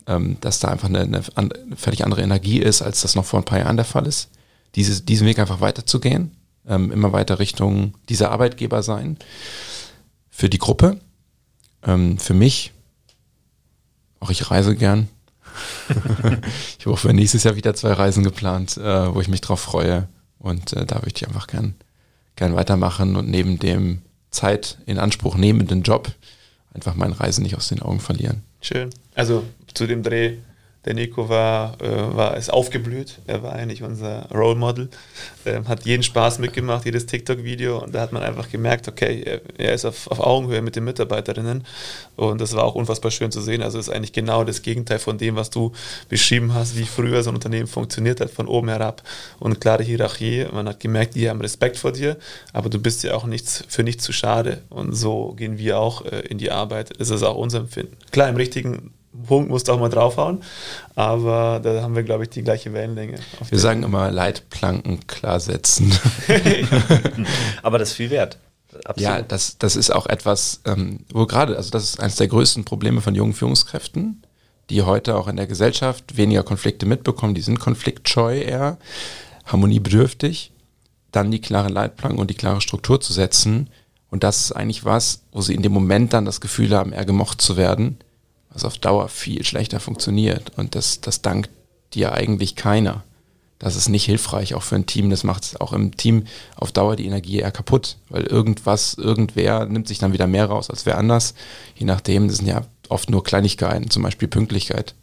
ähm, 0.07 0.37
dass 0.41 0.59
da 0.59 0.69
einfach 0.69 0.89
eine, 0.89 1.01
eine, 1.01 1.21
eine, 1.35 1.49
völlig 1.75 2.03
andere 2.03 2.21
Energie 2.21 2.59
ist, 2.59 2.81
als 2.81 3.01
das 3.01 3.15
noch 3.15 3.25
vor 3.25 3.39
ein 3.39 3.45
paar 3.45 3.59
Jahren 3.59 3.77
der 3.77 3.85
Fall 3.85 4.07
ist. 4.07 4.29
Diese, 4.75 5.01
diesen 5.01 5.27
Weg 5.27 5.39
einfach 5.39 5.61
weiterzugehen, 5.61 6.31
ähm, 6.67 6.91
immer 6.91 7.13
weiter 7.13 7.39
Richtung 7.39 7.93
dieser 8.09 8.31
Arbeitgeber 8.31 8.83
sein. 8.83 9.17
Für 10.29 10.49
die 10.49 10.57
Gruppe, 10.57 10.99
ähm, 11.83 12.17
für 12.17 12.33
mich, 12.33 12.71
auch 14.19 14.29
ich 14.29 14.49
reise 14.49 14.75
gern. 14.75 15.09
ich 16.79 16.85
habe 16.85 16.93
auch 16.93 16.99
für 16.99 17.13
nächstes 17.13 17.43
Jahr 17.43 17.55
wieder 17.55 17.75
zwei 17.75 17.93
Reisen 17.93 18.23
geplant, 18.23 18.77
äh, 18.77 19.13
wo 19.13 19.21
ich 19.21 19.27
mich 19.27 19.41
drauf 19.41 19.59
freue. 19.59 20.07
Und 20.39 20.73
äh, 20.73 20.85
da 20.85 20.95
würde 20.97 21.13
ich 21.15 21.27
einfach 21.27 21.47
gern, 21.47 21.75
gern 22.35 22.55
weitermachen 22.55 23.15
und 23.15 23.29
neben 23.29 23.59
dem 23.59 24.01
Zeit 24.31 24.79
in 24.85 24.97
Anspruch 24.97 25.35
nehmenden 25.35 25.83
Job 25.83 26.11
einfach 26.73 26.95
mein 26.95 27.11
Reisen 27.11 27.43
nicht 27.43 27.55
aus 27.55 27.67
den 27.67 27.81
Augen 27.81 27.99
verlieren. 27.99 28.43
Schön. 28.61 28.89
Also 29.13 29.43
zu 29.73 29.85
dem 29.85 30.03
Dreh 30.03 30.37
der 30.85 30.93
Nico 30.93 31.29
war, 31.29 31.81
äh, 31.81 32.15
war 32.15 32.35
ist 32.35 32.51
aufgeblüht. 32.51 33.19
Er 33.25 33.41
war 33.41 33.53
eigentlich 33.53 33.83
unser 33.83 34.29
Role 34.31 34.55
Model. 34.55 34.89
Ähm, 35.45 35.67
hat 35.67 35.85
jeden 35.85 36.03
Spaß 36.03 36.39
mitgemacht, 36.39 36.83
jedes 36.85 37.05
TikTok-Video. 37.05 37.81
Und 37.81 37.95
da 37.95 38.01
hat 38.01 38.11
man 38.11 38.21
einfach 38.21 38.49
gemerkt, 38.49 38.89
okay, 38.89 39.23
er, 39.23 39.41
er 39.57 39.73
ist 39.73 39.85
auf, 39.85 40.07
auf, 40.07 40.19
Augenhöhe 40.19 40.61
mit 40.61 40.75
den 40.75 40.83
Mitarbeiterinnen. 40.83 41.65
Und 42.17 42.41
das 42.41 42.53
war 42.53 42.65
auch 42.65 42.75
unfassbar 42.75 43.11
schön 43.11 43.31
zu 43.31 43.41
sehen. 43.41 43.61
Also 43.61 43.79
ist 43.79 43.89
eigentlich 43.89 44.11
genau 44.11 44.43
das 44.43 44.61
Gegenteil 44.61 44.99
von 44.99 45.17
dem, 45.17 45.37
was 45.37 45.49
du 45.49 45.71
beschrieben 46.09 46.53
hast, 46.53 46.77
wie 46.77 46.85
früher 46.85 47.23
so 47.23 47.31
ein 47.31 47.35
Unternehmen 47.35 47.67
funktioniert 47.67 48.19
hat, 48.19 48.29
von 48.29 48.47
oben 48.47 48.67
herab. 48.67 49.03
Und 49.39 49.61
klare 49.61 49.83
Hierarchie. 49.83 50.47
Man 50.51 50.67
hat 50.67 50.81
gemerkt, 50.81 51.15
die 51.15 51.29
haben 51.29 51.39
Respekt 51.39 51.77
vor 51.77 51.93
dir, 51.93 52.17
aber 52.51 52.69
du 52.69 52.79
bist 52.79 53.03
ja 53.03 53.15
auch 53.15 53.25
nichts, 53.25 53.63
für 53.69 53.83
nichts 53.83 54.03
zu 54.03 54.11
schade. 54.11 54.61
Und 54.69 54.93
so 54.93 55.33
gehen 55.37 55.57
wir 55.57 55.79
auch 55.79 56.03
äh, 56.05 56.19
in 56.27 56.37
die 56.37 56.51
Arbeit. 56.51 56.99
Das 56.99 57.09
ist 57.09 57.23
auch 57.23 57.37
unser 57.37 57.59
Empfinden. 57.59 57.95
Klar, 58.11 58.27
im 58.27 58.35
richtigen 58.35 58.91
Punkt 59.27 59.49
musst 59.49 59.67
du 59.67 59.73
auch 59.73 59.79
mal 59.79 59.89
draufhauen. 59.89 60.41
Aber 60.95 61.59
da 61.63 61.81
haben 61.81 61.95
wir, 61.95 62.03
glaube 62.03 62.23
ich, 62.23 62.29
die 62.29 62.43
gleiche 62.43 62.73
Wellenlänge. 62.73 63.19
Wir 63.49 63.59
sagen 63.59 63.83
immer 63.83 64.11
Leitplanken 64.11 65.05
klar 65.07 65.39
setzen. 65.39 65.91
aber 67.63 67.77
das 67.77 67.89
ist 67.89 67.95
viel 67.95 68.09
wert. 68.09 68.37
Absolut. 68.85 68.99
Ja, 68.99 69.21
das, 69.21 69.57
das 69.57 69.75
ist 69.75 69.91
auch 69.91 70.07
etwas, 70.07 70.61
ähm, 70.65 71.01
wo 71.13 71.25
gerade, 71.25 71.55
also 71.57 71.69
das 71.69 71.83
ist 71.83 71.99
eines 71.99 72.15
der 72.15 72.27
größten 72.27 72.65
Probleme 72.65 73.01
von 73.01 73.13
jungen 73.13 73.33
Führungskräften, 73.33 74.23
die 74.69 74.81
heute 74.81 75.15
auch 75.15 75.27
in 75.27 75.35
der 75.35 75.47
Gesellschaft 75.47 76.17
weniger 76.17 76.43
Konflikte 76.43 76.85
mitbekommen, 76.85 77.35
die 77.35 77.41
sind 77.41 77.59
konfliktscheu 77.59 78.39
eher, 78.39 78.77
harmoniebedürftig, 79.45 80.51
dann 81.11 81.31
die 81.31 81.41
klare 81.41 81.69
Leitplanken 81.69 82.19
und 82.19 82.29
die 82.29 82.35
klare 82.35 82.61
Struktur 82.61 82.99
zu 82.99 83.13
setzen. 83.13 83.69
Und 84.09 84.23
das 84.23 84.45
ist 84.45 84.51
eigentlich 84.53 84.85
was, 84.85 85.21
wo 85.31 85.41
sie 85.41 85.53
in 85.53 85.61
dem 85.61 85.71
Moment 85.71 86.13
dann 86.13 86.25
das 86.25 86.41
Gefühl 86.41 86.75
haben, 86.75 86.93
eher 86.93 87.05
gemocht 87.05 87.41
zu 87.41 87.57
werden, 87.57 87.97
was 88.53 88.63
auf 88.63 88.77
Dauer 88.77 89.09
viel 89.09 89.43
schlechter 89.43 89.79
funktioniert. 89.79 90.51
Und 90.57 90.75
das, 90.75 91.01
das 91.01 91.21
dankt 91.21 91.49
dir 91.93 92.13
eigentlich 92.13 92.55
keiner. 92.55 93.03
Das 93.59 93.75
ist 93.75 93.87
nicht 93.87 94.05
hilfreich, 94.05 94.55
auch 94.55 94.63
für 94.63 94.75
ein 94.75 94.85
Team. 94.85 95.09
Das 95.09 95.23
macht 95.23 95.61
auch 95.61 95.71
im 95.71 95.95
Team 95.95 96.25
auf 96.55 96.71
Dauer 96.71 96.95
die 96.97 97.05
Energie 97.05 97.39
eher 97.39 97.51
kaputt, 97.51 97.97
weil 98.09 98.23
irgendwas, 98.23 98.95
irgendwer 98.95 99.65
nimmt 99.65 99.87
sich 99.87 99.99
dann 99.99 100.11
wieder 100.11 100.27
mehr 100.27 100.47
raus 100.47 100.69
als 100.69 100.85
wer 100.85 100.97
anders. 100.97 101.33
Je 101.75 101.85
nachdem, 101.85 102.27
das 102.27 102.37
sind 102.37 102.47
ja 102.47 102.65
oft 102.89 103.09
nur 103.09 103.23
Kleinigkeiten, 103.23 103.89
zum 103.89 104.03
Beispiel 104.03 104.27
Pünktlichkeit. 104.27 104.95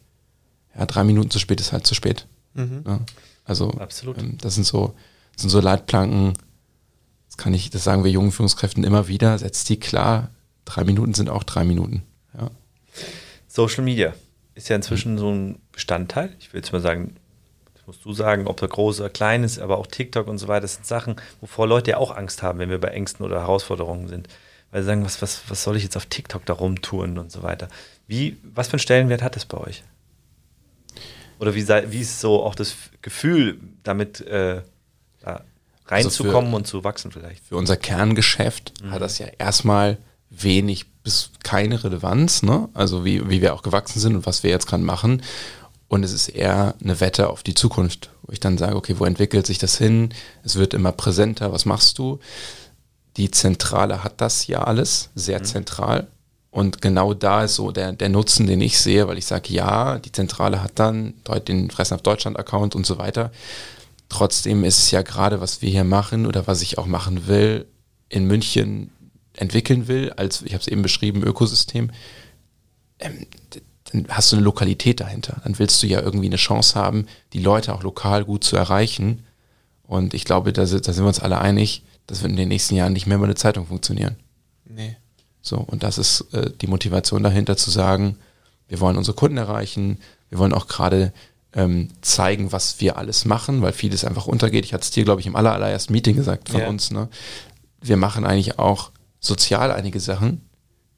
Ja, 0.79 0.85
drei 0.87 1.05
Minuten 1.05 1.31
zu 1.31 1.39
spät 1.39 1.61
ist 1.61 1.73
halt 1.73 1.87
zu 1.87 1.95
spät. 1.95 2.27
Mhm. 2.55 2.85
Ja, 2.87 3.01
also, 3.45 3.71
Absolut. 3.73 4.19
Ähm, 4.19 4.37
das 4.41 4.57
sind 4.57 4.65
so, 4.65 4.95
das 5.33 5.43
sind 5.43 5.51
so 5.51 5.61
Leitplanken. 5.61 6.35
Das 7.29 7.37
kann 7.37 7.55
ich, 7.55 7.71
das 7.71 7.85
sagen 7.85 8.05
wir 8.05 8.11
jungen 8.11 8.33
Führungskräften 8.33 8.85
immer 8.85 9.09
wieder. 9.09 9.39
Setzt 9.39 9.69
die 9.71 9.81
klar. 9.81 10.31
Drei 10.67 10.85
Minuten 10.85 11.15
sind 11.15 11.31
auch 11.31 11.45
drei 11.45 11.65
Minuten. 11.65 12.03
Ja. 12.39 12.51
Social 13.51 13.83
Media 13.83 14.15
ist 14.55 14.69
ja 14.69 14.77
inzwischen 14.77 15.19
so 15.19 15.29
ein 15.29 15.61
Bestandteil. 15.73 16.33
Ich 16.39 16.53
will 16.53 16.61
jetzt 16.61 16.73
mal 16.73 16.81
sagen, 16.81 17.17
das 17.75 17.85
musst 17.85 18.05
du 18.05 18.13
sagen, 18.13 18.47
ob 18.47 18.63
er 18.63 18.69
groß 18.69 19.01
oder 19.01 19.11
klein 19.11 19.43
ist, 19.43 19.59
aber 19.59 19.79
auch 19.79 19.89
TikTok 19.89 20.29
und 20.29 20.39
so 20.39 20.47
weiter, 20.47 20.61
das 20.61 20.75
sind 20.75 20.87
Sachen, 20.87 21.17
wovor 21.41 21.67
Leute 21.67 21.91
ja 21.91 21.97
auch 21.97 22.17
Angst 22.17 22.45
haben, 22.45 22.61
wenn 22.61 22.71
wir 22.71 22.79
bei 22.79 22.89
Ängsten 22.89 23.27
oder 23.27 23.41
Herausforderungen 23.41 24.07
sind. 24.07 24.29
Weil 24.71 24.83
sie 24.83 24.87
sagen, 24.87 25.05
was, 25.05 25.21
was, 25.21 25.43
was 25.49 25.65
soll 25.65 25.77
ich 25.77 25.83
jetzt 25.83 25.97
auf 25.97 26.07
TikTok 26.07 26.47
da 26.47 26.53
rumtouren 26.53 27.19
und 27.19 27.33
so 27.33 27.43
weiter. 27.43 27.69
Wie, 28.07 28.37
was 28.45 28.69
für 28.69 28.75
einen 28.75 28.81
Stellenwert 28.81 29.21
hat 29.21 29.35
das 29.35 29.47
bei 29.47 29.59
euch? 29.59 29.83
Oder 31.41 31.57
wie, 31.57 31.67
wie 31.67 32.01
ist 32.01 32.21
so 32.21 32.45
auch 32.45 32.55
das 32.55 32.77
Gefühl, 33.03 33.59
damit 33.83 34.21
äh, 34.21 34.63
da 35.23 35.45
reinzukommen 35.87 36.37
also 36.37 36.51
für, 36.51 36.57
und 36.57 36.67
zu 36.69 36.85
wachsen 36.85 37.11
vielleicht? 37.11 37.45
Für 37.47 37.57
unser 37.57 37.77
Kerngeschäft 37.77 38.75
mhm. 38.81 38.93
hat 38.93 39.03
das 39.03 39.19
ja 39.19 39.27
erstmal 39.39 39.99
wenig 40.31 40.87
bis 41.03 41.31
keine 41.43 41.83
Relevanz, 41.83 42.43
ne? 42.43 42.69
also 42.75 43.05
wie, 43.05 43.29
wie 43.29 43.43
wir 43.43 43.55
auch 43.55 43.63
gewachsen 43.63 44.01
sind 44.01 44.17
und 44.17 44.27
was 44.27 44.43
wir 44.43 44.51
jetzt 44.51 44.67
gerade 44.67 44.83
machen. 44.83 45.23
Und 45.89 46.05
es 46.05 46.13
ist 46.13 46.29
eher 46.29 46.75
eine 46.83 47.01
Wette 47.01 47.29
auf 47.29 47.43
die 47.43 47.55
Zukunft, 47.55 48.11
wo 48.23 48.33
ich 48.33 48.39
dann 48.39 48.59
sage, 48.59 48.77
okay, 48.77 48.95
wo 48.99 49.05
entwickelt 49.05 49.47
sich 49.47 49.59
das 49.59 49.77
hin? 49.77 50.15
Es 50.45 50.57
wird 50.57 50.73
immer 50.73 50.93
präsenter, 50.93 51.53
was 51.53 51.65
machst 51.65 51.99
du? 51.99 52.21
Die 53.17 53.31
Zentrale 53.31 54.05
hat 54.05 54.21
das 54.21 54.47
ja 54.47 54.63
alles, 54.63 55.11
sehr 55.17 55.41
mhm. 55.41 55.45
zentral. 55.45 56.07
Und 56.53 56.81
genau 56.81 57.15
da 57.15 57.45
ist 57.45 57.57
so 57.57 57.73
der, 57.73 57.93
der 57.93 58.09
Nutzen, 58.09 58.47
den 58.47 58.61
ich 58.61 58.79
sehe, 58.79 59.09
weil 59.09 59.19
ich 59.19 59.27
sage, 59.27 59.53
ja, 59.53 59.99
die 59.99 60.13
Zentrale 60.13 60.63
hat 60.63 60.79
dann 60.79 61.15
den 61.47 61.71
Fressen 61.71 61.95
auf 61.95 62.03
Deutschland-Account 62.03 62.75
und 62.75 62.87
so 62.87 62.99
weiter. 62.99 63.33
Trotzdem 64.09 64.65
ist 64.65 64.79
es 64.79 64.91
ja 64.91 65.03
gerade, 65.03 65.41
was 65.41 65.63
wir 65.63 65.71
hier 65.71 65.85
machen 65.85 66.27
oder 66.27 66.47
was 66.47 66.63
ich 66.63 66.79
auch 66.79 66.87
machen 66.87 67.29
will, 67.29 67.67
in 68.09 68.27
München 68.27 68.91
entwickeln 69.41 69.89
will, 69.89 70.13
als, 70.13 70.43
ich 70.43 70.53
habe 70.53 70.61
es 70.61 70.69
eben 70.69 70.83
beschrieben, 70.83 71.23
Ökosystem, 71.23 71.91
ähm, 72.99 73.27
dann 73.93 74.07
hast 74.09 74.31
du 74.31 74.37
eine 74.37 74.45
Lokalität 74.45 75.01
dahinter. 75.01 75.41
Dann 75.43 75.59
willst 75.59 75.83
du 75.83 75.87
ja 75.87 76.01
irgendwie 76.01 76.27
eine 76.27 76.37
Chance 76.37 76.79
haben, 76.79 77.07
die 77.33 77.41
Leute 77.41 77.75
auch 77.75 77.83
lokal 77.83 78.25
gut 78.25 78.45
zu 78.45 78.57
erreichen. 78.57 79.25
Und 79.83 80.15
ich 80.15 80.25
glaube, 80.25 80.53
da, 80.53 80.63
da 80.63 80.67
sind 80.67 80.99
wir 80.99 81.07
uns 81.09 81.19
alle 81.19 81.41
einig, 81.41 81.83
das 82.07 82.23
wird 82.23 82.31
in 82.31 82.37
den 82.37 82.49
nächsten 82.49 82.77
Jahren 82.77 82.93
nicht 82.93 83.07
mehr 83.07 83.17
über 83.17 83.27
eine 83.27 83.35
Zeitung 83.35 83.67
funktionieren. 83.67 84.17
Nee. 84.65 84.97
So, 85.43 85.57
und 85.57 85.83
das 85.83 85.99
ist 85.99 86.33
äh, 86.33 86.51
die 86.61 86.67
Motivation 86.69 87.23
dahinter 87.23 87.57
zu 87.57 87.71
sagen, 87.71 88.17
wir 88.69 88.79
wollen 88.79 88.97
unsere 88.97 89.17
Kunden 89.17 89.39
erreichen, 89.39 89.99
wir 90.29 90.39
wollen 90.39 90.53
auch 90.53 90.69
gerade 90.69 91.13
ähm, 91.55 91.89
zeigen, 92.03 92.53
was 92.53 92.81
wir 92.81 92.97
alles 92.97 93.25
machen, 93.25 93.63
weil 93.63 93.73
vieles 93.73 94.05
einfach 94.05 94.27
untergeht. 94.27 94.65
Ich 94.65 94.73
hatte 94.73 94.85
es 94.85 94.91
dir, 94.93 95.03
glaube 95.05 95.21
ich, 95.21 95.27
im 95.27 95.35
aller, 95.35 95.53
allerersten 95.53 95.93
Meeting 95.93 96.15
gesagt 96.15 96.51
von 96.51 96.61
Ja. 96.61 96.69
uns. 96.69 96.93
Ne? 96.93 97.09
Wir 97.81 97.97
machen 97.97 98.25
eigentlich 98.25 98.59
auch 98.61 98.93
sozial 99.21 99.71
einige 99.71 100.01
Sachen 100.01 100.43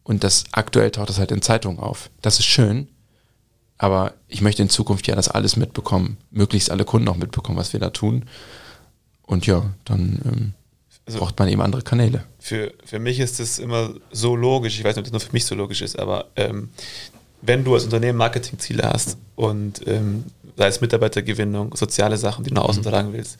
und 0.05 0.25
das 0.25 0.45
aktuell 0.53 0.91
taucht 0.91 1.09
das 1.11 1.19
halt 1.19 1.33
in 1.33 1.43
Zeitungen 1.43 1.79
auf. 1.79 2.11
Das 2.23 2.39
ist 2.39 2.47
schön, 2.47 2.89
aber 3.79 4.15
ich 4.29 4.41
möchte 4.41 4.63
in 4.63 4.69
Zukunft 4.71 5.07
ja 5.09 5.15
das 5.15 5.29
alles 5.29 5.57
mitbekommen, 5.57 6.17
möglichst 6.31 6.71
alle 6.71 6.85
Kunden 6.85 7.09
auch 7.09 7.17
mitbekommen, 7.17 7.59
was 7.59 7.73
wir 7.73 7.81
da 7.81 7.91
tun. 7.91 8.25
Und 9.23 9.47
ja, 9.47 9.73
dann 9.85 10.21
ähm, 10.25 10.55
Also- 11.07 11.19
braucht 11.19 11.39
man 11.39 11.49
eben 11.49 11.61
andere 11.63 11.83
Kanäle. 11.83 12.25
für, 12.39 12.73
für 12.85 12.99
mich 12.99 13.19
ist 13.21 13.41
das 13.41 13.59
immer 13.59 13.91
so 14.13 14.37
logisch, 14.37 14.79
ich 14.79 14.85
weiß 14.85 14.97
nicht, 14.97 15.07
ob 15.07 15.13
das 15.13 15.13
nur 15.13 15.21
für 15.21 15.33
mich 15.33 15.45
so 15.47 15.55
logisch 15.55 15.83
ist, 15.83 15.99
aber 15.99 16.27
ähm, 16.37 16.71
wenn 17.41 17.65
du 17.65 17.75
als 17.75 17.85
Unternehmen 17.85 18.19
Marketingziele 18.19 18.85
hast 18.85 19.17
und 19.35 19.87
ähm, 19.89 20.25
sei 20.57 20.67
es 20.69 20.81
Mitarbeitergewinnung, 20.81 21.75
soziale 21.77 22.17
Sachen, 22.19 22.45
die 22.45 22.51
du 22.51 22.55
nach 22.57 22.65
außen 22.69 22.83
tragen 22.85 23.13
willst, 23.13 23.39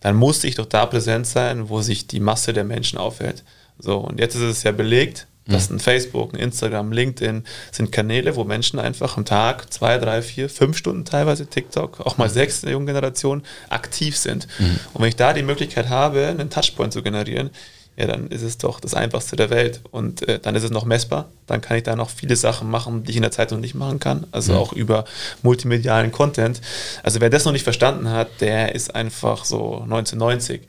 dann 0.00 0.16
muss 0.16 0.42
ich 0.44 0.56
doch 0.56 0.66
da 0.66 0.86
präsent 0.86 1.26
sein, 1.26 1.68
wo 1.68 1.80
sich 1.82 2.06
die 2.08 2.20
Masse 2.20 2.52
der 2.52 2.64
Menschen 2.64 2.98
aufhält. 2.98 3.44
So, 3.78 3.98
und 3.98 4.18
jetzt 4.20 4.34
ist 4.34 4.42
es 4.42 4.62
ja 4.62 4.72
belegt, 4.72 5.26
dass 5.46 5.68
ein 5.68 5.78
Facebook, 5.78 6.32
ein 6.32 6.40
Instagram, 6.40 6.92
LinkedIn 6.92 7.44
sind 7.70 7.92
Kanäle, 7.92 8.34
wo 8.34 8.44
Menschen 8.44 8.78
einfach 8.78 9.16
am 9.18 9.26
Tag 9.26 9.72
zwei, 9.72 9.98
drei, 9.98 10.22
vier, 10.22 10.48
fünf 10.48 10.76
Stunden 10.78 11.04
teilweise 11.04 11.46
TikTok, 11.46 12.00
auch 12.00 12.16
mal 12.16 12.30
sechs 12.30 12.62
in 12.62 12.66
der 12.66 12.72
jungen 12.72 12.86
Generation, 12.86 13.42
aktiv 13.68 14.16
sind. 14.16 14.48
Und 14.94 15.02
wenn 15.02 15.08
ich 15.08 15.16
da 15.16 15.34
die 15.34 15.42
Möglichkeit 15.42 15.90
habe, 15.90 16.26
einen 16.28 16.48
Touchpoint 16.48 16.94
zu 16.94 17.02
generieren, 17.02 17.50
ja, 17.96 18.08
dann 18.08 18.28
ist 18.28 18.42
es 18.42 18.58
doch 18.58 18.80
das 18.80 18.94
Einfachste 18.94 19.36
der 19.36 19.50
Welt. 19.50 19.80
Und 19.92 20.26
äh, 20.26 20.40
dann 20.40 20.56
ist 20.56 20.64
es 20.64 20.70
noch 20.70 20.84
messbar. 20.84 21.28
Dann 21.46 21.60
kann 21.60 21.76
ich 21.76 21.84
da 21.84 21.94
noch 21.94 22.10
viele 22.10 22.34
Sachen 22.34 22.68
machen, 22.68 23.04
die 23.04 23.10
ich 23.10 23.16
in 23.16 23.22
der 23.22 23.30
Zeitung 23.30 23.60
nicht 23.60 23.74
machen 23.74 24.00
kann. 24.00 24.26
Also 24.32 24.54
auch 24.54 24.72
über 24.72 25.04
multimedialen 25.42 26.10
Content. 26.10 26.60
Also 27.04 27.20
wer 27.20 27.30
das 27.30 27.44
noch 27.44 27.52
nicht 27.52 27.62
verstanden 27.62 28.10
hat, 28.10 28.40
der 28.40 28.74
ist 28.74 28.94
einfach 28.94 29.44
so 29.44 29.80
1990. 29.82 30.62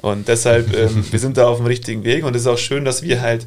Und 0.00 0.28
deshalb, 0.28 0.74
ähm, 0.76 1.04
wir 1.10 1.18
sind 1.18 1.36
da 1.36 1.48
auf 1.48 1.58
dem 1.58 1.66
richtigen 1.66 2.04
Weg. 2.04 2.24
Und 2.24 2.34
es 2.34 2.42
ist 2.42 2.48
auch 2.48 2.58
schön, 2.58 2.86
dass 2.86 3.02
wir 3.02 3.20
halt 3.20 3.46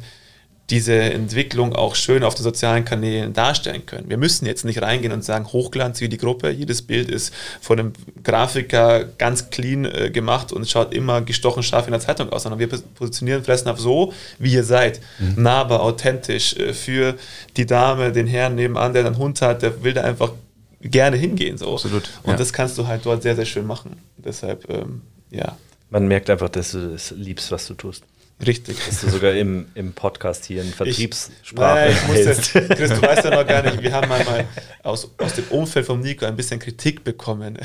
diese 0.70 0.94
Entwicklung 0.94 1.74
auch 1.74 1.94
schön 1.94 2.24
auf 2.24 2.34
den 2.34 2.42
sozialen 2.42 2.86
Kanälen 2.86 3.34
darstellen 3.34 3.84
können. 3.84 4.08
Wir 4.08 4.16
müssen 4.16 4.46
jetzt 4.46 4.64
nicht 4.64 4.80
reingehen 4.80 5.12
und 5.12 5.22
sagen, 5.22 5.46
Hochglanz 5.52 6.00
wie 6.00 6.08
die 6.08 6.16
Gruppe, 6.16 6.48
jedes 6.50 6.80
Bild 6.80 7.10
ist 7.10 7.34
von 7.60 7.78
einem 7.78 7.92
Grafiker 8.22 9.04
ganz 9.04 9.50
clean 9.50 9.84
äh, 9.84 10.10
gemacht 10.10 10.52
und 10.52 10.66
schaut 10.68 10.94
immer 10.94 11.20
gestochen 11.20 11.62
scharf 11.62 11.86
in 11.86 11.92
der 11.92 12.00
Zeitung 12.00 12.30
aus, 12.30 12.44
sondern 12.44 12.58
wir 12.60 12.68
pos- 12.70 12.82
positionieren 12.94 13.44
Fressnapf 13.44 13.78
so, 13.78 14.14
wie 14.38 14.54
ihr 14.54 14.64
seid. 14.64 15.00
Nahbar, 15.36 15.82
authentisch, 15.82 16.56
äh, 16.56 16.72
für 16.72 17.14
die 17.58 17.66
Dame, 17.66 18.10
den 18.12 18.26
Herrn 18.26 18.54
nebenan, 18.54 18.94
der 18.94 19.04
einen 19.04 19.18
Hund 19.18 19.42
hat, 19.42 19.60
der 19.60 19.82
will 19.84 19.92
da 19.92 20.02
einfach 20.02 20.32
gerne 20.80 21.18
hingehen. 21.18 21.58
So. 21.58 21.74
Absolut, 21.74 22.08
Und 22.22 22.30
ja. 22.32 22.36
das 22.36 22.54
kannst 22.54 22.78
du 22.78 22.86
halt 22.86 23.04
dort 23.04 23.22
sehr, 23.22 23.36
sehr 23.36 23.44
schön 23.46 23.66
machen. 23.66 23.98
Deshalb, 24.16 24.68
ähm, 24.70 25.02
ja, 25.30 25.58
Man 25.90 26.08
merkt 26.08 26.30
einfach, 26.30 26.48
dass 26.48 26.72
du 26.72 26.94
es 26.94 27.10
liebst, 27.10 27.50
was 27.52 27.66
du 27.66 27.74
tust. 27.74 28.02
Richtig. 28.44 28.78
Dass 28.86 29.00
du 29.00 29.10
sogar 29.10 29.32
im, 29.32 29.66
im 29.74 29.92
Podcast 29.92 30.44
hier 30.44 30.62
in 30.62 30.68
Ich, 30.68 30.74
Vertriebssprache 30.74 31.90
nein, 31.90 31.90
ich 31.90 32.26
hältst. 32.26 32.52
Chris, 32.52 32.90
du 32.90 33.02
weißt 33.02 33.24
ja 33.24 33.30
noch 33.30 33.46
gar 33.46 33.62
nicht, 33.62 33.82
wir 33.82 33.92
haben 33.92 34.10
einmal 34.12 34.46
aus, 34.82 35.10
aus 35.18 35.34
dem 35.34 35.44
Umfeld 35.48 35.86
von 35.86 36.00
Nico 36.00 36.26
ein 36.26 36.36
bisschen 36.36 36.58
Kritik 36.58 37.04
bekommen. 37.04 37.58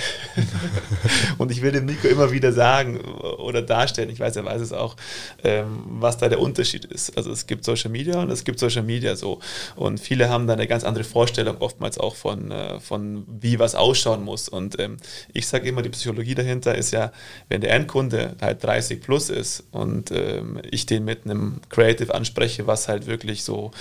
Und 1.37 1.51
ich 1.51 1.61
will 1.61 1.71
dem 1.71 1.85
Nico 1.85 2.07
immer 2.07 2.31
wieder 2.31 2.53
sagen 2.53 2.99
oder 2.99 3.61
darstellen, 3.61 4.09
ich 4.09 4.19
weiß, 4.19 4.35
er 4.35 4.45
weiß 4.45 4.61
es 4.61 4.73
auch, 4.73 4.95
ähm, 5.43 5.83
was 5.85 6.17
da 6.17 6.29
der 6.29 6.39
Unterschied 6.39 6.85
ist. 6.85 7.15
Also 7.17 7.31
es 7.31 7.47
gibt 7.47 7.65
Social 7.65 7.91
Media 7.91 8.21
und 8.21 8.29
es 8.29 8.43
gibt 8.43 8.59
Social 8.59 8.83
Media 8.83 9.15
so. 9.15 9.39
Und 9.75 9.99
viele 9.99 10.29
haben 10.29 10.47
da 10.47 10.53
eine 10.53 10.67
ganz 10.67 10.83
andere 10.83 11.03
Vorstellung 11.03 11.57
oftmals 11.57 11.97
auch 11.97 12.15
von, 12.15 12.51
äh, 12.51 12.79
von 12.79 13.25
wie 13.27 13.59
was 13.59 13.75
ausschauen 13.75 14.23
muss. 14.23 14.49
Und 14.49 14.79
ähm, 14.79 14.97
ich 15.33 15.47
sage 15.47 15.67
immer, 15.67 15.81
die 15.81 15.89
Psychologie 15.89 16.35
dahinter 16.35 16.75
ist 16.75 16.91
ja, 16.91 17.11
wenn 17.49 17.61
der 17.61 17.71
Endkunde 17.71 18.35
halt 18.41 18.63
30 18.63 19.01
plus 19.01 19.29
ist 19.29 19.63
und 19.71 20.11
ähm, 20.11 20.59
ich 20.71 20.85
den 20.85 21.05
mit 21.05 21.25
einem 21.25 21.61
Creative 21.69 22.13
anspreche, 22.13 22.67
was 22.67 22.87
halt 22.87 23.07
wirklich 23.07 23.43
so 23.43 23.71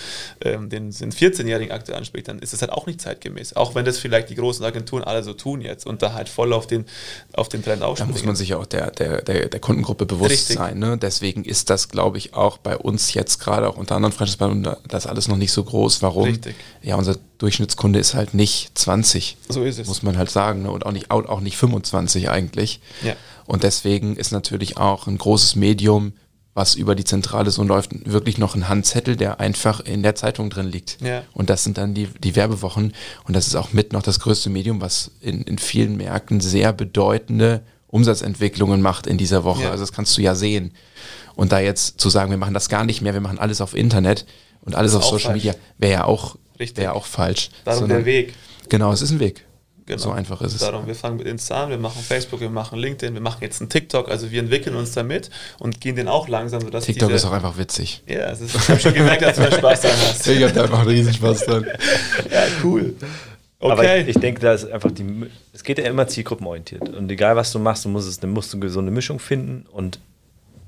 ähm, 0.41 0.69
den, 0.69 0.91
den 0.91 1.13
14-Jährigen 1.13 1.73
aktuell 1.73 1.99
anspricht, 1.99 2.29
dann 2.29 2.39
ist 2.39 2.53
es 2.53 2.61
halt 2.61 2.73
auch 2.73 2.87
nicht 2.87 3.01
zeitgemäß. 3.01 3.57
Auch 3.57 3.75
wenn 3.75 3.85
das 3.85 3.99
vielleicht 3.99 4.31
die 4.31 4.35
großen 4.35 4.65
Agenturen 4.65 5.05
alle 5.05 5.23
so 5.23 5.33
tun 5.33 5.61
jetzt 5.61 5.87
und 5.87 6.03
da 6.03 6.13
halt 6.13 6.29
voll 6.29 6.53
auf 6.53 6.67
den, 6.67 6.85
auf 7.33 7.49
den 7.49 7.63
Trend 7.63 7.83
Da 7.83 7.87
aufspringen. 7.87 8.13
muss 8.13 8.25
man 8.25 8.37
sich 8.37 8.51
ja 8.51 8.59
auch 8.59 8.67
der, 8.67 8.91
der, 8.91 9.23
der, 9.23 9.49
der 9.49 9.61
Kundengruppe 9.61 10.07
bewusst 10.07 10.31
Richtig. 10.31 10.57
sein. 10.57 10.79
Ne? 10.79 10.99
Deswegen 10.99 11.45
ist 11.45 11.71
das, 11.71 11.89
glaube 11.89 12.19
ich, 12.19 12.35
auch 12.35 12.59
bei 12.59 12.77
uns 12.77 13.15
jetzt 13.15 13.39
gerade, 13.39 13.69
auch 13.69 13.77
unter 13.77 13.97
anderem 13.97 14.13
Franchise 14.13 14.39
das 14.89 15.07
alles 15.07 15.29
noch 15.29 15.37
nicht 15.37 15.53
so 15.53 15.65
groß. 15.65 16.03
Warum? 16.03 16.25
Richtig. 16.25 16.57
Ja, 16.83 16.97
unser 16.97 17.17
Durchschnittskunde 17.39 17.99
ist 17.99 18.15
halt 18.15 18.35
nicht 18.35 18.77
20. 18.77 19.37
So 19.49 19.65
ist 19.65 19.79
es. 19.79 19.87
Muss 19.87 20.03
man 20.03 20.19
halt 20.19 20.31
sagen. 20.31 20.63
Ne? 20.63 20.71
Und 20.71 20.87
auch 20.87 20.93
nicht, 20.93 21.11
auch, 21.11 21.25
auch 21.27 21.41
nicht 21.41 21.57
25 21.57 22.31
eigentlich. 22.31 22.81
Ja. 23.03 23.15
Und 23.47 23.63
deswegen 23.63 24.17
ist 24.17 24.31
natürlich 24.31 24.77
auch 24.77 25.07
ein 25.07 25.17
großes 25.17 25.57
Medium, 25.57 26.13
was 26.59 26.75
über 26.75 26.95
die 26.95 27.05
Zentrale 27.05 27.51
so 27.51 27.63
läuft, 27.63 27.93
wirklich 28.05 28.37
noch 28.37 28.55
ein 28.55 28.69
Handzettel, 28.69 29.17
der 29.17 29.41
einfach 29.41 29.81
in 29.81 30.03
der 30.03 30.15
Zeitung 30.17 30.51
drin 30.51 30.67
liegt. 30.67 30.99
Ja. 31.01 31.23
Und 31.33 31.49
das 31.49 31.65
sind 31.65 31.79
dann 31.79 31.95
die, 31.95 32.09
die 32.23 32.37
Werbewochen. 32.37 32.93
Und 33.25 33.35
das 33.35 33.47
ist 33.47 33.55
auch 33.55 33.73
mit 33.73 33.93
noch 33.95 34.03
das 34.03 34.19
größte 34.21 34.51
Medium, 34.51 34.81
was 34.81 35.13
in, 35.21 35.43
in 35.43 35.57
vielen 35.59 35.97
Märkten 35.97 36.41
sehr 36.41 36.73
bedeutende 36.73 37.63
Umsatzentwicklungen 37.87 38.83
macht 38.83 39.07
in 39.07 39.17
dieser 39.17 39.45
Woche. 39.45 39.63
Ja. 39.63 39.71
Also 39.71 39.85
das 39.85 39.93
kannst 39.93 40.19
du 40.19 40.21
ja 40.21 40.35
sehen. 40.35 40.73
Und 41.37 41.53
da 41.53 41.61
jetzt 41.61 42.01
zu 42.01 42.11
sagen, 42.11 42.31
wir 42.31 42.39
machen 42.39 42.55
das 42.55 42.69
gar 42.69 42.85
nicht 42.85 43.01
mehr, 43.01 43.15
wir 43.15 43.21
machen 43.21 43.39
alles 43.39 43.61
auf 43.61 43.75
Internet 43.75 44.27
und 44.61 44.75
alles 44.75 44.95
auf 44.95 45.05
Social 45.05 45.31
falsch. 45.31 45.45
Media, 45.45 45.55
wäre 45.79 45.93
ja 45.93 46.05
auch, 46.05 46.37
wäre 46.59 46.83
ja 46.83 46.93
auch 46.93 47.07
falsch. 47.07 47.51
Darum 47.65 47.81
Sondern- 47.81 47.99
der 47.99 48.07
Weg. 48.07 48.35
Genau, 48.69 48.93
es 48.93 49.01
ist 49.01 49.13
ein 49.13 49.21
Weg. 49.21 49.47
Genau. 49.89 50.03
So 50.03 50.11
einfach 50.11 50.43
ist 50.43 50.53
es. 50.55 50.61
Darum, 50.61 50.87
wir 50.87 50.95
fangen 50.95 51.17
mit 51.17 51.27
Insta 51.27 51.65
an, 51.65 51.71
wir 51.71 51.79
machen 51.79 52.03
Facebook, 52.03 52.41
wir 52.41 52.51
machen 52.51 52.79
LinkedIn, 52.79 53.15
wir 53.15 53.23
machen 53.23 53.39
jetzt 53.41 53.61
einen 53.63 53.71
TikTok, 53.71 54.11
also 54.11 54.31
wir 54.31 54.39
entwickeln 54.41 54.77
uns 54.77 54.93
damit 54.93 55.31
und 55.59 55.81
gehen 55.81 55.97
den 55.97 56.09
auch 56.09 56.29
langsam, 56.29 56.61
sodass 56.61 56.85
TikTok 56.85 57.09
diese, 57.09 57.17
ist 57.17 57.25
auch 57.25 57.33
einfach 57.33 57.57
witzig. 57.57 58.03
Ja, 58.07 58.31
es 58.31 58.43
ist, 58.43 58.55
ich 58.55 58.69
habe 58.69 58.79
schon 58.81 58.93
gemerkt, 58.93 59.23
dass 59.23 59.37
du 59.37 59.43
da 59.43 59.51
Spaß 59.51 59.81
dran 59.81 59.93
hast. 59.93 60.27
Ich 60.27 60.43
habe 60.43 60.53
da 60.53 60.63
einfach 60.65 60.81
einen 60.81 60.89
riesen 60.91 61.15
Spaß 61.15 61.47
dran. 61.47 61.65
Ja, 62.31 62.43
cool. 62.63 62.95
Aber 63.61 63.73
Okay. 63.79 64.03
ich, 64.03 64.09
ich 64.09 64.19
denke, 64.19 64.41
da 64.41 64.53
ist 64.53 64.71
einfach 64.71 64.93
die. 64.93 65.27
Es 65.55 65.65
geht 65.65 65.79
ja 65.79 65.85
immer 65.87 66.07
zielgruppenorientiert. 66.07 66.91
Und 66.91 67.11
egal, 67.11 67.35
was 67.35 67.51
du 67.51 67.59
machst, 67.59 67.85
du 67.87 67.89
musst, 67.89 68.09
es, 68.09 68.21
du 68.21 68.27
musst 68.27 68.53
eine 68.53 68.61
gesunde 68.61 68.93
Mischung 68.93 69.19
finden 69.19 69.65
und 69.73 69.99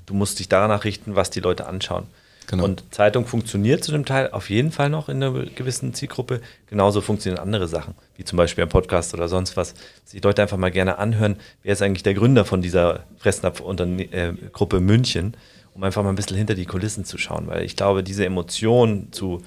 du 0.07 0.13
musst 0.15 0.39
dich 0.39 0.49
danach 0.49 0.83
richten, 0.83 1.15
was 1.15 1.29
die 1.29 1.39
Leute 1.41 1.67
anschauen. 1.67 2.07
Genau. 2.51 2.65
Und 2.65 2.83
Zeitung 2.93 3.25
funktioniert 3.25 3.81
zu 3.81 3.93
dem 3.93 4.03
Teil 4.03 4.29
auf 4.31 4.49
jeden 4.49 4.73
Fall 4.73 4.89
noch 4.89 5.07
in 5.07 5.23
einer 5.23 5.45
gewissen 5.45 5.93
Zielgruppe. 5.93 6.41
Genauso 6.67 6.99
funktionieren 6.99 7.41
andere 7.41 7.69
Sachen, 7.69 7.95
wie 8.17 8.25
zum 8.25 8.35
Beispiel 8.35 8.65
ein 8.65 8.69
Podcast 8.69 9.13
oder 9.13 9.29
sonst 9.29 9.55
was. 9.55 9.73
Dass 9.73 10.11
die 10.11 10.19
Leute 10.19 10.41
einfach 10.41 10.57
mal 10.57 10.69
gerne 10.69 10.97
anhören, 10.97 11.37
wer 11.63 11.71
ist 11.71 11.81
eigentlich 11.81 12.03
der 12.03 12.13
Gründer 12.13 12.43
von 12.43 12.61
dieser 12.61 13.05
Fressnapf-Gruppe 13.19 14.81
München, 14.81 15.37
um 15.73 15.81
einfach 15.83 16.03
mal 16.03 16.09
ein 16.09 16.15
bisschen 16.15 16.35
hinter 16.35 16.53
die 16.53 16.65
Kulissen 16.65 17.05
zu 17.05 17.17
schauen. 17.17 17.47
Weil 17.47 17.63
ich 17.63 17.77
glaube, 17.77 18.03
diese 18.03 18.25
Emotion 18.25 19.07
zu 19.11 19.41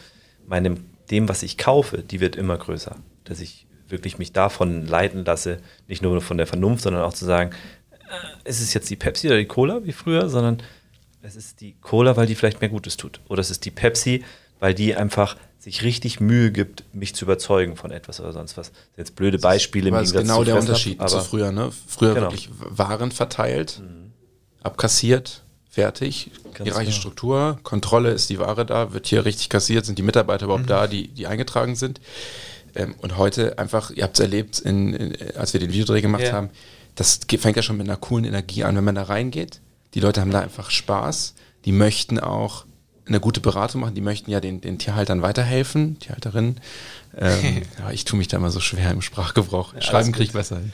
meinem, 0.46 0.86
dem, 1.10 1.28
was 1.28 1.42
ich 1.42 1.58
kaufe, 1.58 1.98
die 1.98 2.20
wird 2.20 2.36
immer 2.36 2.56
größer. 2.56 2.96
Dass 3.24 3.40
ich 3.40 3.66
wirklich 3.90 4.16
mich 4.16 4.32
davon 4.32 4.86
leiten 4.86 5.26
lasse, 5.26 5.58
nicht 5.88 6.00
nur 6.00 6.22
von 6.22 6.38
der 6.38 6.46
Vernunft, 6.46 6.84
sondern 6.84 7.02
auch 7.02 7.12
zu 7.12 7.26
sagen, 7.26 7.50
äh, 7.90 8.48
ist 8.48 8.62
es 8.62 8.72
jetzt 8.72 8.88
die 8.88 8.96
Pepsi 8.96 9.26
oder 9.26 9.36
die 9.36 9.44
Cola 9.44 9.84
wie 9.84 9.92
früher, 9.92 10.30
sondern 10.30 10.62
es 11.26 11.36
ist 11.36 11.60
die 11.60 11.74
Cola, 11.80 12.16
weil 12.16 12.26
die 12.26 12.34
vielleicht 12.34 12.60
mehr 12.60 12.68
Gutes 12.70 12.96
tut. 12.96 13.20
Oder 13.28 13.40
es 13.40 13.50
ist 13.50 13.64
die 13.64 13.70
Pepsi, 13.70 14.22
weil 14.60 14.74
die 14.74 14.94
einfach 14.94 15.36
sich 15.58 15.82
richtig 15.82 16.20
Mühe 16.20 16.52
gibt, 16.52 16.84
mich 16.94 17.14
zu 17.14 17.24
überzeugen 17.24 17.76
von 17.76 17.90
etwas 17.90 18.20
oder 18.20 18.32
sonst 18.34 18.56
was. 18.58 18.70
Jetzt 18.98 19.16
blöde 19.16 19.38
Beispiele 19.38 19.90
das 19.90 20.08
ist 20.10 20.16
genau 20.16 20.38
zu 20.40 20.44
der 20.44 20.58
Unterschied 20.60 20.98
zu 20.98 21.04
aber 21.04 21.20
früher. 21.24 21.52
Ne? 21.52 21.70
Früher 21.86 22.12
Genau. 22.14 22.26
wirklich 22.26 22.50
Waren 22.58 23.10
verteilt, 23.10 23.80
abkassiert, 24.62 25.42
fertig, 25.70 26.30
Ganz 26.52 26.64
hierarchische 26.68 27.00
genau. 27.00 27.00
Struktur, 27.00 27.58
Kontrolle 27.62 28.10
ist 28.10 28.30
die 28.30 28.38
Ware 28.38 28.64
da, 28.66 28.92
wird 28.92 29.06
hier 29.06 29.24
richtig 29.24 29.48
kassiert, 29.48 29.86
sind 29.86 29.98
die 29.98 30.02
Mitarbeiter 30.02 30.44
Mhm. 30.46 30.50
überhaupt 30.52 30.70
da, 30.70 30.86
die, 30.86 31.08
die 31.08 31.26
eingetragen 31.26 31.74
sind. 31.76 32.00
Ähm, 32.74 32.94
und 32.98 33.16
heute 33.16 33.58
einfach, 33.58 33.90
ihr 33.90 34.02
habt 34.04 34.16
es 34.16 34.20
erlebt, 34.20 34.58
in, 34.60 34.92
in, 34.94 35.36
als 35.36 35.52
wir 35.52 35.60
den 35.60 35.72
Videodreh 35.72 36.00
gemacht 36.00 36.22
Ja. 36.24 36.32
haben, 36.32 36.50
das 36.94 37.20
fängt 37.38 37.56
ja 37.56 37.62
schon 37.62 37.76
mit 37.76 37.88
einer 37.88 37.96
coolen 37.96 38.24
Energie 38.24 38.64
an, 38.64 38.76
wenn 38.76 38.84
man 38.84 38.94
da 38.94 39.04
reingeht. 39.04 39.60
Die 39.94 40.00
Leute 40.00 40.20
haben 40.20 40.30
da 40.30 40.40
einfach 40.40 40.70
Spaß, 40.70 41.34
die 41.64 41.72
möchten 41.72 42.18
auch 42.18 42.66
eine 43.06 43.20
gute 43.20 43.40
Beratung 43.40 43.82
machen, 43.82 43.94
die 43.94 44.00
möchten 44.00 44.30
ja 44.30 44.40
den, 44.40 44.60
den 44.60 44.78
Tierhaltern 44.78 45.22
weiterhelfen, 45.22 45.98
Tierhalterinnen. 45.98 46.60
Ähm, 47.16 47.62
ja, 47.78 47.90
ich 47.90 48.04
tue 48.04 48.18
mich 48.18 48.28
da 48.28 48.38
immer 48.38 48.50
so 48.50 48.60
schwer 48.60 48.90
im 48.90 49.02
Sprachgebrauch. 49.02 49.74
Schreiben 49.80 49.96
alles 49.96 50.12
kriege 50.12 50.24
ich 50.24 50.32
besser 50.32 50.56
hin. 50.56 50.72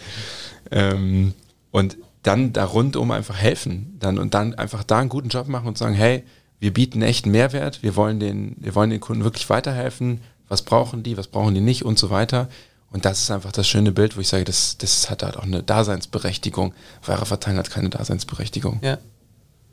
Ähm, 0.71 1.35
und 1.71 1.97
dann 2.23 2.53
da 2.53 2.65
rundum 2.65 3.11
einfach 3.11 3.37
helfen. 3.37 3.97
Dann, 3.99 4.19
und 4.19 4.35
dann 4.35 4.55
einfach 4.55 4.85
da 4.85 4.99
einen 4.99 5.09
guten 5.09 5.29
Job 5.29 5.49
machen 5.49 5.69
und 5.69 5.79
sagen, 5.79 5.95
hey, 5.95 6.25
wir 6.59 6.73
bieten 6.73 7.03
echt 7.03 7.25
einen 7.25 7.33
Mehrwert, 7.33 7.83
wir 7.83 7.97
wollen 7.97 8.21
den, 8.21 8.55
wir 8.59 8.75
wollen 8.75 8.91
den 8.91 9.01
Kunden 9.01 9.25
wirklich 9.25 9.49
weiterhelfen, 9.49 10.21
was 10.49 10.63
brauchen 10.63 11.03
die, 11.03 11.17
was 11.17 11.29
brauchen 11.29 11.55
die 11.55 11.61
nicht 11.61 11.85
und 11.85 11.99
so 11.99 12.11
weiter. 12.11 12.49
Und 12.93 13.05
das 13.05 13.21
ist 13.21 13.31
einfach 13.31 13.53
das 13.53 13.69
schöne 13.69 13.93
Bild, 13.93 14.17
wo 14.17 14.21
ich 14.21 14.29
sage, 14.29 14.45
das, 14.45 14.77
das 14.79 15.11
hat 15.11 15.23
halt 15.23 15.37
auch 15.37 15.45
eine 15.45 15.63
Daseinsberechtigung. 15.63 16.75
Ware 17.05 17.25
verteilen 17.25 17.57
hat 17.57 17.71
keine 17.71 17.89
Daseinsberechtigung. 17.89 18.81
Ja. 18.83 18.99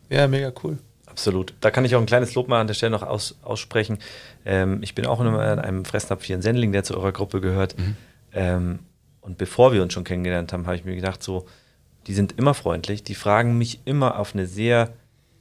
Ja, 0.10 0.28
mega 0.28 0.54
cool. 0.64 0.78
Absolut. 1.06 1.54
Da 1.62 1.72
kann 1.72 1.84
ich 1.84 1.96
auch 1.96 2.00
ein 2.00 2.06
kleines 2.06 2.36
Lob 2.36 2.48
mal 2.48 2.62
an 2.62 2.68
der 2.68 2.76
Stelle 2.76 2.92
noch 2.92 3.02
aus, 3.02 3.36
aussprechen. 3.42 3.98
Ähm, 4.46 4.80
ich 4.84 4.94
bin 4.94 5.08
auch 5.08 5.20
in 5.20 5.28
einem 5.28 5.84
Fressnapf 5.84 6.24
hier 6.24 6.36
in 6.36 6.42
Sendling, 6.44 6.72
der 6.72 6.84
zu 6.84 6.96
eurer 6.96 7.12
Gruppe 7.12 7.42
gehört. 7.42 7.78
Mhm. 7.78 7.98
Ähm, 8.34 8.80
und 9.22 9.38
bevor 9.38 9.74
wir 9.74 9.82
uns 9.82 9.94
schon 9.94 10.04
kennengelernt 10.04 10.54
haben, 10.54 10.68
habe 10.68 10.76
ich 10.76 10.86
mir 10.86 10.96
gedacht, 10.96 11.24
so, 11.24 11.48
die 12.06 12.14
sind 12.14 12.38
immer 12.38 12.54
freundlich, 12.54 13.04
die 13.04 13.16
fragen 13.16 13.58
mich 13.58 13.82
immer 13.84 14.20
auf 14.20 14.34
eine 14.34 14.46
sehr 14.46 14.94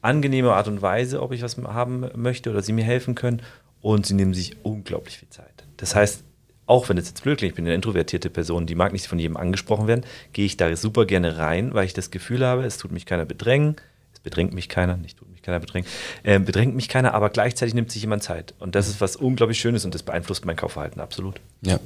angenehme 0.03 0.55
Art 0.55 0.67
und 0.67 0.83
Weise, 0.83 1.21
ob 1.23 1.33
ich 1.33 1.43
was 1.43 1.57
haben 1.59 2.09
möchte 2.15 2.51
oder 2.51 2.63
sie 2.63 2.73
mir 2.73 2.85
helfen 2.85 3.15
können. 3.15 3.43
Und 3.83 4.07
sie 4.07 4.15
nehmen 4.15 4.35
sich 4.35 4.57
unglaublich 4.65 5.19
viel 5.19 5.29
Zeit. 5.29 5.65
Das 5.77 5.95
heißt, 5.95 6.25
auch 6.67 6.89
wenn 6.89 6.99
es 6.99 7.09
jetzt 7.09 7.23
blöd 7.23 7.39
klingt, 7.39 7.53
ich 7.53 7.57
bin 7.57 7.65
eine 7.65 7.75
introvertierte 7.75 8.29
Person, 8.29 8.67
die 8.67 8.75
mag 8.75 8.93
nicht 8.93 9.07
von 9.07 9.19
jedem 9.19 9.37
angesprochen 9.37 9.87
werden, 9.87 10.05
gehe 10.33 10.47
ich 10.47 10.57
da 10.57 10.75
super 10.77 11.07
gerne 11.07 11.39
rein, 11.39 11.75
weil 11.75 11.87
ich 11.87 11.95
das 11.95 12.11
Gefühl 12.11 12.45
habe, 12.45 12.65
es 12.65 12.77
tut 12.79 12.93
mich 12.93 13.07
keiner 13.07 13.25
bedrängen, 13.25 13.77
es 14.13 14.21
bedrängt 14.21 14.53
mich 14.53 14.69
keiner, 14.69 14.97
nicht 14.97 15.19
tut 15.19 15.31
mich 15.31 15.43
keiner 15.43 15.61
bedrängen, 15.61 15.89
äh, 16.25 16.39
bedrängt 16.39 16.75
mich 16.75 16.89
keiner, 16.89 17.15
aber 17.15 17.31
gleichzeitig 17.31 17.75
nimmt 17.75 17.91
sich 17.91 18.03
jemand 18.03 18.23
Zeit. 18.23 18.55
Und 18.59 18.75
das 18.75 18.89
ist 18.89 19.01
was 19.01 19.17
unglaublich 19.17 19.61
Schönes 19.61 19.85
und 19.85 19.95
das 19.95 20.03
beeinflusst 20.03 20.45
mein 20.45 20.57
Kaufverhalten 20.57 21.01
absolut. 21.01 21.41
Ja. 21.63 21.79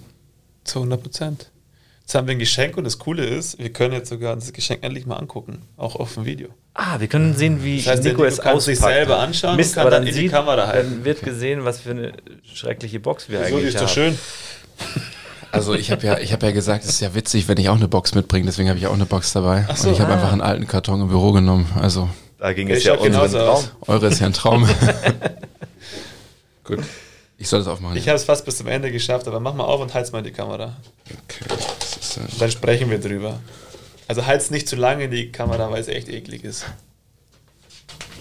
Zu 0.64 0.81
100 0.81 1.03
Prozent. 1.03 1.51
Jetzt 2.11 2.16
haben 2.16 2.26
wir 2.26 2.33
ein 2.33 2.41
Geschenk 2.41 2.76
und 2.76 2.83
das 2.83 2.99
Coole 2.99 3.24
ist, 3.24 3.61
wir 3.61 3.72
können 3.72 3.95
jetzt 3.95 4.09
sogar 4.09 4.35
das 4.35 4.53
Geschenk 4.53 4.83
endlich 4.83 5.07
mal 5.07 5.16
angucken, 5.16 5.62
auch 5.76 5.95
auf 5.95 6.14
dem 6.14 6.24
Video. 6.24 6.49
Ah, 6.74 6.99
wir 6.99 7.07
können 7.07 7.37
sehen, 7.37 7.62
wie 7.62 7.76
das 7.76 7.87
heißt, 7.87 8.03
Nico, 8.03 8.16
Nico 8.16 8.24
es 8.24 8.41
auspackt. 8.41 8.62
sich 8.62 8.78
selber 8.81 9.20
anschauen 9.20 9.55
Mist, 9.55 9.76
und 9.76 9.83
kann 9.83 9.93
dann, 9.93 10.01
dann 10.01 10.09
in 10.09 10.14
sieht, 10.14 10.22
die 10.24 10.28
Kamera 10.28 10.66
halten. 10.66 10.91
Dann 10.91 11.05
wird 11.05 11.22
gesehen, 11.22 11.64
was 11.64 11.78
für 11.78 11.91
eine 11.91 12.12
schreckliche 12.43 12.99
Box 12.99 13.28
wir 13.28 13.41
Wieso, 13.41 13.57
eigentlich 13.57 13.76
haben. 13.76 13.78
So, 13.78 13.85
ist 13.85 13.97
doch 13.97 14.03
schön. 14.03 14.18
Also 15.53 15.75
ich 15.75 15.91
habe 15.91 16.07
ja, 16.07 16.19
ich 16.19 16.33
habe 16.33 16.47
ja 16.47 16.53
gesagt, 16.53 16.85
es 16.85 16.91
ist 16.91 17.01
ja 17.01 17.15
witzig, 17.15 17.49
wenn 17.49 17.59
ich 17.59 17.69
auch 17.69 17.77
eine 17.77 17.89
Box 17.89 18.15
mitbringe, 18.15 18.47
deswegen 18.47 18.69
habe 18.69 18.79
ich 18.79 18.87
auch 18.87 18.95
eine 18.95 19.07
Box 19.07 19.33
dabei. 19.33 19.67
So, 19.75 19.89
und 19.89 19.95
ich 19.95 20.01
habe 20.01 20.13
ah. 20.13 20.17
einfach 20.17 20.33
einen 20.33 20.41
alten 20.41 20.67
Karton 20.67 21.01
im 21.01 21.09
Büro 21.09 21.33
genommen. 21.33 21.69
Also 21.81 22.09
da 22.39 22.53
ging 22.53 22.71
es 22.71 22.85
ja 22.85 22.95
um 22.95 23.05
einen 23.05 23.31
Traum. 23.31 23.65
Eure 23.87 24.07
ist 24.07 24.21
ja 24.21 24.27
ein 24.27 24.33
Traum. 24.33 24.69
Gut. 26.65 26.81
Ich 27.37 27.49
soll 27.49 27.61
das 27.61 27.69
aufmachen. 27.69 27.97
Ich 27.97 28.07
habe 28.09 28.17
es 28.17 28.25
fast 28.25 28.45
bis 28.45 28.59
zum 28.59 28.67
Ende 28.67 28.93
geschafft, 28.93 29.27
aber 29.27 29.41
mach 29.41 29.55
mal 29.55 29.65
auf 29.65 29.81
und 29.81 29.93
halt's 29.95 30.13
mal 30.13 30.19
in 30.19 30.25
die 30.25 30.31
Kamera. 30.31 30.77
Okay. 31.07 31.45
Dann 32.39 32.51
sprechen 32.51 32.91
wir 32.91 32.99
drüber. 32.99 33.41
Also 34.09 34.27
halt's 34.27 34.51
nicht 34.51 34.69
zu 34.69 34.77
lange 34.77 35.05
in 35.05 35.11
die 35.11 35.33
Kamera, 35.33 35.71
weil 35.71 35.81
es 35.81 35.89
echt 35.89 36.09
eklig 36.09 36.45
ist. 36.45 36.67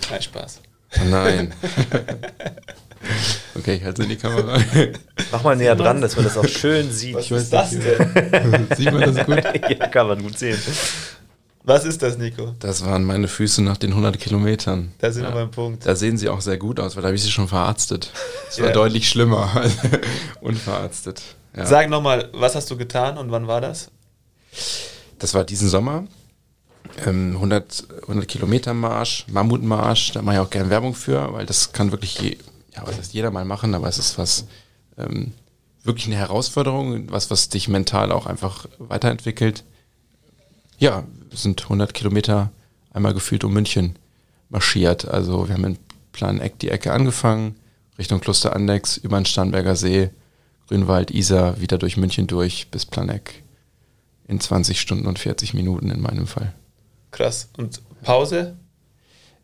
Kein 0.08 0.22
Spaß. 0.22 0.62
Nein. 1.10 1.54
okay, 3.56 3.76
ich 3.76 3.84
halte 3.84 4.04
in 4.04 4.10
die 4.10 4.16
Kamera. 4.18 4.58
Mach 5.32 5.44
mal 5.44 5.56
näher 5.56 5.76
dran, 5.76 6.02
dass 6.02 6.16
man 6.16 6.26
das 6.26 6.38
auch 6.38 6.48
schön 6.48 6.92
sieht. 6.92 7.16
Was 7.16 7.32
ist 7.32 7.54
das 7.54 7.72
denn? 7.72 8.68
sieht 8.76 8.92
man 8.92 9.14
das 9.14 9.26
gut? 9.26 9.44
ja, 9.70 9.88
kann 9.88 10.08
man 10.08 10.22
gut 10.22 10.38
sehen. 10.38 10.58
Was 11.64 11.86
ist 11.86 12.02
das, 12.02 12.18
Nico? 12.18 12.56
Das 12.60 12.84
waren 12.84 13.04
meine 13.04 13.28
Füße 13.28 13.62
nach 13.62 13.78
den 13.78 13.92
100 13.92 14.20
Kilometern. 14.20 14.92
Da 15.00 15.12
sind 15.12 15.24
ja. 15.24 15.30
wir 15.30 15.36
beim 15.36 15.52
Punkt. 15.52 15.86
Da 15.86 15.96
sehen 15.96 16.18
sie 16.18 16.30
auch 16.30 16.42
sehr 16.42 16.58
gut 16.58 16.80
aus, 16.80 16.96
weil 16.96 17.04
da 17.04 17.10
habe 17.10 17.16
ich 17.16 17.24
sie 17.24 17.32
schon 17.32 17.48
verarztet. 17.48 18.12
Es 18.50 18.58
war 18.58 18.66
yeah. 18.66 18.74
deutlich 18.74 19.08
schlimmer. 19.08 19.50
Unverarztet. 20.42 21.22
Ja. 21.56 21.66
Sag 21.66 21.90
nochmal, 21.90 22.30
was 22.34 22.56
hast 22.56 22.72
du 22.72 22.78
getan 22.78 23.18
und 23.18 23.32
wann 23.32 23.48
war 23.48 23.62
das? 23.62 23.92
Das 25.20 25.34
war 25.34 25.44
diesen 25.44 25.70
Sommer. 25.70 26.06
Ähm, 27.06 27.34
100, 27.36 27.88
100 28.04 28.28
Kilometer 28.28 28.74
Marsch, 28.74 29.26
Mammutmarsch, 29.30 30.14
da 30.14 30.22
mache 30.22 30.36
ich 30.36 30.42
auch 30.42 30.50
gerne 30.50 30.70
Werbung 30.70 30.96
für, 30.96 31.34
weil 31.34 31.46
das 31.46 31.72
kann 31.72 31.92
wirklich 31.92 32.20
je, 32.20 32.38
ja, 32.80 32.88
was 32.88 32.98
heißt 32.98 33.14
jeder 33.14 33.32
mal 33.32 33.46
machen, 33.46 33.76
aber 33.76 33.88
es 33.88 33.98
ist 33.98 34.18
was 34.18 34.46
ähm, 34.98 35.34
wirklich 35.84 36.08
eine 36.08 36.16
Herausforderung, 36.16 37.12
was, 37.12 37.32
was 37.32 37.50
dich 37.50 37.68
mental 37.68 38.12
auch 38.12 38.26
einfach 38.26 38.66
weiterentwickelt. 38.78 39.64
Ja, 40.78 41.04
sind 41.32 41.62
100 41.64 41.94
Kilometer 41.94 42.52
einmal 42.92 43.14
gefühlt 43.14 43.44
um 43.44 43.54
München 43.54 43.98
marschiert. 44.50 45.08
Also 45.08 45.48
wir 45.48 45.56
haben 45.56 45.66
in 45.66 45.78
Plan-Eck 46.12 46.60
die 46.60 46.70
Ecke 46.70 46.92
angefangen, 46.94 47.56
Richtung 47.98 48.22
Kloster 48.22 48.56
Andex, 48.56 48.98
über 48.98 49.20
den 49.20 49.26
Starnberger 49.26 49.76
See, 49.76 50.10
Grünwald, 50.68 51.12
Isar, 51.12 51.60
wieder 51.60 51.78
durch 51.78 51.98
München 51.98 52.28
durch 52.28 52.70
bis 52.72 52.86
Planeck. 52.86 53.44
In 54.28 54.40
20 54.40 54.80
Stunden 54.80 55.08
und 55.08 55.18
40 55.18 55.56
Minuten 55.56 55.90
in 55.90 56.02
meinem 56.02 56.28
Fall. 56.28 56.54
Krass. 57.10 57.50
Und 57.58 57.82
Pause? 58.04 58.56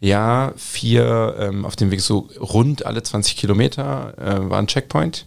Ja, 0.05 0.53
vier 0.55 1.35
ähm, 1.39 1.65
auf 1.65 1.75
dem 1.75 1.89
Weg 1.89 1.99
so 1.99 2.29
rund 2.39 2.85
alle 2.85 3.01
20 3.01 3.37
Kilometer 3.37 4.13
äh, 4.19 4.49
war 4.51 4.59
ein 4.59 4.67
Checkpoint. 4.67 5.25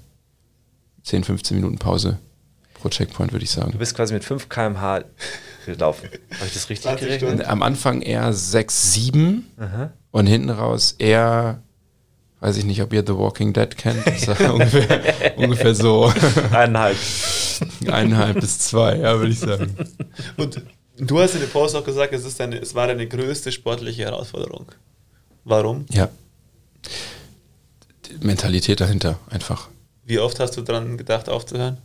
10, 1.03 1.25
15 1.25 1.57
Minuten 1.57 1.79
Pause 1.79 2.19
pro 2.75 2.89
Checkpoint, 2.89 3.33
würde 3.33 3.45
ich 3.45 3.51
sagen. 3.51 3.73
Du 3.73 3.79
bist 3.79 3.97
quasi 3.97 4.15
mit 4.15 4.23
5 4.23 4.49
km/h 4.49 5.01
gelaufen. 5.67 6.09
Habe 6.33 6.47
ich 6.47 6.55
das 6.55 6.71
richtig 6.71 6.97
gerechnet? 6.97 7.45
Am 7.45 7.65
Anfang 7.65 8.03
eher 8.03 8.33
6, 8.33 8.93
7 8.93 9.51
Aha. 9.59 9.93
und 10.13 10.27
hinten 10.29 10.51
raus 10.51 10.95
eher 10.97 11.61
weiß 12.39 12.57
ich 12.59 12.65
nicht, 12.65 12.81
ob 12.81 12.93
ihr 12.93 13.03
The 13.05 13.17
Walking 13.17 13.53
Dead 13.53 13.77
kennt. 13.77 14.07
Das 14.07 14.29
ist 14.29 14.41
ungefähr, 14.49 15.37
ungefähr 15.39 15.75
so. 15.75 16.13
Eineinhalb. 16.53 16.97
Eineinhalb 17.91 18.39
bis 18.39 18.61
zwei, 18.61 18.99
ja, 18.99 19.19
würde 19.19 19.33
ich 19.33 19.41
sagen. 19.41 19.75
Und 20.37 20.63
du 20.99 21.21
hast 21.21 21.35
in 21.35 21.41
der 21.41 21.47
Post 21.49 21.75
auch 21.75 21.85
gesagt, 21.85 22.13
es, 22.13 22.25
ist 22.25 22.41
deine, 22.41 22.59
es 22.59 22.75
war 22.75 22.87
deine 22.87 23.07
größte 23.07 23.53
sportliche 23.53 24.05
Herausforderung. 24.05 24.67
Warum? 25.45 25.87
Ja. 25.91 26.09
Die 28.07 28.27
Mentalität 28.27 28.81
dahinter, 28.81 29.19
einfach. 29.31 29.69
Wie 30.05 30.19
oft 30.19 30.41
hast 30.41 30.57
du 30.57 30.63
daran 30.63 30.97
gedacht, 30.97 31.29
aufzuhören? 31.29 31.79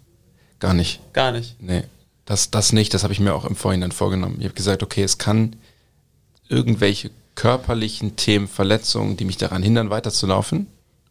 Gar 0.59 0.73
nicht. 0.73 1.01
Gar 1.13 1.31
nicht? 1.31 1.61
Nee. 1.61 1.83
Das, 2.25 2.51
das 2.51 2.71
nicht, 2.71 2.93
das 2.93 3.03
habe 3.03 3.11
ich 3.13 3.19
mir 3.19 3.33
auch 3.33 3.45
im 3.45 3.55
Vorhinein 3.55 3.91
vorgenommen. 3.91 4.37
Ich 4.39 4.45
habe 4.45 4.55
gesagt, 4.55 4.81
okay, 4.81 5.03
es 5.03 5.17
kann 5.17 5.57
irgendwelche 6.47 7.11
körperlichen 7.35 8.15
Themen, 8.15 8.47
Verletzungen, 8.47 9.17
die 9.17 9.25
mich 9.25 9.37
daran 9.37 9.63
hindern, 9.63 9.89
weiterzulaufen, 9.89 10.67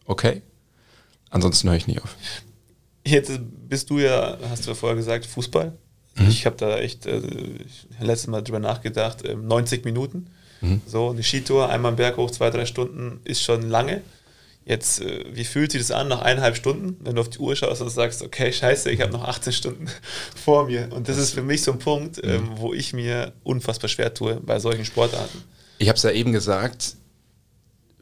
okay. 0.07 0.43
Ansonsten 1.31 1.69
höre 1.69 1.77
ich 1.77 1.87
nie 1.87 1.99
auf. 1.99 2.17
Jetzt 3.05 3.33
bist 3.69 3.91
du 3.91 3.99
ja, 3.99 4.39
hast 4.49 4.67
du 4.67 4.71
ja 4.71 4.75
vorher 4.75 4.97
gesagt, 4.97 5.27
Fußball. 5.27 5.73
Mhm. 6.17 6.29
Ich 6.29 6.47
habe 6.47 6.57
da 6.57 6.79
echt 6.79 7.07
äh, 7.07 7.21
letztes 8.01 8.29
Mal 8.29 8.43
drüber 8.43 8.59
nachgedacht, 8.59 9.25
äh, 9.25 9.35
90 9.35 9.85
Minuten. 9.85 10.27
Mhm. 10.61 10.81
So, 10.87 11.11
eine 11.11 11.23
Skitour, 11.23 11.69
einmal 11.69 11.91
einen 11.91 11.97
Berg 11.97 12.17
hoch, 12.17 12.31
zwei, 12.31 12.51
drei 12.51 12.67
Stunden 12.67 13.21
ist 13.25 13.43
schon 13.43 13.69
lange. 13.69 14.03
Jetzt, 14.65 15.01
äh, 15.01 15.25
wie 15.33 15.45
fühlt 15.45 15.73
sich 15.73 15.81
das 15.81 15.91
an 15.91 16.09
nach 16.09 16.23
eineinhalb 16.23 16.57
Stunden, 16.57 16.97
wenn 17.05 17.17
du 17.17 17.21
auf 17.21 17.31
die 17.31 17.39
Uhr 17.39 17.57
schaust 17.57 17.83
und 17.83 17.91
sagst, 17.91 18.23
okay, 18.23 18.53
scheiße, 18.53 18.91
ich 18.91 19.01
habe 19.01 19.13
noch 19.13 19.27
18 19.27 19.53
Stunden 19.53 19.87
vor 20.37 20.67
mir. 20.67 20.89
Und 20.93 21.09
das 21.09 21.19
ist 21.19 21.33
für 21.33 21.43
mich 21.43 21.63
so 21.63 21.73
ein 21.73 21.79
Punkt, 21.79 22.25
mhm. 22.25 22.31
ähm, 22.31 22.49
wo 22.57 22.73
ich 22.73 22.93
mir 22.93 23.33
unfassbar 23.43 23.89
schwer 23.89 24.15
tue 24.15 24.37
bei 24.37 24.59
solchen 24.61 24.85
Sportarten. 24.85 25.43
Ich 25.79 25.89
habe 25.89 25.97
es 25.97 26.03
ja 26.05 26.11
eben 26.13 26.33
gesagt, 26.33 26.95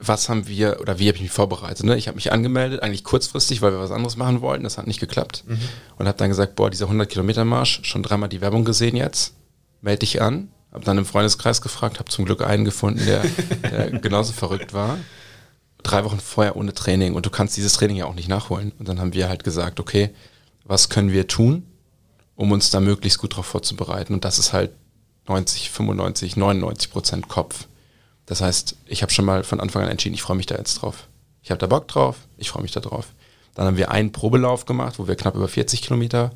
was 0.01 0.29
haben 0.29 0.49
wir 0.49 0.81
oder 0.81 0.99
wie 0.99 1.09
habe 1.09 1.17
ich 1.17 1.23
mich 1.23 1.31
vorbereitet? 1.31 1.85
Ne? 1.85 1.97
Ich 1.97 2.09
habe 2.09 2.17
mich 2.17 2.33
angemeldet, 2.33 2.83
eigentlich 2.83 3.05
kurzfristig, 3.05 3.61
weil 3.61 3.73
wir 3.73 3.81
was 3.81 3.91
anderes 3.91 4.17
machen 4.17 4.41
wollten. 4.41 4.65
Das 4.65 4.79
hat 4.79 4.87
nicht 4.87 5.01
geklappt. 5.01 5.45
Mhm. 5.47 5.59
Und 5.97 6.09
habe 6.09 6.17
dann 6.17 6.31
gesagt, 6.31 6.57
boah, 6.57 6.71
dieser 6.71 6.87
100 6.87 7.09
Kilometer 7.09 7.45
Marsch, 7.45 7.81
schon 7.83 8.03
dreimal 8.03 8.31
die 8.31 8.41
Werbung 8.41 8.65
gesehen 8.65 8.97
jetzt. 8.97 9.35
Melde 9.83 10.01
dich 10.01 10.23
an. 10.23 10.49
Habe 10.73 10.85
dann 10.85 10.99
im 10.99 11.05
Freundeskreis 11.05 11.61
gefragt, 11.61 11.99
habe 11.99 12.11
zum 12.11 12.25
Glück 12.25 12.43
einen 12.43 12.65
gefunden, 12.65 13.05
der, 13.05 13.23
der 13.71 13.91
genauso 14.01 14.33
verrückt 14.33 14.73
war. 14.73 14.99
Drei 15.83 16.05
Wochen 16.05 16.21
vorher 16.21 16.57
ohne 16.57 16.73
Training 16.73 17.15
und 17.15 17.27
du 17.27 17.31
kannst 17.31 17.57
dieses 17.57 17.75
Training 17.75 17.97
ja 17.97 18.07
auch 18.07 18.15
nicht 18.15 18.29
nachholen. 18.29 18.73
Und 18.79 18.89
dann 18.89 19.01
haben 19.01 19.13
wir 19.13 19.29
halt 19.29 19.45
gesagt, 19.45 19.81
okay, 19.81 20.11
was 20.65 20.89
können 20.89 21.13
wir 21.13 21.27
tun, 21.27 21.67
um 22.37 22.53
uns 22.53 22.71
da 22.71 22.81
möglichst 22.81 23.19
gut 23.19 23.33
darauf 23.33 23.47
vorzubereiten? 23.47 24.15
Und 24.15 24.25
das 24.25 24.39
ist 24.39 24.53
halt 24.53 24.71
90, 25.29 25.71
95, 25.71 26.37
99 26.37 26.91
Prozent 26.91 27.29
Kopf. 27.29 27.67
Das 28.31 28.41
heißt, 28.41 28.77
ich 28.87 29.03
habe 29.03 29.11
schon 29.11 29.25
mal 29.25 29.43
von 29.43 29.59
Anfang 29.59 29.83
an 29.83 29.89
entschieden, 29.89 30.15
ich 30.15 30.23
freue 30.23 30.37
mich 30.37 30.47
da 30.47 30.55
jetzt 30.55 30.75
drauf. 30.75 31.09
Ich 31.43 31.51
habe 31.51 31.59
da 31.59 31.67
Bock 31.67 31.89
drauf, 31.89 32.15
ich 32.39 32.49
freue 32.49 32.63
mich 32.63 32.71
da 32.71 32.79
drauf. 32.79 33.09
Dann 33.57 33.67
haben 33.67 33.77
wir 33.77 33.91
einen 33.91 34.13
Probelauf 34.13 34.67
gemacht, 34.67 35.01
wo 35.01 35.09
wir 35.09 35.17
knapp 35.17 35.35
über 35.35 35.49
40 35.49 35.83
Kilometer 35.83 36.31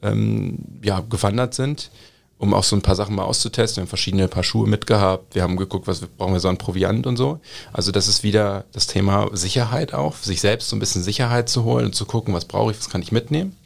ähm, 0.00 0.60
ja, 0.80 1.00
gewandert 1.00 1.52
sind, 1.52 1.90
um 2.38 2.54
auch 2.54 2.62
so 2.62 2.76
ein 2.76 2.82
paar 2.82 2.94
Sachen 2.94 3.16
mal 3.16 3.24
auszutesten. 3.24 3.78
Wir 3.78 3.82
haben 3.82 3.88
verschiedene 3.88 4.28
Paar 4.28 4.44
Schuhe 4.44 4.68
mitgehabt, 4.68 5.34
wir 5.34 5.42
haben 5.42 5.56
geguckt, 5.56 5.88
was 5.88 6.02
brauchen 6.02 6.34
wir 6.34 6.38
so 6.38 6.48
an 6.48 6.56
Proviant 6.56 7.04
und 7.04 7.16
so. 7.16 7.40
Also 7.72 7.90
das 7.90 8.06
ist 8.06 8.22
wieder 8.22 8.64
das 8.70 8.86
Thema 8.86 9.28
Sicherheit 9.32 9.92
auch, 9.92 10.14
sich 10.14 10.40
selbst 10.40 10.68
so 10.68 10.76
ein 10.76 10.78
bisschen 10.78 11.02
Sicherheit 11.02 11.48
zu 11.48 11.64
holen 11.64 11.86
und 11.86 11.96
zu 11.96 12.04
gucken, 12.04 12.32
was 12.32 12.44
brauche 12.44 12.70
ich, 12.70 12.78
was 12.78 12.90
kann 12.90 13.02
ich 13.02 13.10
mitnehmen. 13.10 13.56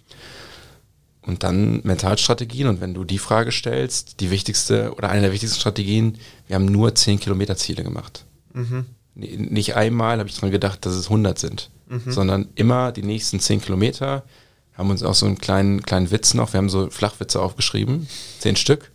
Und 1.29 1.43
dann 1.43 1.83
Mentalstrategien. 1.85 2.68
Und 2.68 2.81
wenn 2.81 2.95
du 2.95 3.05
die 3.05 3.18
Frage 3.18 3.53
stellst, 3.53 4.20
die 4.20 4.31
wichtigste 4.31 4.95
oder 4.95 5.11
eine 5.11 5.20
der 5.20 5.33
wichtigsten 5.33 5.61
Strategien, 5.61 6.16
wir 6.47 6.57
haben 6.57 6.64
nur 6.64 6.95
10 6.95 7.20
Kilometer 7.20 7.55
Ziele 7.55 7.85
gemacht. 7.85 8.24
Mhm. 8.55 8.87
Nicht 9.14 9.76
einmal 9.76 10.20
habe 10.20 10.29
ich 10.31 10.37
daran 10.37 10.53
gedacht, 10.53 10.87
dass 10.87 10.95
es 10.95 11.05
100 11.05 11.39
sind, 11.39 11.68
mhm. 11.87 12.11
sondern 12.11 12.49
immer 12.55 12.93
die 12.93 13.03
nächsten 13.03 13.41
10 13.41 13.61
Kilometer 13.61 14.24
haben 14.72 14.89
uns 14.89 15.03
auch 15.03 15.14
so 15.14 15.26
einen 15.26 15.37
kleinen, 15.37 15.83
kleinen 15.83 16.11
Witz 16.11 16.33
noch. 16.33 16.55
Wir 16.55 16.59
haben 16.59 16.70
so 16.70 16.89
Flachwitze 16.89 17.43
aufgeschrieben, 17.43 18.09
10 18.39 18.57
Stück. 18.57 18.91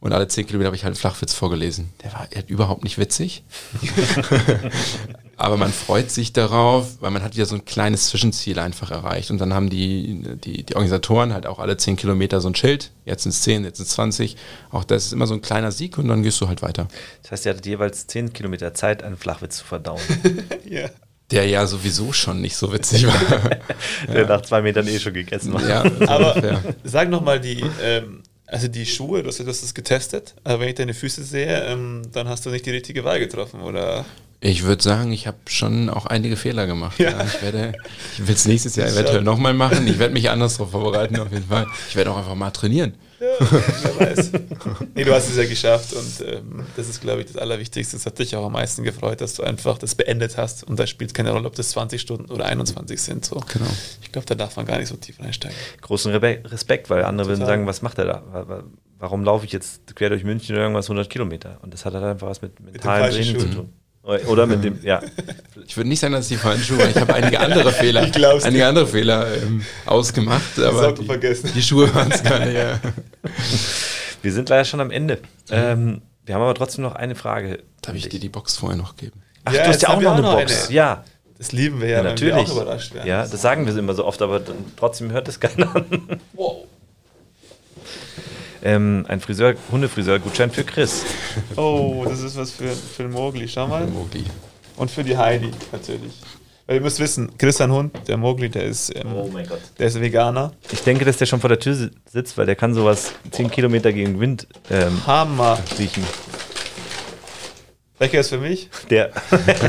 Und 0.00 0.12
alle 0.12 0.28
10 0.28 0.46
Kilometer 0.46 0.66
habe 0.66 0.76
ich 0.76 0.84
halt 0.84 0.92
einen 0.92 1.00
Flachwitz 1.00 1.32
vorgelesen. 1.32 1.88
Der 2.02 2.12
war 2.12 2.28
überhaupt 2.48 2.84
nicht 2.84 2.98
witzig. 2.98 3.44
Aber 5.40 5.56
man 5.56 5.72
freut 5.72 6.10
sich 6.10 6.32
darauf, 6.32 7.00
weil 7.00 7.12
man 7.12 7.22
hat 7.22 7.36
ja 7.36 7.44
so 7.44 7.54
ein 7.54 7.64
kleines 7.64 8.08
Zwischenziel 8.08 8.58
einfach 8.58 8.90
erreicht. 8.90 9.30
Und 9.30 9.38
dann 9.38 9.54
haben 9.54 9.70
die, 9.70 10.20
die, 10.44 10.64
die 10.64 10.74
Organisatoren 10.74 11.32
halt 11.32 11.46
auch 11.46 11.60
alle 11.60 11.76
10 11.76 11.94
Kilometer 11.96 12.40
so 12.40 12.48
ein 12.48 12.56
Schild. 12.56 12.90
Jetzt 13.04 13.22
sind 13.22 13.30
es 13.30 13.42
10, 13.42 13.62
jetzt 13.64 13.76
sind 13.76 13.86
es 13.86 13.92
20. 13.92 14.36
Auch 14.72 14.82
das 14.82 15.06
ist 15.06 15.12
immer 15.12 15.28
so 15.28 15.34
ein 15.34 15.40
kleiner 15.40 15.70
Sieg 15.70 15.96
und 15.96 16.08
dann 16.08 16.24
gehst 16.24 16.40
du 16.40 16.48
halt 16.48 16.60
weiter. 16.62 16.88
Das 17.22 17.30
heißt, 17.30 17.46
ihr 17.46 17.50
hattet 17.52 17.66
jeweils 17.66 18.08
10 18.08 18.32
Kilometer 18.32 18.74
Zeit, 18.74 19.04
einen 19.04 19.16
Flachwitz 19.16 19.58
zu 19.58 19.64
verdauen. 19.64 20.00
Ja. 20.68 20.88
Der 21.30 21.46
ja 21.46 21.66
sowieso 21.66 22.12
schon 22.14 22.40
nicht 22.40 22.56
so 22.56 22.72
witzig 22.72 23.06
war. 23.06 23.50
Der 24.12 24.26
nach 24.26 24.40
zwei 24.42 24.62
Metern 24.62 24.88
eh 24.88 24.98
schon 24.98 25.12
gegessen 25.12 25.52
war. 25.52 25.62
ja, 25.68 25.82
so 25.88 26.06
Aber 26.08 26.34
ungefähr. 26.36 26.62
sag 26.84 27.10
nochmal 27.10 27.38
die, 27.38 27.62
ähm, 27.82 28.22
also 28.50 28.68
die 28.68 28.86
Schuhe, 28.86 29.22
du 29.22 29.28
hast 29.28 29.38
ja 29.38 29.44
das 29.44 29.74
getestet, 29.74 30.34
aber 30.44 30.60
wenn 30.60 30.68
ich 30.68 30.74
deine 30.74 30.94
Füße 30.94 31.22
sehe, 31.22 31.64
ähm, 31.66 32.02
dann 32.12 32.28
hast 32.28 32.46
du 32.46 32.50
nicht 32.50 32.66
die 32.66 32.70
richtige 32.70 33.04
Wahl 33.04 33.18
getroffen, 33.18 33.60
oder? 33.60 34.04
Ich 34.40 34.62
würde 34.62 34.82
sagen, 34.82 35.12
ich 35.12 35.26
habe 35.26 35.38
schon 35.46 35.90
auch 35.90 36.06
einige 36.06 36.36
Fehler 36.36 36.66
gemacht. 36.66 36.98
Ja. 36.98 37.10
Ja. 37.10 37.24
ich 37.24 37.42
werde, 37.42 37.72
ich 38.14 38.26
will 38.26 38.34
es 38.34 38.46
nächstes 38.46 38.76
Jahr 38.76 38.88
eventuell 38.92 39.22
nochmal 39.22 39.52
machen. 39.52 39.86
Ich 39.86 39.98
werde 39.98 40.14
mich 40.14 40.30
anders 40.30 40.56
darauf 40.56 40.70
vorbereiten, 40.70 41.18
auf 41.18 41.32
jeden 41.32 41.48
Fall. 41.48 41.66
Ich 41.88 41.96
werde 41.96 42.10
auch 42.12 42.18
einfach 42.18 42.34
mal 42.36 42.50
trainieren. 42.50 42.94
Ja, 43.20 43.26
wer 43.40 44.00
weiß. 44.14 44.32
Nee, 44.94 45.04
du 45.04 45.12
hast 45.12 45.28
es 45.28 45.36
ja 45.36 45.44
geschafft 45.44 45.92
und 45.92 46.26
ähm, 46.26 46.64
das 46.76 46.88
ist, 46.88 47.00
glaube 47.00 47.20
ich, 47.20 47.26
das 47.26 47.36
Allerwichtigste. 47.36 47.96
Es 47.96 48.06
hat 48.06 48.18
dich 48.18 48.36
auch 48.36 48.46
am 48.46 48.52
meisten 48.52 48.84
gefreut, 48.84 49.20
dass 49.20 49.34
du 49.34 49.42
einfach 49.42 49.78
das 49.78 49.94
beendet 49.94 50.36
hast 50.36 50.64
und 50.64 50.78
da 50.78 50.86
spielt 50.86 51.14
keine 51.14 51.32
Rolle, 51.32 51.46
ob 51.48 51.54
das 51.56 51.70
20 51.70 52.00
Stunden 52.00 52.30
oder 52.30 52.46
21 52.46 53.00
sind. 53.00 53.24
So. 53.24 53.36
Genau. 53.52 53.66
Ich 54.02 54.12
glaube, 54.12 54.26
da 54.26 54.34
darf 54.34 54.56
man 54.56 54.66
gar 54.66 54.78
nicht 54.78 54.88
so 54.88 54.96
tief 54.96 55.20
einsteigen. 55.20 55.56
Großen 55.80 56.14
Respekt, 56.14 56.90
weil 56.90 57.04
andere 57.04 57.28
würden 57.28 57.40
Total. 57.40 57.54
sagen, 57.56 57.66
was 57.66 57.82
macht 57.82 57.98
er 57.98 58.04
da? 58.04 58.22
Wa- 58.30 58.48
wa- 58.48 58.64
Warum 59.00 59.22
laufe 59.22 59.46
ich 59.46 59.52
jetzt 59.52 59.94
quer 59.94 60.08
durch 60.08 60.24
München 60.24 60.56
oder 60.56 60.62
irgendwas 60.64 60.86
100 60.86 61.08
Kilometer? 61.08 61.58
Und 61.62 61.72
das 61.72 61.84
hat 61.84 61.94
halt 61.94 62.02
einfach 62.04 62.26
was 62.26 62.42
mit 62.42 62.58
mentalem 62.58 63.02
falschen 63.12 63.22
Training 63.36 63.40
zu 63.40 63.56
tun. 63.56 63.72
Oder 64.26 64.46
mit 64.46 64.64
dem, 64.64 64.78
ja. 64.82 65.02
Ich 65.66 65.76
würde 65.76 65.88
nicht 65.88 66.00
sagen, 66.00 66.14
dass 66.14 66.28
die 66.28 66.36
falschen 66.36 66.64
Schuhe 66.64 66.78
waren. 66.78 66.90
Ich 66.90 66.96
habe 66.96 67.14
einige 67.14 67.40
andere 67.40 67.70
Fehler, 67.72 68.08
einige 68.42 68.66
andere 68.66 68.86
Fehler 68.86 69.26
ähm, 69.36 69.62
ausgemacht. 69.84 70.58
Aber 70.58 70.92
die, 70.92 71.04
vergessen. 71.04 71.50
die 71.54 71.62
Schuhe 71.62 71.94
waren 71.94 72.10
es 72.10 72.22
gar 72.22 72.38
nicht. 72.40 72.54
Ja. 72.56 72.80
Wir 74.22 74.32
sind 74.32 74.48
leider 74.48 74.64
schon 74.64 74.80
am 74.80 74.90
Ende. 74.90 75.18
Ähm, 75.50 76.00
wir 76.24 76.34
haben 76.34 76.42
aber 76.42 76.54
trotzdem 76.54 76.82
noch 76.84 76.94
eine 76.94 77.14
Frage. 77.14 77.60
Darf 77.82 77.94
ich 77.94 78.08
dir 78.08 78.18
die 78.20 78.28
Box 78.28 78.56
vorher 78.56 78.76
noch 78.76 78.96
geben? 78.96 79.22
Ach, 79.44 79.52
Ja, 79.52 79.62
du 79.62 79.68
hast 79.68 79.82
ja 79.82 79.88
auch 79.90 80.00
noch 80.00 80.10
auch 80.10 80.14
eine 80.14 80.22
noch 80.22 80.38
Box. 80.40 80.66
eine. 80.66 80.74
Ja, 80.74 81.04
Das 81.38 81.52
lieben 81.52 81.80
wir 81.80 81.88
ja, 81.88 81.98
ja, 81.98 82.04
wenn 82.04 82.10
natürlich. 82.10 82.34
wir 82.34 82.42
auch 82.42 82.50
überrascht 82.62 82.94
werden. 82.94 83.06
Ja, 83.06 83.26
das 83.26 83.40
sagen 83.40 83.66
wir 83.66 83.76
immer 83.76 83.94
so 83.94 84.04
oft, 84.04 84.20
aber 84.20 84.40
dann, 84.40 84.56
trotzdem 84.76 85.12
hört 85.12 85.28
es 85.28 85.38
keiner 85.38 85.74
an. 85.74 85.86
Wow. 86.32 86.64
Ähm, 88.62 89.04
ein 89.08 89.20
Friseur, 89.20 89.54
Hundefriseur-Gutschein 89.70 90.50
für 90.50 90.64
Chris. 90.64 91.04
Oh, 91.56 92.04
das 92.08 92.20
ist 92.20 92.36
was 92.36 92.50
für, 92.50 92.68
für 92.68 93.04
den 93.04 93.12
Mogli. 93.12 93.46
Schau 93.48 93.66
mal. 93.68 93.86
Mogli. 93.86 94.24
Und 94.76 94.90
für 94.90 95.04
die 95.04 95.16
Heidi 95.16 95.50
natürlich. 95.72 96.12
Weil 96.66 96.76
ihr 96.76 96.82
müsst 96.82 97.00
wissen, 97.00 97.30
Chris 97.38 97.60
ein 97.60 97.72
Hund, 97.72 97.96
der 98.08 98.16
Mogli, 98.18 98.48
der 98.50 98.64
ist, 98.64 98.94
ähm, 98.94 99.06
Oh 99.16 99.28
mein 99.32 99.46
Gott. 99.46 99.60
der 99.78 99.86
ist 99.86 100.00
Veganer. 100.00 100.52
Ich 100.70 100.80
denke, 100.82 101.04
dass 101.04 101.16
der 101.16 101.26
schon 101.26 101.40
vor 101.40 101.48
der 101.48 101.58
Tür 101.58 101.74
si- 101.74 101.90
sitzt, 102.10 102.36
weil 102.36 102.46
der 102.46 102.56
kann 102.56 102.74
sowas 102.74 103.12
10 103.30 103.50
Kilometer 103.50 103.92
gegen 103.92 104.20
Wind 104.20 104.46
ähm, 104.70 105.00
Hammer. 105.06 105.58
riechen. 105.78 106.04
Lecker 108.00 108.20
ist 108.20 108.28
für 108.28 108.38
mich. 108.38 108.68
Der, 108.90 109.10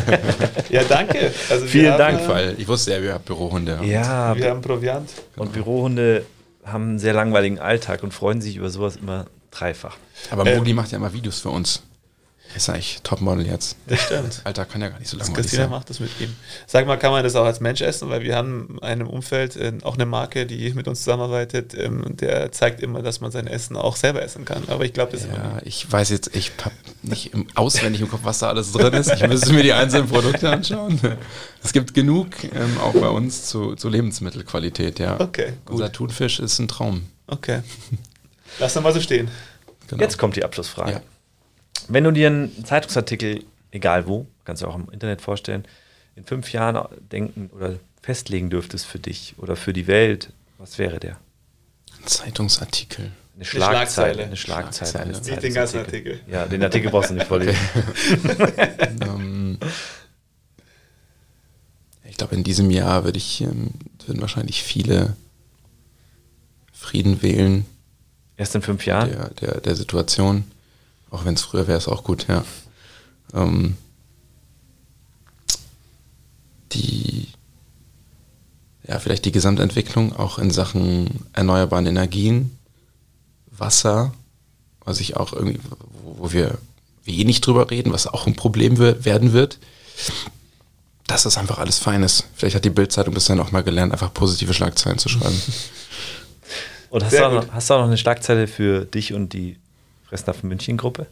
Ja, 0.70 0.84
danke. 0.84 1.32
Also 1.50 1.66
Vielen 1.66 1.94
haben, 1.94 1.98
Dank, 1.98 2.22
äh, 2.22 2.28
Weil 2.28 2.56
ich 2.60 2.68
wusste 2.68 2.92
ja, 2.94 3.02
wir 3.02 3.14
haben 3.14 3.24
Bürohunde. 3.24 3.80
ja, 3.84 4.36
Wir 4.36 4.50
haben 4.52 4.62
Proviant. 4.62 5.10
und 5.38 5.52
Bürohunde 5.54 6.26
haben 6.72 6.84
einen 6.90 7.00
sehr 7.00 7.14
langweiligen 7.14 7.60
Alltag 7.60 8.04
und 8.04 8.14
freuen 8.14 8.42
sich 8.42 8.56
über 8.56 8.70
sowas 8.70 8.96
immer 8.96 9.26
dreifach. 9.52 9.98
Aber 10.32 10.46
Ähm, 10.46 10.58
Mogli 10.58 10.74
macht 10.74 10.92
ja 10.92 10.98
immer 10.98 11.14
Videos 11.14 11.40
für 11.40 11.50
uns. 11.50 11.84
Ist 12.56 12.68
eigentlich 12.70 13.00
Topmodel 13.04 13.46
jetzt. 13.46 13.76
Das 13.86 14.02
stimmt. 14.02 14.42
Alter, 14.44 14.66
kann 14.66 14.82
ja 14.82 14.90
gar 14.90 14.98
nicht 14.98 15.10
so 15.10 15.18
langweilig 15.18 15.38
Christina 15.38 15.64
sein. 15.64 15.72
macht 15.72 15.90
das 15.90 16.00
mit 16.00 16.10
ihm. 16.20 16.36
Sag 16.66 16.88
mal, 16.88 16.98
kann 16.98 17.12
man 17.12 17.24
das 17.24 17.36
auch 17.36 17.46
als 17.46 17.60
Mensch 17.60 17.82
essen? 17.82 18.10
Weil 18.10 18.24
wir 18.24 18.36
haben 18.36 18.78
in 18.82 18.84
einem 18.84 19.08
Umfeld 19.08 19.56
äh, 19.56 19.74
auch 19.84 19.94
eine 19.96 20.08
Marke, 20.08 20.48
die 20.48 20.74
mit 20.74 20.88
uns 20.88 21.00
zusammenarbeitet. 21.04 21.76
Ähm, 21.76 22.04
der 22.18 22.52
zeigt 22.52 22.82
immer, 22.82 23.04
dass 23.04 23.22
man 23.22 23.32
sein 23.32 23.46
Essen 23.46 23.76
auch 23.76 23.96
selber 23.96 24.24
essen 24.24 24.46
kann. 24.46 24.64
Aber 24.68 24.84
ich 24.84 24.94
glaube, 24.94 25.12
das 25.12 25.22
ist 25.22 25.28
immer 25.28 25.38
Ja, 25.38 25.62
ich 25.64 25.92
weiß 25.92 26.10
jetzt, 26.10 26.36
ich 26.36 26.52
habe 26.64 26.76
nicht 27.04 27.34
im, 27.34 27.48
auswendig 27.54 28.02
im 28.02 28.10
Kopf, 28.10 28.22
was 28.24 28.40
da 28.40 28.50
alles 28.50 28.72
drin 28.72 28.94
ist. 28.94 29.12
Ich 29.14 29.28
müsste 29.28 29.54
mir 29.54 29.64
die 29.64 29.74
einzelnen 29.74 30.08
Produkte 30.10 30.50
anschauen. 30.50 31.00
Es 31.64 31.72
gibt 31.72 31.94
genug 31.94 32.30
ähm, 32.44 32.80
auch 32.80 32.94
bei 32.94 33.10
uns 33.10 33.46
zu, 33.46 33.76
zu 33.76 33.90
Lebensmittelqualität, 33.90 34.98
ja. 35.00 35.20
Okay, 35.20 35.54
gut. 35.66 35.76
Unser 35.76 35.92
Thunfisch 35.92 36.40
ist 36.40 36.58
ein 36.60 36.68
Traum. 36.68 37.04
Okay. 37.28 37.62
Lass 38.60 38.74
doch 38.74 38.82
mal 38.82 38.94
so 38.94 39.02
stehen. 39.02 39.30
Genau. 39.88 40.02
Jetzt 40.02 40.18
kommt 40.18 40.36
die 40.36 40.44
Abschlussfrage. 40.44 40.92
Ja. 40.94 41.02
Wenn 41.90 42.04
du 42.04 42.12
dir 42.12 42.28
einen 42.28 42.66
Zeitungsartikel, 42.66 43.44
egal 43.72 44.08
wo, 44.08 44.28
kannst 44.46 44.62
du 44.62 44.68
auch 44.68 44.76
im 44.76 44.90
Internet 44.92 45.22
vorstellen, 45.22 45.66
in 46.16 46.24
fünf 46.24 46.54
Jahren 46.54 46.88
denken 47.12 47.50
oder 47.54 47.80
festlegen 48.02 48.50
dürftest 48.50 48.86
für 48.86 49.00
dich 49.00 49.34
oder 49.38 49.56
für 49.56 49.74
die 49.74 49.88
Welt, 49.88 50.32
was 50.60 50.78
wäre 50.78 51.00
der? 51.00 51.18
Ein 51.98 52.06
Zeitungsartikel. 52.06 53.12
Eine 53.36 53.46
Schlagzeile. 53.46 53.76
Schlagzeile. 53.76 54.24
Eine 54.24 54.36
Schlagzeile. 54.36 54.92
Schlagzeile. 54.92 55.32
Nicht 55.32 55.44
den 55.44 55.54
ganzen. 55.54 55.80
Artikel. 55.80 56.20
Ja, 56.28 56.46
den 56.46 56.62
Artikel 56.62 56.92
brauchst 56.92 57.10
du 57.10 57.16
nicht 57.16 57.28
vorlesen. 57.28 57.58
ähm, 59.02 59.58
ich 62.04 62.18
glaube, 62.18 62.36
in 62.36 62.44
diesem 62.44 62.70
Jahr 62.70 63.06
würde 63.06 63.18
ich, 63.18 63.42
ähm, 63.42 63.72
würden 64.06 64.22
wahrscheinlich 64.22 64.62
viele 64.62 65.16
Frieden 66.74 67.22
wählen 67.22 67.66
Erst 68.38 68.56
in 68.56 68.62
fünf 68.62 68.86
Jahren? 68.86 69.12
der, 69.12 69.30
der, 69.36 69.62
der 69.62 69.76
Situation. 69.76 70.44
Auch 71.12 71.26
wenn 71.26 71.34
es 71.34 71.42
früher 71.42 71.68
wäre, 71.68 71.78
ist 71.78 71.88
auch 71.88 72.04
gut, 72.04 72.28
ja. 72.28 72.44
Ähm, 73.34 73.76
die, 76.72 77.28
ja, 78.88 79.00
vielleicht 79.00 79.26
die 79.26 79.32
Gesamtentwicklung 79.32 80.16
auch 80.16 80.40
in 80.40 80.52
Sachen 80.52 81.26
erneuerbaren 81.34 81.86
Energien, 81.86 82.58
Wasser, 83.52 84.14
was 84.86 85.00
ich 85.00 85.18
auch 85.18 85.34
irgendwie, 85.34 85.60
wo, 86.04 86.18
wo 86.20 86.32
wir 86.32 86.58
wenig 87.04 87.42
drüber 87.42 87.70
reden, 87.70 87.92
was 87.92 88.08
auch 88.08 88.28
ein 88.28 88.36
Problem 88.36 88.78
wird, 88.78 89.06
werden 89.06 89.34
wird, 89.34 89.60
dass 91.08 91.24
das 91.24 91.38
einfach 91.38 91.58
alles 91.58 91.80
fein 91.80 92.04
ist. 92.04 92.26
Vielleicht 92.36 92.56
hat 92.56 92.66
die 92.66 92.70
Bildzeitung 92.70 93.14
bis 93.14 93.26
dann 93.26 93.40
auch 93.40 93.52
mal 93.52 93.64
gelernt, 93.64 93.92
einfach 93.92 94.14
positive 94.14 94.54
Schlagzeilen 94.54 95.00
zu 95.00 95.10
schreiben. 95.10 95.42
Und 96.92 97.04
hast 97.04 97.14
du, 97.14 97.28
auch 97.28 97.32
noch, 97.32 97.52
hast 97.52 97.70
du 97.70 97.74
auch 97.76 97.80
noch 97.80 97.88
eine 97.88 97.98
Schlagzeile 97.98 98.48
für 98.48 98.84
dich 98.84 99.14
und 99.14 99.34
die 99.34 99.60
Fressnapf 100.10 100.42
München 100.44 100.78
Gruppe? 100.78 101.06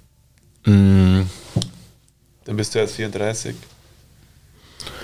Mm, 0.65 1.21
Dann 2.45 2.57
bist 2.57 2.73
du 2.73 2.79
jetzt 2.79 2.95
34. 2.95 3.55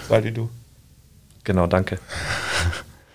So 0.07 0.13
alt 0.15 0.25
wie 0.25 0.31
du. 0.31 0.49
Genau, 1.43 1.67
danke. 1.67 1.99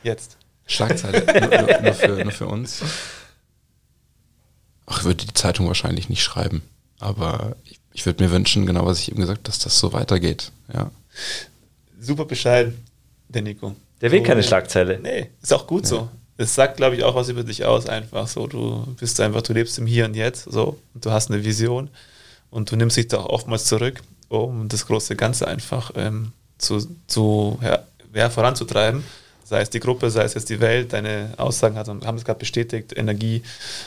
Jetzt. 0.02 0.36
Schlagzeile 0.66 1.24
nur, 1.40 1.82
nur, 1.82 1.94
für, 1.94 2.08
nur 2.24 2.32
für 2.32 2.46
uns. 2.46 2.82
Ach, 4.86 5.04
würde 5.04 5.24
die 5.26 5.34
Zeitung 5.34 5.66
wahrscheinlich 5.66 6.08
nicht 6.08 6.22
schreiben. 6.22 6.62
Aber 7.00 7.56
ich, 7.64 7.80
ich 7.92 8.06
würde 8.06 8.22
mir 8.24 8.30
wünschen, 8.30 8.66
genau 8.66 8.86
was 8.86 9.00
ich 9.00 9.10
eben 9.10 9.20
gesagt 9.20 9.38
habe, 9.40 9.46
dass 9.46 9.58
das 9.58 9.78
so 9.78 9.92
weitergeht. 9.92 10.52
Ja. 10.72 10.90
Super 12.00 12.24
bescheiden, 12.26 12.84
der 13.28 13.42
Nico. 13.42 13.74
Der 14.00 14.12
will 14.12 14.20
So- 14.20 14.26
keine 14.26 14.42
Schlagzeile. 14.42 14.98
Nee, 15.00 15.30
ist 15.42 15.52
auch 15.52 15.66
gut 15.66 15.86
so. 15.86 16.08
Es 16.40 16.54
sagt, 16.54 16.76
glaube 16.76 16.94
ich, 16.94 17.02
auch 17.02 17.16
was 17.16 17.28
über 17.28 17.42
dich 17.42 17.64
aus, 17.64 17.86
einfach 17.86 18.28
so. 18.28 18.46
Du 18.46 18.86
bist 18.98 19.20
einfach, 19.20 19.42
du 19.42 19.52
lebst 19.52 19.76
im 19.78 19.86
Hier 19.86 20.04
und 20.04 20.14
Jetzt, 20.14 20.44
so. 20.44 20.78
Und 20.94 21.04
du 21.04 21.10
hast 21.10 21.30
eine 21.30 21.44
Vision 21.44 21.90
und 22.50 22.70
du 22.70 22.76
nimmst 22.76 22.96
dich 22.96 23.08
da 23.08 23.18
auch 23.18 23.26
oftmals 23.26 23.64
zurück, 23.64 24.00
um 24.28 24.68
das 24.68 24.86
große 24.86 25.16
Ganze 25.16 25.48
einfach 25.48 25.90
ähm, 25.96 26.32
zu, 26.56 26.86
zu 27.08 27.58
ja, 27.60 27.80
ja, 28.14 28.30
voranzutreiben. 28.30 29.02
Sei 29.42 29.62
es 29.62 29.70
die 29.70 29.80
Gruppe, 29.80 30.10
sei 30.10 30.24
es 30.24 30.34
jetzt 30.34 30.50
die 30.50 30.60
Welt, 30.60 30.92
deine 30.92 31.32
Aussagen 31.38 31.76
hat, 31.76 31.88
haben 31.88 32.16
es 32.16 32.24
gerade 32.24 32.38
bestätigt, 32.38 32.96
Energie, 32.96 33.42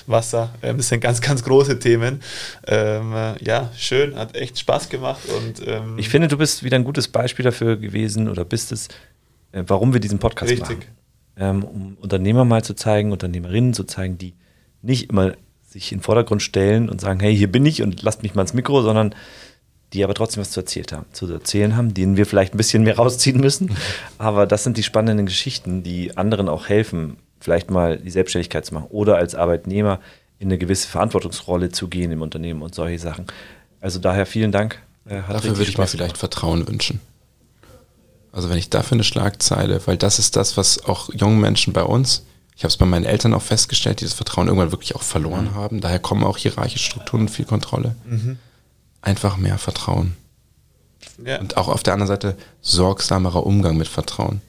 Wasser, 0.08 0.54
ähm, 0.64 0.78
das 0.78 0.90
sind 0.90 1.02
ganz, 1.02 1.22
ganz 1.22 1.44
große 1.44 1.80
Themen. 1.80 2.22
Ähm, 2.68 3.14
äh, 3.14 3.44
ja, 3.44 3.70
schön, 3.78 4.16
hat 4.16 4.36
echt 4.36 4.60
Spaß 4.60 4.90
gemacht 4.90 5.22
und 5.30 5.66
ähm, 5.66 6.00
Ich 6.00 6.10
finde, 6.10 6.28
du 6.28 6.38
bist 6.38 6.64
wieder 6.64 6.76
ein 6.78 6.84
gutes 6.84 7.08
Beispiel 7.08 7.46
dafür 7.46 7.78
gewesen 7.78 8.28
oder 8.28 8.44
bist 8.44 8.72
es, 8.72 8.88
äh, 9.52 9.64
warum 9.68 9.94
wir 9.94 10.00
diesen 10.00 10.18
Podcast 10.18 10.52
Richtig. 10.52 10.80
machen. 10.80 11.01
Ähm, 11.42 11.64
um 11.64 11.98
Unternehmer 12.00 12.46
mal 12.46 12.64
zu 12.64 12.76
zeigen, 12.76 13.12
Unternehmerinnen 13.12 13.74
zu 13.74 13.84
zeigen, 13.84 14.20
die 14.20 14.36
nicht 14.84 15.10
immer 15.10 15.34
sich 15.68 15.92
in 15.92 15.98
den 15.98 16.04
Vordergrund 16.04 16.44
stellen 16.44 16.88
und 16.88 17.02
sagen, 17.02 17.20
hey, 17.20 17.36
hier 17.36 17.52
bin 17.52 17.66
ich 17.66 17.82
und 17.82 18.04
lasst 18.04 18.22
mich 18.22 18.36
mal 18.36 18.44
ins 18.44 18.54
Mikro, 18.54 18.84
sondern 18.84 19.16
die 19.92 20.04
aber 20.04 20.14
trotzdem 20.14 20.42
was 20.42 20.52
zu 20.52 20.60
erzählt 20.60 20.94
haben, 20.94 21.08
zu 21.14 21.32
erzählen 21.34 21.76
haben, 21.76 21.96
denen 21.96 22.16
wir 22.16 22.28
vielleicht 22.28 22.54
ein 22.54 22.58
bisschen 22.58 22.84
mehr 22.84 22.96
rausziehen 22.98 23.42
müssen. 23.42 23.76
Aber 24.20 24.46
das 24.46 24.64
sind 24.64 24.78
die 24.78 24.84
spannenden 24.84 25.26
Geschichten, 25.26 25.82
die 25.82 26.16
anderen 26.16 26.48
auch 26.48 26.70
helfen, 26.70 27.18
vielleicht 27.40 27.72
mal 27.72 27.98
die 27.98 28.12
Selbstständigkeit 28.12 28.64
zu 28.64 28.76
machen 28.76 28.88
oder 28.92 29.18
als 29.18 29.34
Arbeitnehmer 29.34 30.00
in 30.38 30.50
eine 30.50 30.60
gewisse 30.60 30.88
Verantwortungsrolle 30.90 31.70
zu 31.70 31.88
gehen 31.88 32.12
im 32.12 32.22
Unternehmen 32.22 32.62
und 32.62 32.76
solche 32.76 33.00
Sachen. 33.00 33.26
Also 33.80 33.98
daher 33.98 34.28
vielen 34.28 34.52
Dank. 34.52 34.80
Äh, 35.06 35.22
Dafür 35.28 35.58
würde 35.58 35.72
ich 35.72 35.78
mir 35.78 35.88
vielleicht 35.88 36.14
gemacht. 36.14 36.18
Vertrauen 36.18 36.68
wünschen. 36.68 37.00
Also 38.32 38.50
wenn 38.50 38.58
ich 38.58 38.70
dafür 38.70 38.96
eine 38.96 39.04
Schlagzeile, 39.04 39.82
weil 39.86 39.98
das 39.98 40.20
ist 40.20 40.36
das, 40.36 40.56
was 40.58 40.86
auch 40.86 41.14
jungen 41.14 41.40
Menschen 41.40 41.74
bei 41.74 41.84
uns, 41.84 42.24
ich 42.56 42.64
habe 42.64 42.70
es 42.70 42.78
bei 42.78 42.86
meinen 42.86 43.06
Eltern 43.06 43.34
auch 43.34 43.42
festgestellt, 43.42 44.02
die 44.02 44.06
das 44.06 44.14
Vertrauen 44.14 44.48
irgendwann 44.48 44.72
wirklich 44.72 44.96
auch 44.96 45.02
verloren 45.02 45.56
haben. 45.56 45.82
Daher 45.82 46.00
kommen 46.00 46.24
auch 46.24 46.38
hierarchische 46.38 46.86
Strukturen 46.86 47.24
und 47.24 47.30
viel 47.30 47.46
Kontrolle. 47.46 47.96
Einfach 49.02 49.38
mehr 49.38 49.58
Vertrauen. 49.58 50.16
Ja. 51.26 51.40
Und 51.40 51.58
auch 51.58 51.68
auf 51.68 51.84
der 51.84 51.94
anderen 51.94 52.08
Seite 52.08 52.38
sorgsamerer 52.62 53.46
Umgang 53.46 53.78
mit 53.78 53.88
Vertrauen. 53.88 54.42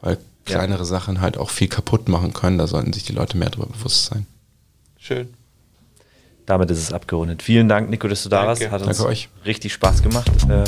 Weil 0.00 0.18
kleinere 0.46 0.80
ja. 0.80 0.84
Sachen 0.84 1.20
halt 1.20 1.36
auch 1.36 1.50
viel 1.50 1.68
kaputt 1.68 2.08
machen 2.08 2.32
können. 2.32 2.58
Da 2.58 2.66
sollten 2.66 2.92
sich 2.92 3.04
die 3.04 3.12
Leute 3.12 3.36
mehr 3.36 3.50
darüber 3.50 3.68
bewusst 3.68 4.06
sein. 4.06 4.26
Schön. 4.98 5.34
Damit 6.46 6.70
ist 6.70 6.78
es 6.78 6.92
abgerundet. 6.92 7.42
Vielen 7.42 7.68
Dank, 7.68 7.90
Nico, 7.90 8.08
dass 8.08 8.22
du 8.22 8.28
da 8.28 8.46
warst. 8.46 8.70
Hat 8.70 8.82
uns 8.82 9.00
euch. 9.00 9.28
richtig 9.44 9.72
Spaß 9.72 10.02
gemacht. 10.02 10.30
Äh, 10.48 10.64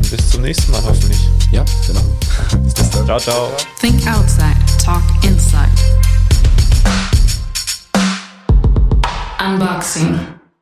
Dann 0.00 0.10
bis 0.10 0.30
zum 0.30 0.42
nächsten 0.42 0.72
Mal 0.72 0.82
hoffentlich. 0.82 1.18
Ja, 1.52 1.64
genau. 1.86 2.00
ciao, 3.06 3.18
ciao. 3.18 3.52
Think 3.80 4.06
outside, 4.06 4.56
talk 4.82 5.02
inside. 5.22 5.68
Unboxing. 9.38 10.39